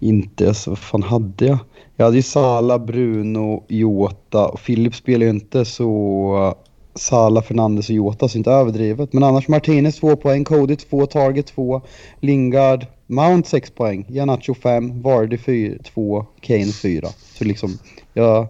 [0.00, 1.58] inte, alltså vad fan hade jag?
[1.96, 6.54] Jag hade ju Sala, Bruno, Jota och Filip spelar ju inte så
[6.94, 9.12] Sala, Fernandes och Jota så inte överdrivet.
[9.12, 11.80] Men annars Martinez 2 poäng, Cody 2, Target 2,
[12.20, 17.08] Lingard, Mount 6 poäng, Janacho 5, Vardy 2, Kane 4.
[17.38, 17.78] Så liksom,
[18.14, 18.46] jag...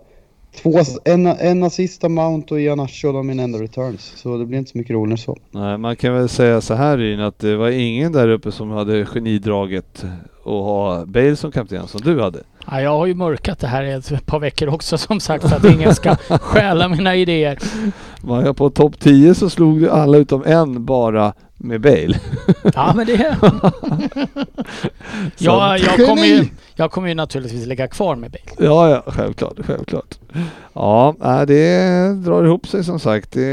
[0.56, 4.12] Två, en, en assist av Mount och Janacho de mina enda returns.
[4.16, 5.38] Så det blir inte så mycket roligare så.
[5.50, 8.70] Nej, man kan väl säga så här Ryn att det var ingen där uppe som
[8.70, 10.04] hade genidraget
[10.44, 12.42] att ha Bale som kapten som du hade.
[12.66, 15.64] Ja, jag har ju mörkat det här ett par veckor också som sagt för att
[15.64, 17.58] ingen ska stjäla mina idéer.
[18.22, 22.20] Var jag på topp 10 så slog du alla utom en bara med Bale.
[22.74, 23.36] Ja men det...
[25.36, 28.66] Så- jag, kommer ju, jag kommer ju naturligtvis lägga kvar med Bale.
[28.68, 30.18] Ja, ja, självklart, självklart.
[30.72, 31.14] Ja,
[31.48, 33.32] det drar ihop sig som sagt.
[33.32, 33.44] Det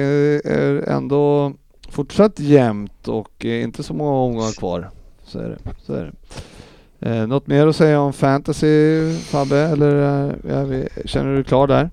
[0.45, 1.53] är ändå
[1.89, 4.89] fortsatt jämnt och inte så många omgångar kvar.
[5.25, 5.57] Så är det.
[5.85, 6.11] Så är det.
[7.01, 9.95] Eh, något mer att säga om fantasy Fabbe, eller
[10.47, 11.89] är vi, känner du dig klar där?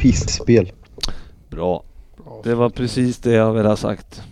[0.00, 0.72] Pissspel.
[1.50, 1.82] Bra.
[2.44, 4.22] Det var precis det jag ville ha sagt.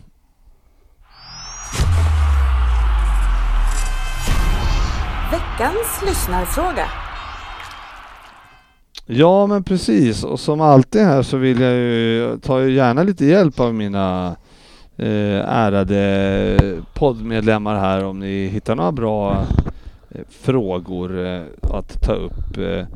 [5.59, 6.87] Veckans lyssnarfråga.
[9.07, 13.27] Ja men precis och som alltid här så vill jag ju, tar ju gärna lite
[13.27, 14.37] hjälp av mina
[14.97, 16.59] eh, ärade
[16.95, 19.45] poddmedlemmar här om ni hittar några bra
[20.11, 22.59] eh, frågor eh, att ta upp.
[22.59, 22.87] Eh,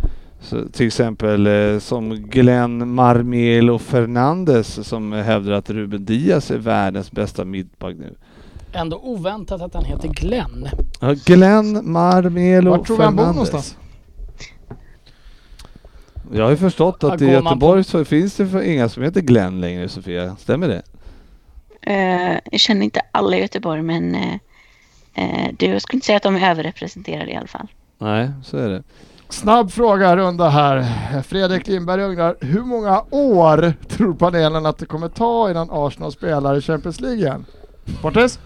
[0.40, 7.12] så till exempel eh, som Glenn Marmelo Fernandes som hävdar att Ruben Diaz är världens
[7.12, 8.14] bästa mittback nu.
[8.78, 10.68] Ändå oväntat att han heter Glenn.
[11.00, 13.76] Ja, Glenn Marmelo Vart tror vi han bor någonstans?
[16.32, 19.60] Jag har ju förstått att i Göteborg så finns det för inga som heter Glenn
[19.60, 20.36] längre Sofia.
[20.36, 20.82] Stämmer det?
[21.80, 24.34] Eh, jag känner inte alla i Göteborg men eh,
[25.14, 27.66] eh, det, jag skulle inte säga att de är överrepresenterade i alla fall.
[27.98, 28.82] Nej, så är det.
[29.28, 30.86] Snabb fråga runda här.
[31.22, 36.56] Fredrik Lindberg undrar, hur många år tror panelen att det kommer ta innan Arsenal spelar
[36.56, 37.44] i Champions League igen?
[38.02, 38.38] Bortes?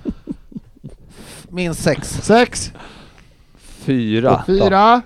[1.52, 2.08] Minst sex.
[2.22, 2.72] Sex?
[3.84, 4.42] Fyra.
[4.46, 5.02] Fyra?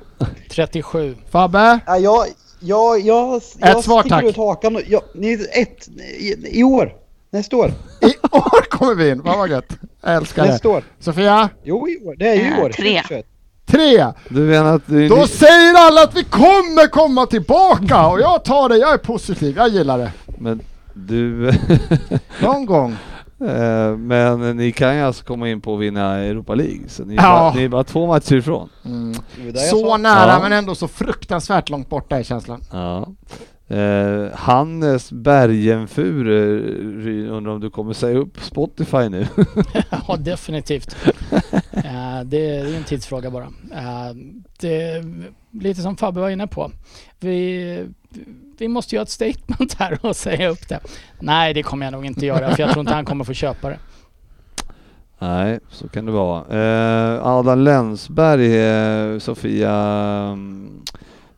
[0.50, 1.14] 37.
[1.30, 1.78] Fabbe?
[1.86, 2.26] Ja, jag,
[2.60, 4.24] jag, jag, jag svar, tack.
[4.24, 4.76] ut hakan.
[4.76, 6.92] och- Jag, ni, ett, i, i år.
[7.30, 7.72] Nästa år.
[8.00, 9.68] I år kommer vi in, vad var gött.
[10.02, 10.52] Jag älskar det.
[10.52, 10.84] Nästa år.
[11.00, 11.48] Sofia?
[11.64, 12.14] Jo, i år.
[12.18, 12.70] Det är ju i Eh, år.
[12.70, 13.02] tre.
[13.02, 13.26] 2021.
[13.66, 14.06] Tre!
[14.28, 15.08] Du menar att du...
[15.08, 19.56] Då säger alla att vi kommer komma tillbaka och jag tar det, jag är positiv,
[19.56, 20.12] jag gillar det.
[20.38, 20.60] Men
[20.94, 21.52] du...
[22.42, 22.96] Någon gång.
[23.40, 26.88] Eh, Men ni kan ju alltså komma in på att vinna Europa League.
[26.88, 27.22] Så ni är, Ja.
[27.38, 28.68] bara, ni är bara två matcher ifrån.
[28.84, 29.12] Mm.
[29.12, 30.38] Det var där jag Så nära Ja.
[30.42, 32.60] men ändå så fruktansvärt långt borta är känslan.
[32.72, 33.08] Ja.
[33.68, 39.26] Eh, Hannes Bergenfur eh, undrar om du kommer säga upp Spotify nu?
[40.08, 40.96] Ja, definitivt.
[41.72, 43.44] Eh, det är en tidsfråga bara.
[43.72, 44.14] Eh,
[44.60, 45.04] det är
[45.60, 46.70] lite som Fabbe var inne på.
[47.20, 47.86] Vi,
[48.58, 50.80] vi måste göra ett statement här och säga upp det.
[51.20, 53.68] Nej, det kommer jag nog inte göra för jag tror inte han kommer få köpa
[53.68, 53.78] det.
[55.18, 56.44] Nej, så kan det vara.
[56.48, 60.82] Eh, Adam Länsberg, eh, Sofia, mm,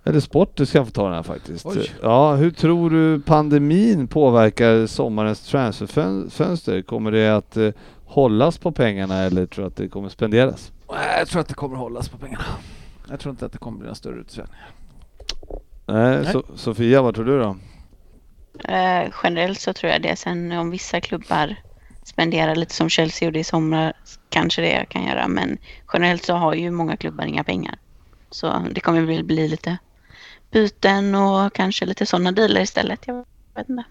[0.04, 1.66] eller sport, du ska få ta den här faktiskt.
[1.66, 1.90] Oj.
[2.02, 6.82] Ja, hur tror du pandemin påverkar sommarens transferfönster?
[6.82, 7.70] Kommer det att eh,
[8.04, 10.72] hållas på pengarna eller tror du att det kommer spenderas?
[11.18, 12.44] Jag tror att det kommer hållas på pengarna.
[13.08, 14.54] Jag tror inte att det kommer bli någon större utsvängning.
[15.86, 16.32] Nej, Nej.
[16.32, 17.56] So Sofia, vad tror du då?
[18.64, 20.16] Eh, generellt så tror jag det.
[20.16, 21.56] Sen om vissa klubbar
[22.04, 25.28] spenderar lite som Chelsea gjorde i somras kanske det jag kan göra.
[25.28, 25.58] Men
[25.92, 27.78] generellt så har ju många klubbar inga pengar.
[28.30, 29.78] Så det kommer väl bli lite
[30.50, 33.06] byten och kanske lite sådana dealer istället.
[33.06, 33.24] Jag
[33.54, 33.84] vet inte.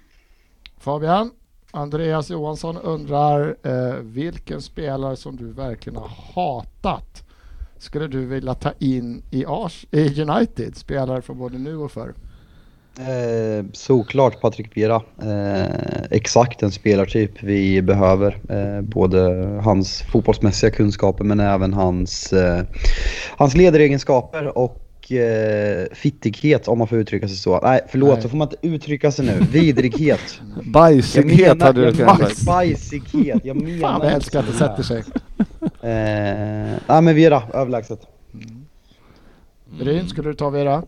[0.79, 1.31] Fabian,
[1.71, 7.26] Andreas Johansson undrar eh, vilken spelare som du verkligen har hatat
[7.79, 10.75] skulle du vilja ta in i, Ars- i United?
[10.77, 12.13] Spelare från både nu och förr.
[12.99, 15.01] Eh, såklart Patrik Vera.
[15.21, 18.37] Eh, exakt den spelartyp vi behöver.
[18.49, 19.19] Eh, både
[19.63, 22.63] hans fotbollsmässiga kunskaper men även hans, eh,
[23.37, 27.59] hans ledaregenskaper och eh, fittighet om man får uttrycka sig så.
[27.63, 28.21] Nej förlåt, Nej.
[28.21, 29.39] så får man inte uttrycka sig nu.
[29.51, 30.41] Vidrighet.
[30.63, 32.45] Bajsighet hade du kunnat menar sagt.
[32.45, 33.45] bajsighet.
[33.45, 35.03] Jag menar Fan jag älskar att det sätter sig.
[35.81, 37.99] Eh, nej men Vieira, överlägset.
[39.79, 40.83] Ryn, skulle du ta Vera?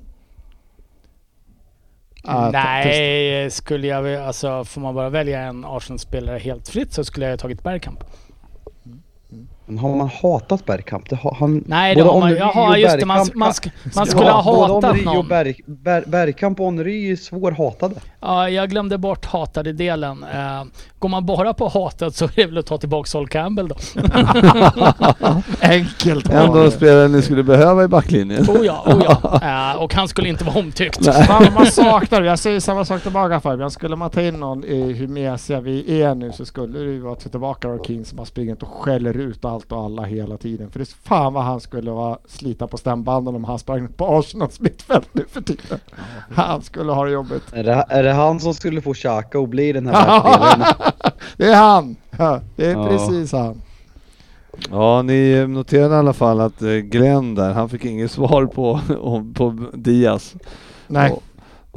[2.23, 2.51] Ah.
[2.51, 7.33] Nej, skulle jag alltså får man bara välja en Arsenal-spelare helt fritt så skulle jag
[7.33, 8.03] ha tagit Bergkamp.
[9.69, 11.09] Men har man hatat Bergkamp?
[11.09, 13.05] Det har, han, Nej, det både har man Jaha, just det.
[13.05, 15.25] Man, man, sk- man skulle ha både hatat Henry och.
[15.25, 17.95] Berg, Ber, Bergkamp och Henry är svårhatade.
[18.21, 20.23] Ja, jag glömde bort hatade delen.
[20.23, 20.63] Uh,
[20.99, 23.75] går man bara på hatet så är det väl att ta tillbaka Sol Campbell då.
[25.61, 26.71] Enkelt Ändå en det.
[26.71, 28.43] spelare ni skulle behöva i backlinjen.
[28.49, 29.39] Oh ja, oh ja.
[29.73, 31.07] Eh, och han skulle inte vara omtyckt.
[31.29, 33.71] Vad man saknar, jag säger samma sak tillbaka Fabian.
[33.71, 36.99] Skulle man ta in någon i hur mesiga vi är nu så skulle det ju
[36.99, 40.71] vara till tillbaka Keane som har springit och skäller ut allt och alla hela tiden.
[40.71, 44.19] För det är fan vad han skulle vara slita på stämbanden om han sprang på
[44.19, 45.79] Arsenals mittfält nu för tiden.
[46.35, 47.43] Han skulle ha det jobbigt.
[47.53, 49.93] Är det, är det han som skulle få Xhaka och bli den här
[50.23, 50.88] världsspelaren?
[51.37, 51.95] det är han!
[52.55, 52.87] Det är Ja.
[52.87, 53.61] precis han.
[54.71, 58.79] Ja, ni noterade i alla fall att eh, Glenn där, han fick inget svar på,
[59.33, 60.35] på Diaz.
[60.87, 61.11] Nej.
[61.11, 61.23] Och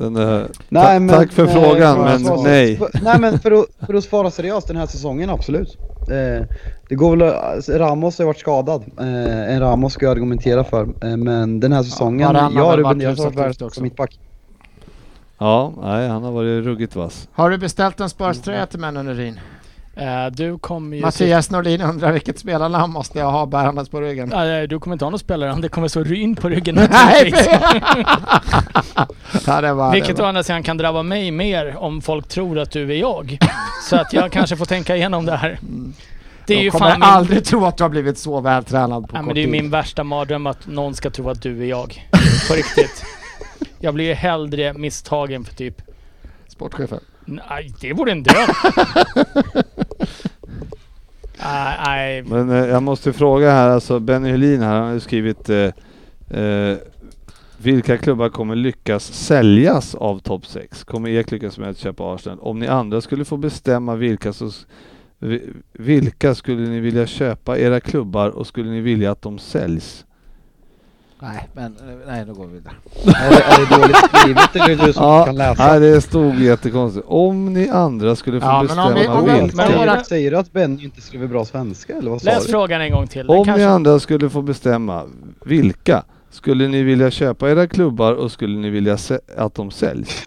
[0.02, 2.76] Den, eh, Nej, ta- men- tack för nej, frågan, för att men svara- nej.
[2.76, 5.76] för- Nej men för att, för att svara seriöst den här säsongen, absolut.
[6.10, 6.46] Eh,
[6.88, 8.82] det går väl alltså, Ramos har varit skadad.
[9.00, 10.82] Eh, en Ramos ska jag argumentera för.
[11.04, 13.70] Eh, men den här säsongen, har ja Ruben Diaz har duktig också.
[13.70, 14.18] som mittback.
[15.38, 17.28] Ja, nej, han har varit ruggigt vass.
[17.32, 19.40] Har du beställt en Spurs-tröja till männen Urin?
[19.96, 21.02] Eh, du kommer ju...
[21.02, 24.30] Mattias Norlin undrar vilket spelarnamn måste jag ha bärandes på ryggen?
[24.32, 26.88] Ja, du kommer inte ha någon spelare, det kommer så Ryn på ryggen Nej!
[26.90, 27.46] naturligtvis.
[29.46, 32.58] ja, det var Vilket det å andra sidan kan drabba mig mer om folk tror
[32.58, 33.38] att du är jag.
[33.88, 35.58] Så att jag kanske får tänka igenom det här.
[36.46, 39.08] Det är Jag ju kommer fan min, aldrig tro att du har blivit så vältränad
[39.08, 41.42] på ja, kort men det är ju min värsta mardröm att någon ska tro att
[41.42, 42.08] du är jag.
[42.48, 43.04] På riktigt.
[43.82, 45.82] Jag blir ju hellre misstagen för typ
[46.46, 47.00] Sportchefen.
[47.24, 48.48] Nej, det vore en död.
[51.84, 52.22] Nej.
[52.22, 55.70] Men eh, jag måste fråga här, alltså Benny Helin här, han har ju skrivit eh,
[56.40, 56.76] eh,
[57.58, 60.84] vilka klubbar kommer lyckas säljas av topp 6?
[60.84, 62.38] Kommer Ek lyckas med att köpa Arsenal?
[62.40, 64.50] Om ni andra skulle få bestämma vilka så
[65.72, 70.04] vilka skulle ni vilja köpa era klubbar och skulle ni vilja att de säljs?
[71.22, 72.74] Nej, men eh, nej, då går vi vidare.
[73.24, 75.66] är, det, är det dåligt skrivet eller är det du som Ja, kan läsa?
[75.66, 77.06] nej, det stod jättekonstigt.
[77.08, 79.56] Om ni andra skulle få Ja, men bestämma om vi- om vi- vilka.
[79.96, 82.52] men Säger, du, att Benny inte skriver bra svenska eller vad sa Läs du?
[82.52, 83.26] frågan en gång till.
[83.26, 83.66] Den Om ni kanske...
[83.68, 85.04] andra skulle få bestämma
[85.44, 90.22] vilka skulle ni vilja köpa era klubbar och skulle ni vilja se- att de säljs?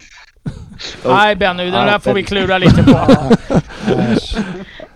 [1.06, 2.99] Nej Benny, den där får vi klura lite på.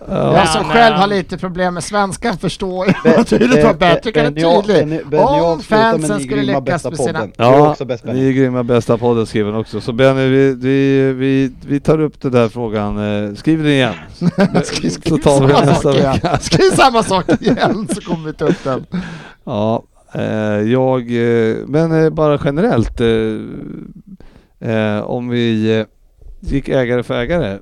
[0.08, 4.84] Jag som själv har lite problem med svenskan förstår ju Be- vad Benny tydligt.
[4.84, 7.18] Benny- Benny Om fansen skulle lyckas bästa med sina...
[7.22, 9.80] är Ja, ni är grymma bästa podden skriven också.
[9.80, 13.24] Så Benny, vi, vi, vi, vi tar upp den där frågan.
[13.28, 13.94] Eh, Skriv den igen.
[14.64, 16.38] Skriv- Så tar vi samma nästa vecka.
[16.38, 18.86] Skriv samma sak igen så kommer vi ta upp den.
[19.44, 19.82] Ja,
[20.14, 20.22] eh,
[20.72, 23.00] jag, eh, men eh, bara generellt.
[24.60, 25.86] Eh, eh, om vi eh,
[26.40, 27.58] gick ägare för ägare.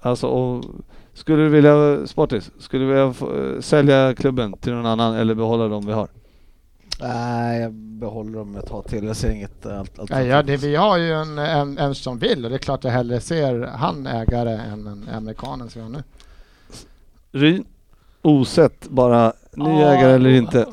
[0.00, 0.64] Alltså, och,
[1.12, 5.34] Skulle du vilja, Sportis, skulle du vilja få, eh, sälja klubben till någon annan eller
[5.34, 6.08] behålla dem vi har?
[7.00, 9.04] Nej, jag behåller dem ett tag till.
[9.04, 12.18] Jag ser inget allt, allt Ja, ja, det, vi har ju en, en, en som
[12.18, 15.84] vill och det är klart jag hellre ser han ägare än en amerikanen som vi
[15.84, 16.02] har nu.
[17.32, 17.64] Ryn,
[18.22, 20.66] osett bara, ny Ja, ägare eller inte?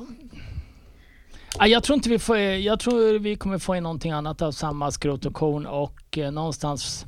[1.67, 4.51] Jag tror inte vi får, eh, jag tror vi kommer få in någonting annat av
[4.51, 7.05] samma skrot och korn och eh, någonstans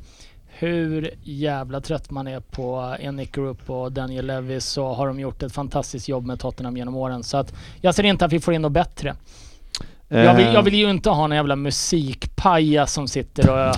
[0.48, 5.20] hur jävla trött man är på eh, Nick Group och Daniel Levy så har de
[5.20, 7.24] gjort ett fantastiskt jobb med Tottenham genom åren.
[7.24, 9.16] Så att jag ser inte att vi får in något bättre.
[10.08, 13.76] Jag vill, jag vill ju inte ha någon jävla musikpaja som sitter och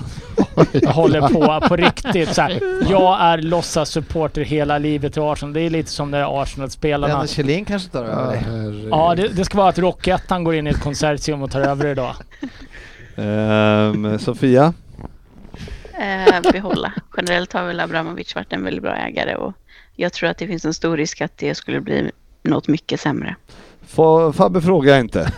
[0.94, 2.34] håller på på riktigt.
[2.34, 2.60] Så här,
[2.90, 5.54] jag är låtsas-supporter hela livet i Arsenal.
[5.54, 7.16] Det är lite som de Arsenal-spelarna.
[7.16, 8.88] Dennis Kjellin kanske tar över herregud.
[8.92, 11.88] Ja, det, det ska vara att Rockettan går in i ett konsortium och tar över
[11.88, 12.16] idag.
[13.16, 14.74] Ehm, Sofia?
[16.00, 16.94] Eh, behålla.
[17.18, 19.54] Generellt har väl Abramovic varit en väldigt bra ägare och
[19.96, 22.12] jag tror att det finns en stor risk att det skulle bli
[22.44, 23.36] något mycket sämre.
[23.88, 25.32] Få- Fabbe frågar inte.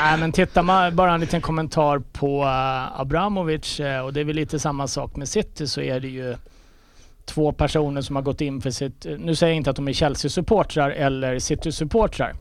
[0.00, 4.24] Nej men titta man, bara en liten kommentar på uh, Abramovic eh, och det är
[4.24, 6.36] väl lite samma sak med City så är det ju
[7.24, 9.88] två personer som har gått in för sitt, eh, nu säger jag inte att de
[9.88, 12.34] är Chelsea-supportrar eller City-supportrar.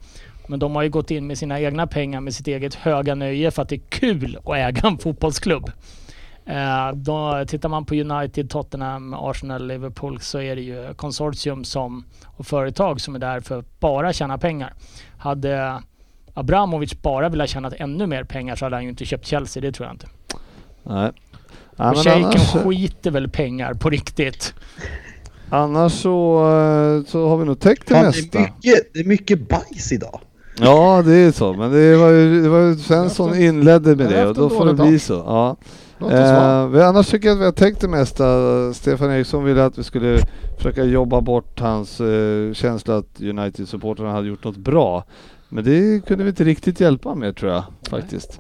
[0.48, 3.52] Men de har ju gått in med sina egna pengar med sitt eget höga nöje
[3.52, 5.72] för att det är kul att äga en fotbollsklubb.
[6.48, 12.06] Eh, då, tittar man på United, Tottenham, Arsenal, Liverpool så är det ju konsortium som,
[12.26, 14.74] och företag som är där för att bara tjäna pengar.
[15.18, 15.82] Hade
[16.34, 19.72] Abramovic bara velat tjäna ännu mer pengar så hade han ju inte köpt Chelsea, det
[19.72, 20.08] tror jag inte.
[20.84, 21.12] Nej.
[21.76, 24.54] Ja, och men shejken annars, skiter väl pengar på riktigt.
[25.50, 28.38] annars så, eh, så har vi nog täckt det Fan, det, mesta.
[28.38, 30.20] är mycket, det är mycket bajs idag.
[30.60, 31.54] Ja, det är så.
[31.54, 34.74] Men det var ju, det var ju Svensson inledde med det och då får det
[34.74, 35.14] bli så.
[35.14, 35.58] Ja.
[36.02, 38.24] Eh, vi, annars tycker jag att vi har täckt det mesta.
[38.74, 40.20] Stefan Eriksson ville att vi skulle
[40.58, 45.04] försöka jobba bort hans eh, känsla att United-supportrarna hade gjort något bra.
[45.50, 48.40] Men det kunde vi inte riktigt hjälpa med tror jag faktiskt.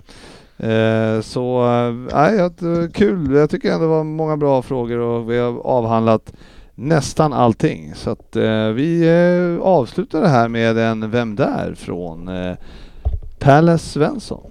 [0.57, 3.35] Eh, så eh, nej, var kul.
[3.35, 6.33] Jag tycker ändå det var många bra frågor och vi har avhandlat
[6.75, 7.95] nästan allting.
[7.95, 11.73] Så att eh, vi eh, avslutar det här med en Vem där?
[11.77, 12.55] från eh,
[13.39, 14.46] Pelle Svensson.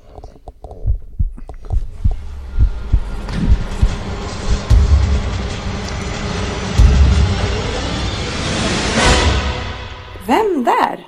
[10.26, 11.06] Vem där?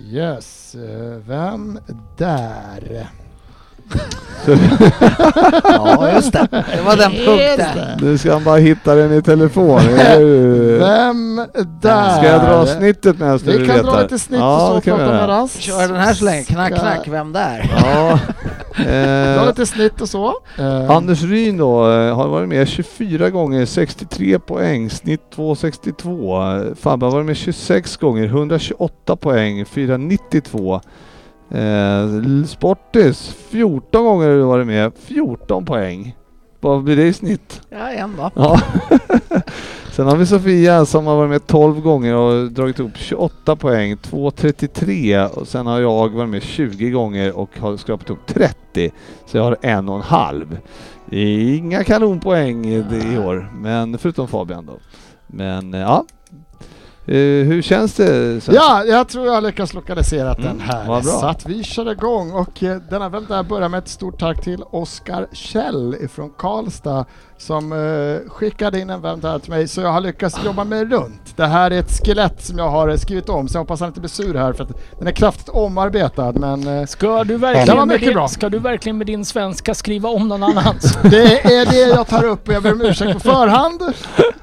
[0.00, 1.78] Yes, eh, vem
[2.18, 3.08] där?
[5.64, 6.48] Ja, just det.
[6.50, 7.98] Det var den punkten.
[8.00, 9.80] Nu ska han bara hitta den i telefon.
[10.78, 11.36] Vem
[11.82, 12.16] där?
[12.16, 13.92] Ska jag dra snittet medan du Vi kan letar?
[13.92, 15.28] dra lite snitt ja, och så prata med.
[15.28, 15.60] Rask.
[15.60, 16.44] Kör den här så länge.
[16.44, 17.08] Knack, knack.
[17.08, 17.70] Vem där?
[17.84, 18.18] Ja.
[18.76, 20.34] Dra Eh, lite snitt och så.
[20.58, 26.74] Eh, Anders Ryn då eh, har varit med 24 gånger, 63 poäng, snitt 2,62.
[26.74, 30.80] Fabbe har varit med 26 gånger, 128 poäng, 4,92.
[31.50, 36.16] Eh, Sportis 14 gånger har du varit med, 14 poäng.
[36.60, 37.60] Vad blir det i snitt?
[37.70, 38.30] Ja, en då.
[38.34, 38.60] Ja.
[39.98, 43.94] Sen har vi Sofia som har varit med 12 gånger och dragit upp 28 poäng,
[43.94, 48.90] 2.33 och sen har jag varit med 20 gånger och har skrapat upp 30.
[49.26, 50.58] Så jag har en och en halv.
[51.10, 52.84] Inga kanonpoäng i
[53.14, 54.78] i år, men förutom Fabian då.
[55.26, 56.04] Men eh, ja,
[57.08, 57.14] Eh,
[57.46, 58.06] hur känns det?
[58.06, 58.54] Svensson?
[58.54, 60.88] Ja, jag tror jag har lyckats lokalisera den Mm, här.
[60.88, 61.12] vad bra.
[61.12, 64.44] Så att vi kör igång och eh, denna väl där börjar med ett stort tack
[64.44, 67.04] till Oskar Kjell ifrån Karlstad
[67.38, 71.36] som eh, skickade in en vän till mig så jag har lyckats jobba mig runt.
[71.36, 73.88] Det här är ett skelett som jag har eh, skrivit om så jag hoppas han
[73.88, 77.78] inte blir sur här för att den är kraftigt omarbetad men eh, Ska du verkligen,
[77.78, 78.28] med mycket din, bra.
[78.28, 80.98] ska du verkligen med din svenska skriva om någon annans?
[81.02, 83.80] det är det jag tar upp och jag ber om ursäkt på förhand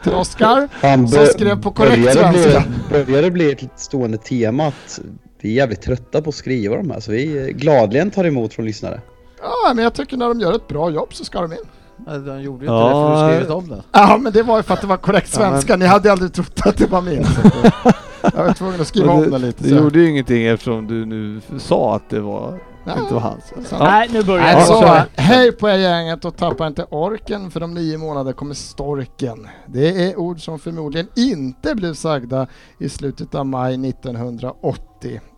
[0.04, 0.70] till Oskar.
[1.08, 2.64] Som skrev på korrekt börjar det svenska.
[2.90, 5.00] Bli, börjar det bli ett stående tema att
[5.42, 8.66] vi är jävligt trötta på att skriva de här så vi gladeligen tar emot från
[8.66, 9.02] lyssnare.
[9.42, 11.58] Ja men jag tycker när de gör ett bra jobb så ska de in.
[12.06, 12.88] Ja, De gjorde ju inte Ja.
[12.88, 13.84] det för du skrivit om det.
[13.92, 16.34] Ja men det var ju för att det var korrekt Ja, svenska, ni hade aldrig
[16.34, 17.26] trott att det var min.
[18.22, 19.64] Jag var tvungen att skriva om det, den lite.
[19.64, 23.44] det gjorde ju ingenting eftersom du nu sa att det var, Ja, inte var hans.
[23.70, 23.82] sant.
[23.84, 24.62] Nej, nu börjar Nej, vi.
[24.66, 25.04] så, kör.
[25.16, 29.48] hej på er gänget och tappa inte orken för om nio månader kommer storken.
[29.68, 32.48] Det är ord som förmodligen inte blev sagda
[32.80, 34.82] i slutet av maj 1980.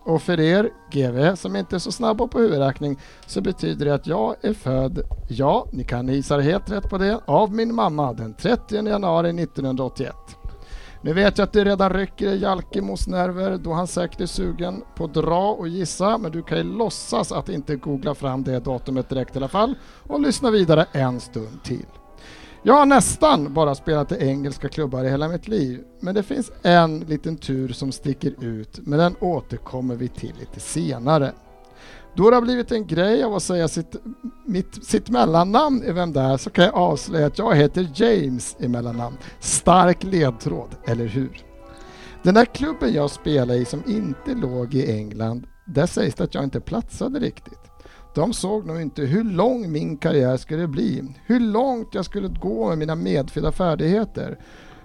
[0.04, 4.06] Och för er, GV, som inte är så snabba på huvudräkning så betyder det att
[4.06, 8.34] jag är född, ja, ni kan gissa helt rätt på det, av min mamma den
[8.34, 10.14] 30 januari 1981.
[11.02, 14.82] Nu vet jag att det redan rycker i Jalkemos nerver då han säkert är sugen
[14.96, 18.58] på att dra och gissa men du kan ju låtsas att inte googla fram det
[18.60, 19.74] datumet direkt i alla fall
[20.06, 21.86] och lyssna vidare en stund till.
[22.62, 26.52] Jag har nästan bara spelat i engelska klubbar i hela mitt liv, men det finns
[26.62, 31.32] en liten tur som sticker ut, men den återkommer vi till lite senare.
[32.14, 33.96] Då det har blivit en grej av att säga sitt,
[34.46, 38.68] mitt, sitt mellannamn i Vem där så kan jag avslöja att jag heter James i
[38.68, 39.16] mellannamn.
[39.40, 41.42] Stark ledtråd, eller hur?
[42.22, 46.34] Den där klubben jag spelade i som inte låg i England, där sägs det att
[46.34, 47.67] jag inte platsade riktigt.
[48.14, 52.68] De såg nog inte hur lång min karriär skulle bli, hur långt jag skulle gå
[52.68, 54.38] med mina medfödda färdigheter.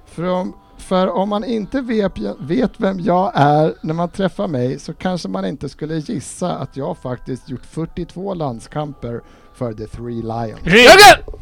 [0.05, 4.79] För om, för om man inte vet, vet vem jag är när man träffar mig
[4.79, 9.21] så kanske man inte skulle gissa att jag faktiskt gjort 42 landskamper
[9.53, 10.63] för The Three Lions.
[10.63, 11.35] Ryggen!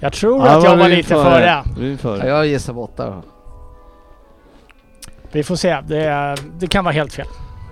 [0.00, 1.64] Jag tror att jag var lite före.
[1.78, 2.28] Vi före.
[2.28, 3.22] Ja, jag gissar på åtta.
[5.32, 5.80] Vi får se.
[5.88, 7.26] Det, det kan vara helt fel.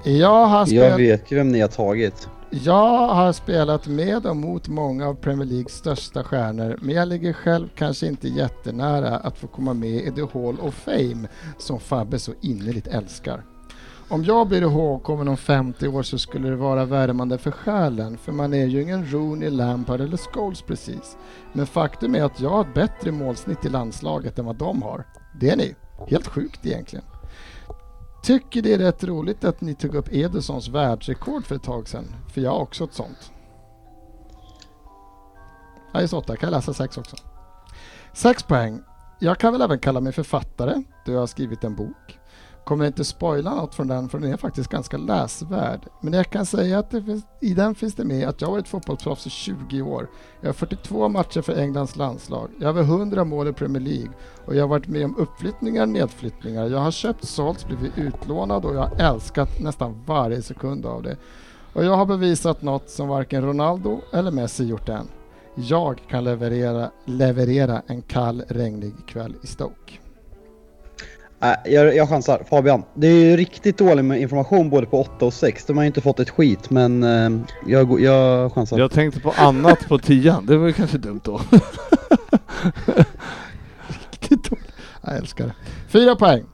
[0.04, 2.28] Jag har, Jag spel, vet ju vem ni har tagit.
[2.50, 7.32] jag har spelat med och mot många av Premier Leagues största stjärnor men jag ligger
[7.32, 11.28] själv kanske inte jättenära att få komma med i The Hall of Fame
[11.58, 13.44] som Fabbe så innerligt älskar.
[14.08, 18.32] Om jag blir ihågkommen om 50 år så skulle det vara värmande för själen för
[18.32, 21.16] man är ju ingen Rooney, Lampard eller Scholes precis.
[21.52, 25.04] Men faktum är att jag har ett bättre målsnitt i landslaget än vad de har.
[25.40, 25.74] Det är ni.
[26.08, 27.04] Helt sjukt egentligen.
[28.24, 32.04] Tycker det är rätt roligt att ni tog upp Edersons världsrekord för ett tag sedan.
[32.28, 33.32] För jag har också ett sånt.
[35.92, 37.16] Jag är så åtta, kan jag läsa sex också?
[38.12, 38.80] Sex poäng.
[39.18, 42.18] Jag kan väl även kalla mig författare, då jag har skrivit en bok.
[42.64, 45.80] Kommer inte spoila något från den, för den är faktiskt ganska läsvärd.
[46.00, 48.52] Men jag kan säga att det finns, i den finns det med att jag har
[48.52, 50.10] varit fotbollsproffs i 20 år.
[50.40, 52.50] Jag har 42 matcher för Englands landslag.
[52.60, 54.10] Jag har över 100 mål i Premier League.
[54.44, 56.66] Och jag har varit med om uppflyttningar, nedflyttningar.
[56.66, 61.16] Jag har köpt, sålt, blivit utlånad och jag har älskat nästan varje sekund av det.
[61.72, 65.08] Och jag har bevisat något som varken Ronaldo eller Messi gjort än.
[65.54, 70.03] Jag kan leverera, leverera en kall, regnig kväll i Stoke.
[71.64, 72.42] Jag, jag chansar.
[72.50, 72.82] Fabian.
[72.94, 75.64] Det är ju riktigt dålig med information både på 8 och 6.
[75.64, 77.30] De har ju inte fått ett skit men eh,
[77.66, 78.78] jag, jag chansar.
[78.78, 80.46] Jag tänkte på annat på tian.
[80.46, 81.40] Det var ju kanske dumt då.
[84.10, 84.72] Riktigt dåligt.
[85.02, 85.54] Jag älskar det.
[85.88, 86.44] Fyra poäng.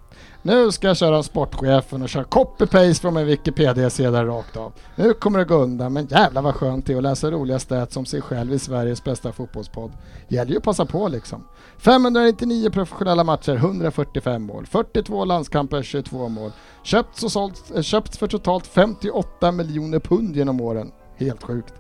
[0.43, 4.73] Nu ska jag köra sportchefen och köra copy-paste från min Wikipedia-sida rakt av.
[4.97, 7.97] Nu kommer det gå undan, men jävlar vad skönt det är att läsa roliga stats
[7.97, 9.93] om sig själv i Sveriges bästa fotbollspodd.
[10.29, 11.45] Gäller ju att passa på liksom.
[11.79, 14.67] 599 professionella matcher, 145 mål.
[14.67, 16.51] 42 landskamper, 22 mål.
[16.83, 20.93] Köpts, och sålt, eh, köpts för totalt 58 miljoner pund genom åren.
[21.17, 21.75] Helt sjukt.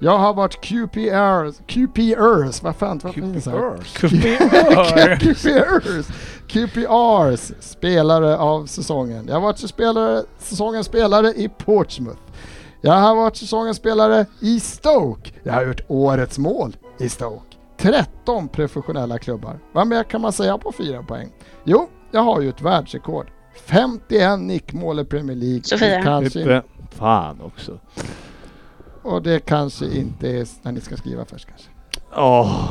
[0.00, 5.16] Jag har varit QPRs, QPRs, vad fan vad finns här?
[5.18, 6.06] QPRs,
[6.48, 9.26] QPRs spelare av säsongen.
[9.28, 12.20] Jag har varit spelare, säsongens spelare i Portsmouth.
[12.80, 15.30] Jag har varit säsongens spelare i Stoke.
[15.42, 17.56] Jag har gjort årets mål i Stoke.
[17.76, 19.58] 13 professionella klubbar.
[19.72, 21.28] Vad mer kan man säga på fyra poäng?
[21.64, 23.26] Jo, jag har ju ett världsrekord.
[23.64, 25.62] 51 nickmål i Premier League.
[25.64, 26.62] Sofia.
[26.90, 27.78] Fan också.
[29.02, 30.46] Och det kanske inte är...
[30.62, 31.68] när ni ska skriva först kanske.
[32.16, 32.70] Åh.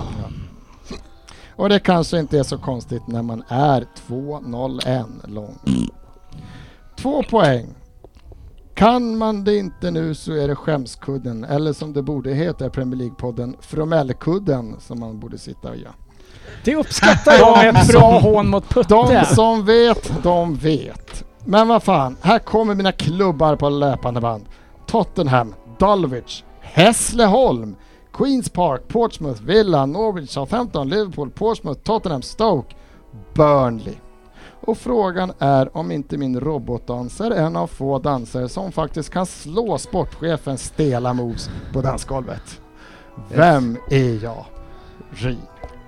[1.55, 5.59] Och det kanske inte är så konstigt när man är 2-0-1 lång.
[6.97, 7.75] Två poäng.
[8.75, 12.69] Kan man det inte nu så är det skämskudden, eller som det borde heta i
[12.69, 15.93] Premier League-podden, Fromellkudden som man borde sitta och göra.
[16.63, 19.25] Det uppskattar jag med ett bra hån mot De Putte.
[19.25, 21.23] som vet, de vet.
[21.45, 24.45] Men vad fan, här kommer mina klubbar på löpande band.
[24.87, 27.75] Tottenham, Dulwich, Hässleholm,
[28.13, 32.75] Queens Park, Portsmouth, Villa, Norwich, Southampton, Liverpool, Portsmouth, Tottenham, Stoke,
[33.33, 33.95] Burnley.
[34.61, 39.25] Och frågan är om inte min robotdansare är en av få dansare som faktiskt kan
[39.25, 42.61] slå sportchefens stela moves på dansgolvet.
[43.29, 44.45] Vem är jag?
[45.11, 45.35] Ry.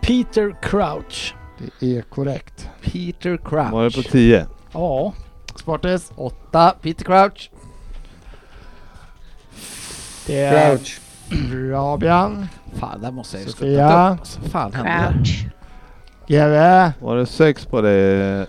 [0.02, 1.36] Peter Crouch.
[1.80, 2.70] Det är korrekt.
[2.82, 3.72] Peter Crouch.
[3.72, 4.48] Var det på 10?
[4.72, 5.14] Ja,
[5.56, 6.12] Sportis?
[6.16, 6.76] Åtta.
[6.82, 7.52] Peter Crouch.
[10.28, 10.78] Det är...
[10.78, 11.00] Crouch.
[11.74, 12.48] Fabian?
[12.80, 13.88] Fan, där måste jag ju Sofia.
[13.88, 14.20] skuttat upp.
[14.20, 15.14] Alltså, fan hände där?
[15.14, 15.46] Crouch.
[16.28, 16.92] GW?
[17.06, 18.48] Var det 6 på det?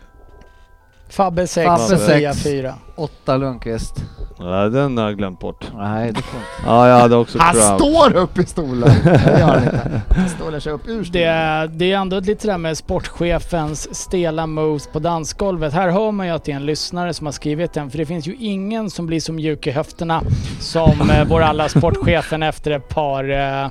[1.10, 2.44] Fabbe 6, Fabbe Sofia sex.
[2.44, 2.74] 4.
[2.96, 3.94] Åtta Lundqvist.
[4.38, 5.64] Ja, den har jag glömt bort.
[5.76, 6.50] Nej, det får inte.
[6.66, 7.76] Ja, jag hade också Han Crouch.
[7.80, 8.90] står upp i stolen!
[9.04, 10.00] Det gör han inte.
[10.16, 11.28] Han stolar sig upp ur Det, stolen.
[11.28, 15.72] är- det är ändå lite där med sportchefens stela moves på dansgolvet.
[15.72, 18.06] Här hör man ju att det är en lyssnare som har skrivit den, för det
[18.06, 20.22] finns ju ingen som blir så mjuk i höfterna
[20.60, 23.30] som eh, vår alla sportchefen efter ett par
[23.64, 23.68] eh,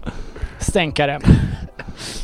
[0.59, 1.19] stänkare.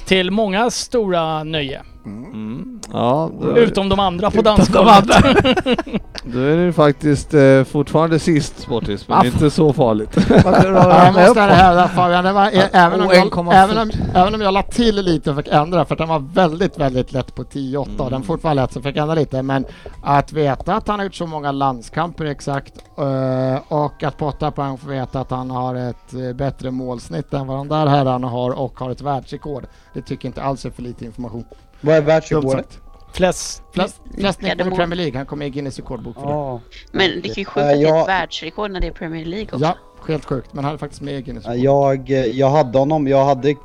[0.06, 1.82] Till många stora nöje.
[2.06, 2.80] Mm.
[2.94, 5.06] Ja, då, Utom de andra på dansgolvet.
[6.24, 10.18] då är det faktiskt eh, fortfarande sist Sportis, men inte så farligt.
[10.30, 10.64] Ja,
[11.06, 13.54] jag måste hävda Fabian, det var, även, om och jag, 1,4.
[13.54, 16.78] även, om, även om jag la till lite och fick ändra, för den var väldigt,
[16.80, 18.12] väldigt lätt på 10-8 och Mm.
[18.12, 19.42] den fortfarande lätt så fick jag ändra lite.
[19.42, 19.66] Men
[20.04, 24.52] att veta att han har gjort så många landskamper exakt eh, och att på 8
[24.52, 28.28] poäng få veta att han har ett eh, bättre målsnitt än vad de där herrarna
[28.28, 29.66] har och har ett världsrekord.
[29.94, 31.46] Det tycker jag inte alls är för lite information.
[31.86, 32.80] Vad är världsrekordet?
[33.14, 36.62] Flest, Flest, flest nickar i Premier League, han kommer i Guinness rekordbok för det.
[36.92, 39.26] Men det är ju sjukt Eh, att det är ett världsrekord när det är Premier
[39.26, 39.60] League också.
[39.60, 42.10] Ja, helt sjukt, men han är faktiskt med i Guinness rekordbok.
[42.10, 43.56] Jag, jag hade honom, jag hade eh,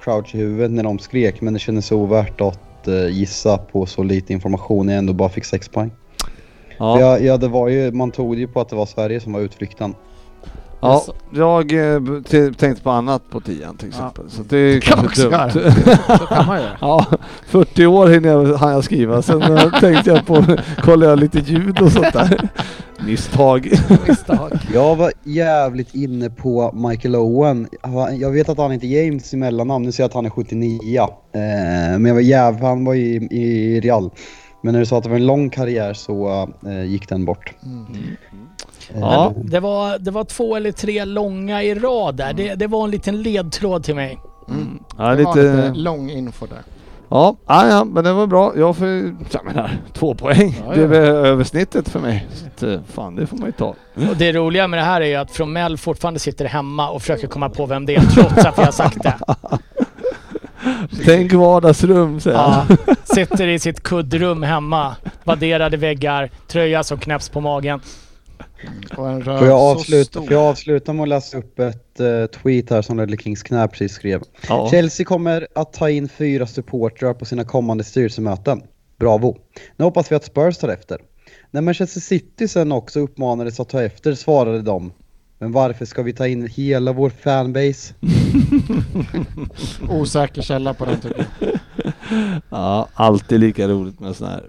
[0.00, 3.86] Crouch i huvudet när de skrek men det kändes så ovärt att eh, gissa på
[3.86, 5.92] så lite information jag ändå bara fick 6 poäng.
[6.78, 9.40] Ja, ja, det var ju, man tog ju på att det var Sverige som var
[9.40, 9.94] utflykten.
[10.82, 11.02] Ja
[11.34, 12.00] jag eh,
[12.52, 14.30] tänkte på annat på tian till exempel.
[14.30, 15.72] Så det är Kan man kanske också dumt.
[16.18, 16.76] Så kan man göra.
[16.80, 17.06] Ja,
[17.46, 19.22] 40 år hinner jag, hann jag skriva.
[19.22, 20.44] Sen eh, tänkte jag på,
[20.82, 22.48] kollade jag lite ljud och sånt där.
[23.06, 23.72] Misstag.
[24.08, 24.52] Misstag.
[24.74, 27.68] Jag var jävligt inne på Michael Owen.
[28.20, 31.00] Jag vet att han heter James i mellannamn, nu ser jag att han är 79
[31.00, 34.10] eh, Men jag var jävligt, han var i, i Real.
[34.62, 36.48] Men när du sa att det var en lång karriär så
[36.86, 37.54] gick den bort.
[37.64, 37.86] Mm.
[39.00, 39.32] Ja.
[39.36, 42.32] det, var, det var två eller tre långa i rad där.
[42.32, 44.18] Det, det var en liten ledtråd till mig.
[44.48, 44.78] Mm.
[44.98, 46.58] Ja, Det var lite lite, lång info där.
[47.08, 48.52] ja, ja, ja, men det var bra.
[48.56, 48.86] Jag får,
[49.30, 50.62] jag menar, två poäng.
[50.66, 50.86] Ja, Det är ja.
[50.88, 52.26] väl över snittet för mig.
[52.34, 53.74] Så att, eh, fan, det får man ju ta.
[54.10, 57.26] Och det roliga med det här är ju att Fromell fortfarande sitter hemma och försöker
[57.28, 59.14] komma på vem det är trots att vi har sagt det.
[61.04, 62.66] Tänk vardagsrum, säger Ja,
[63.04, 67.80] sitter i sitt kuddrum hemma, vadderade väggar, tröja som knäpps på magen.
[68.96, 72.00] Och en röv Får jag, så avsluta, får jag avsluta med att läsa upp ett
[72.00, 74.22] eh, tweet här som Ledley Kings knä precis skrev.
[74.48, 74.68] Ja.
[74.70, 78.62] Chelsea kommer att ta in fyra supportrar på sina kommande styrelsemöten.
[78.98, 79.36] Bravo!
[79.76, 80.98] Nu hoppas vi att Spurs tar efter.
[81.50, 84.92] När Manchester City sen också uppmanades att ta efter svarade de
[85.38, 87.94] Men varför ska vi ta in hela vår fanbase?
[89.90, 91.50] Osäker källa på den tycker jag.
[92.50, 94.44] Ja, alltid lika roligt med sådana här.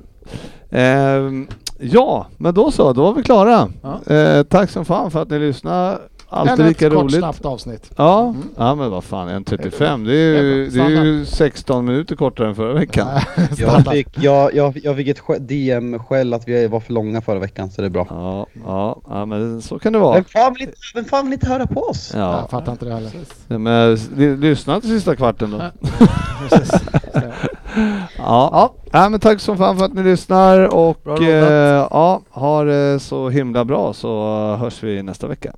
[0.69, 1.47] Ehm,
[1.91, 3.67] ja, men då så, då var vi klara.
[3.81, 4.13] Ja.
[4.13, 5.97] Eh, tack som fan för att ni lyssnade.
[6.29, 7.15] Alltid Ännu lika ett kort roligt.
[7.15, 7.91] snabbt avsnitt.
[7.95, 8.41] Ja, Mm.
[8.57, 10.89] ja men vad fan, en 35 det är ju, Det är bra.
[10.89, 13.07] det är ju 16 minuter kortare än förra veckan.
[13.57, 17.39] Jag fick, jag, jag, jag fick ett sk- DM-skäll att vi var för långa förra
[17.39, 18.07] veckan så det är bra.
[18.09, 20.13] Ja, ja, ja men så kan det vara.
[20.15, 22.11] Vem fan vill inte, vem fan vill inte höra på oss?
[22.15, 23.11] Ja, Jag fattar inte det heller.
[23.47, 25.61] men li- lyssna till sista kvarten då.
[28.25, 28.73] Ja, ja.
[28.91, 33.29] ja men tack som fan för att ni lyssnar och eh, ja, ha det så
[33.29, 35.53] himla bra så hörs vi nästa vecka.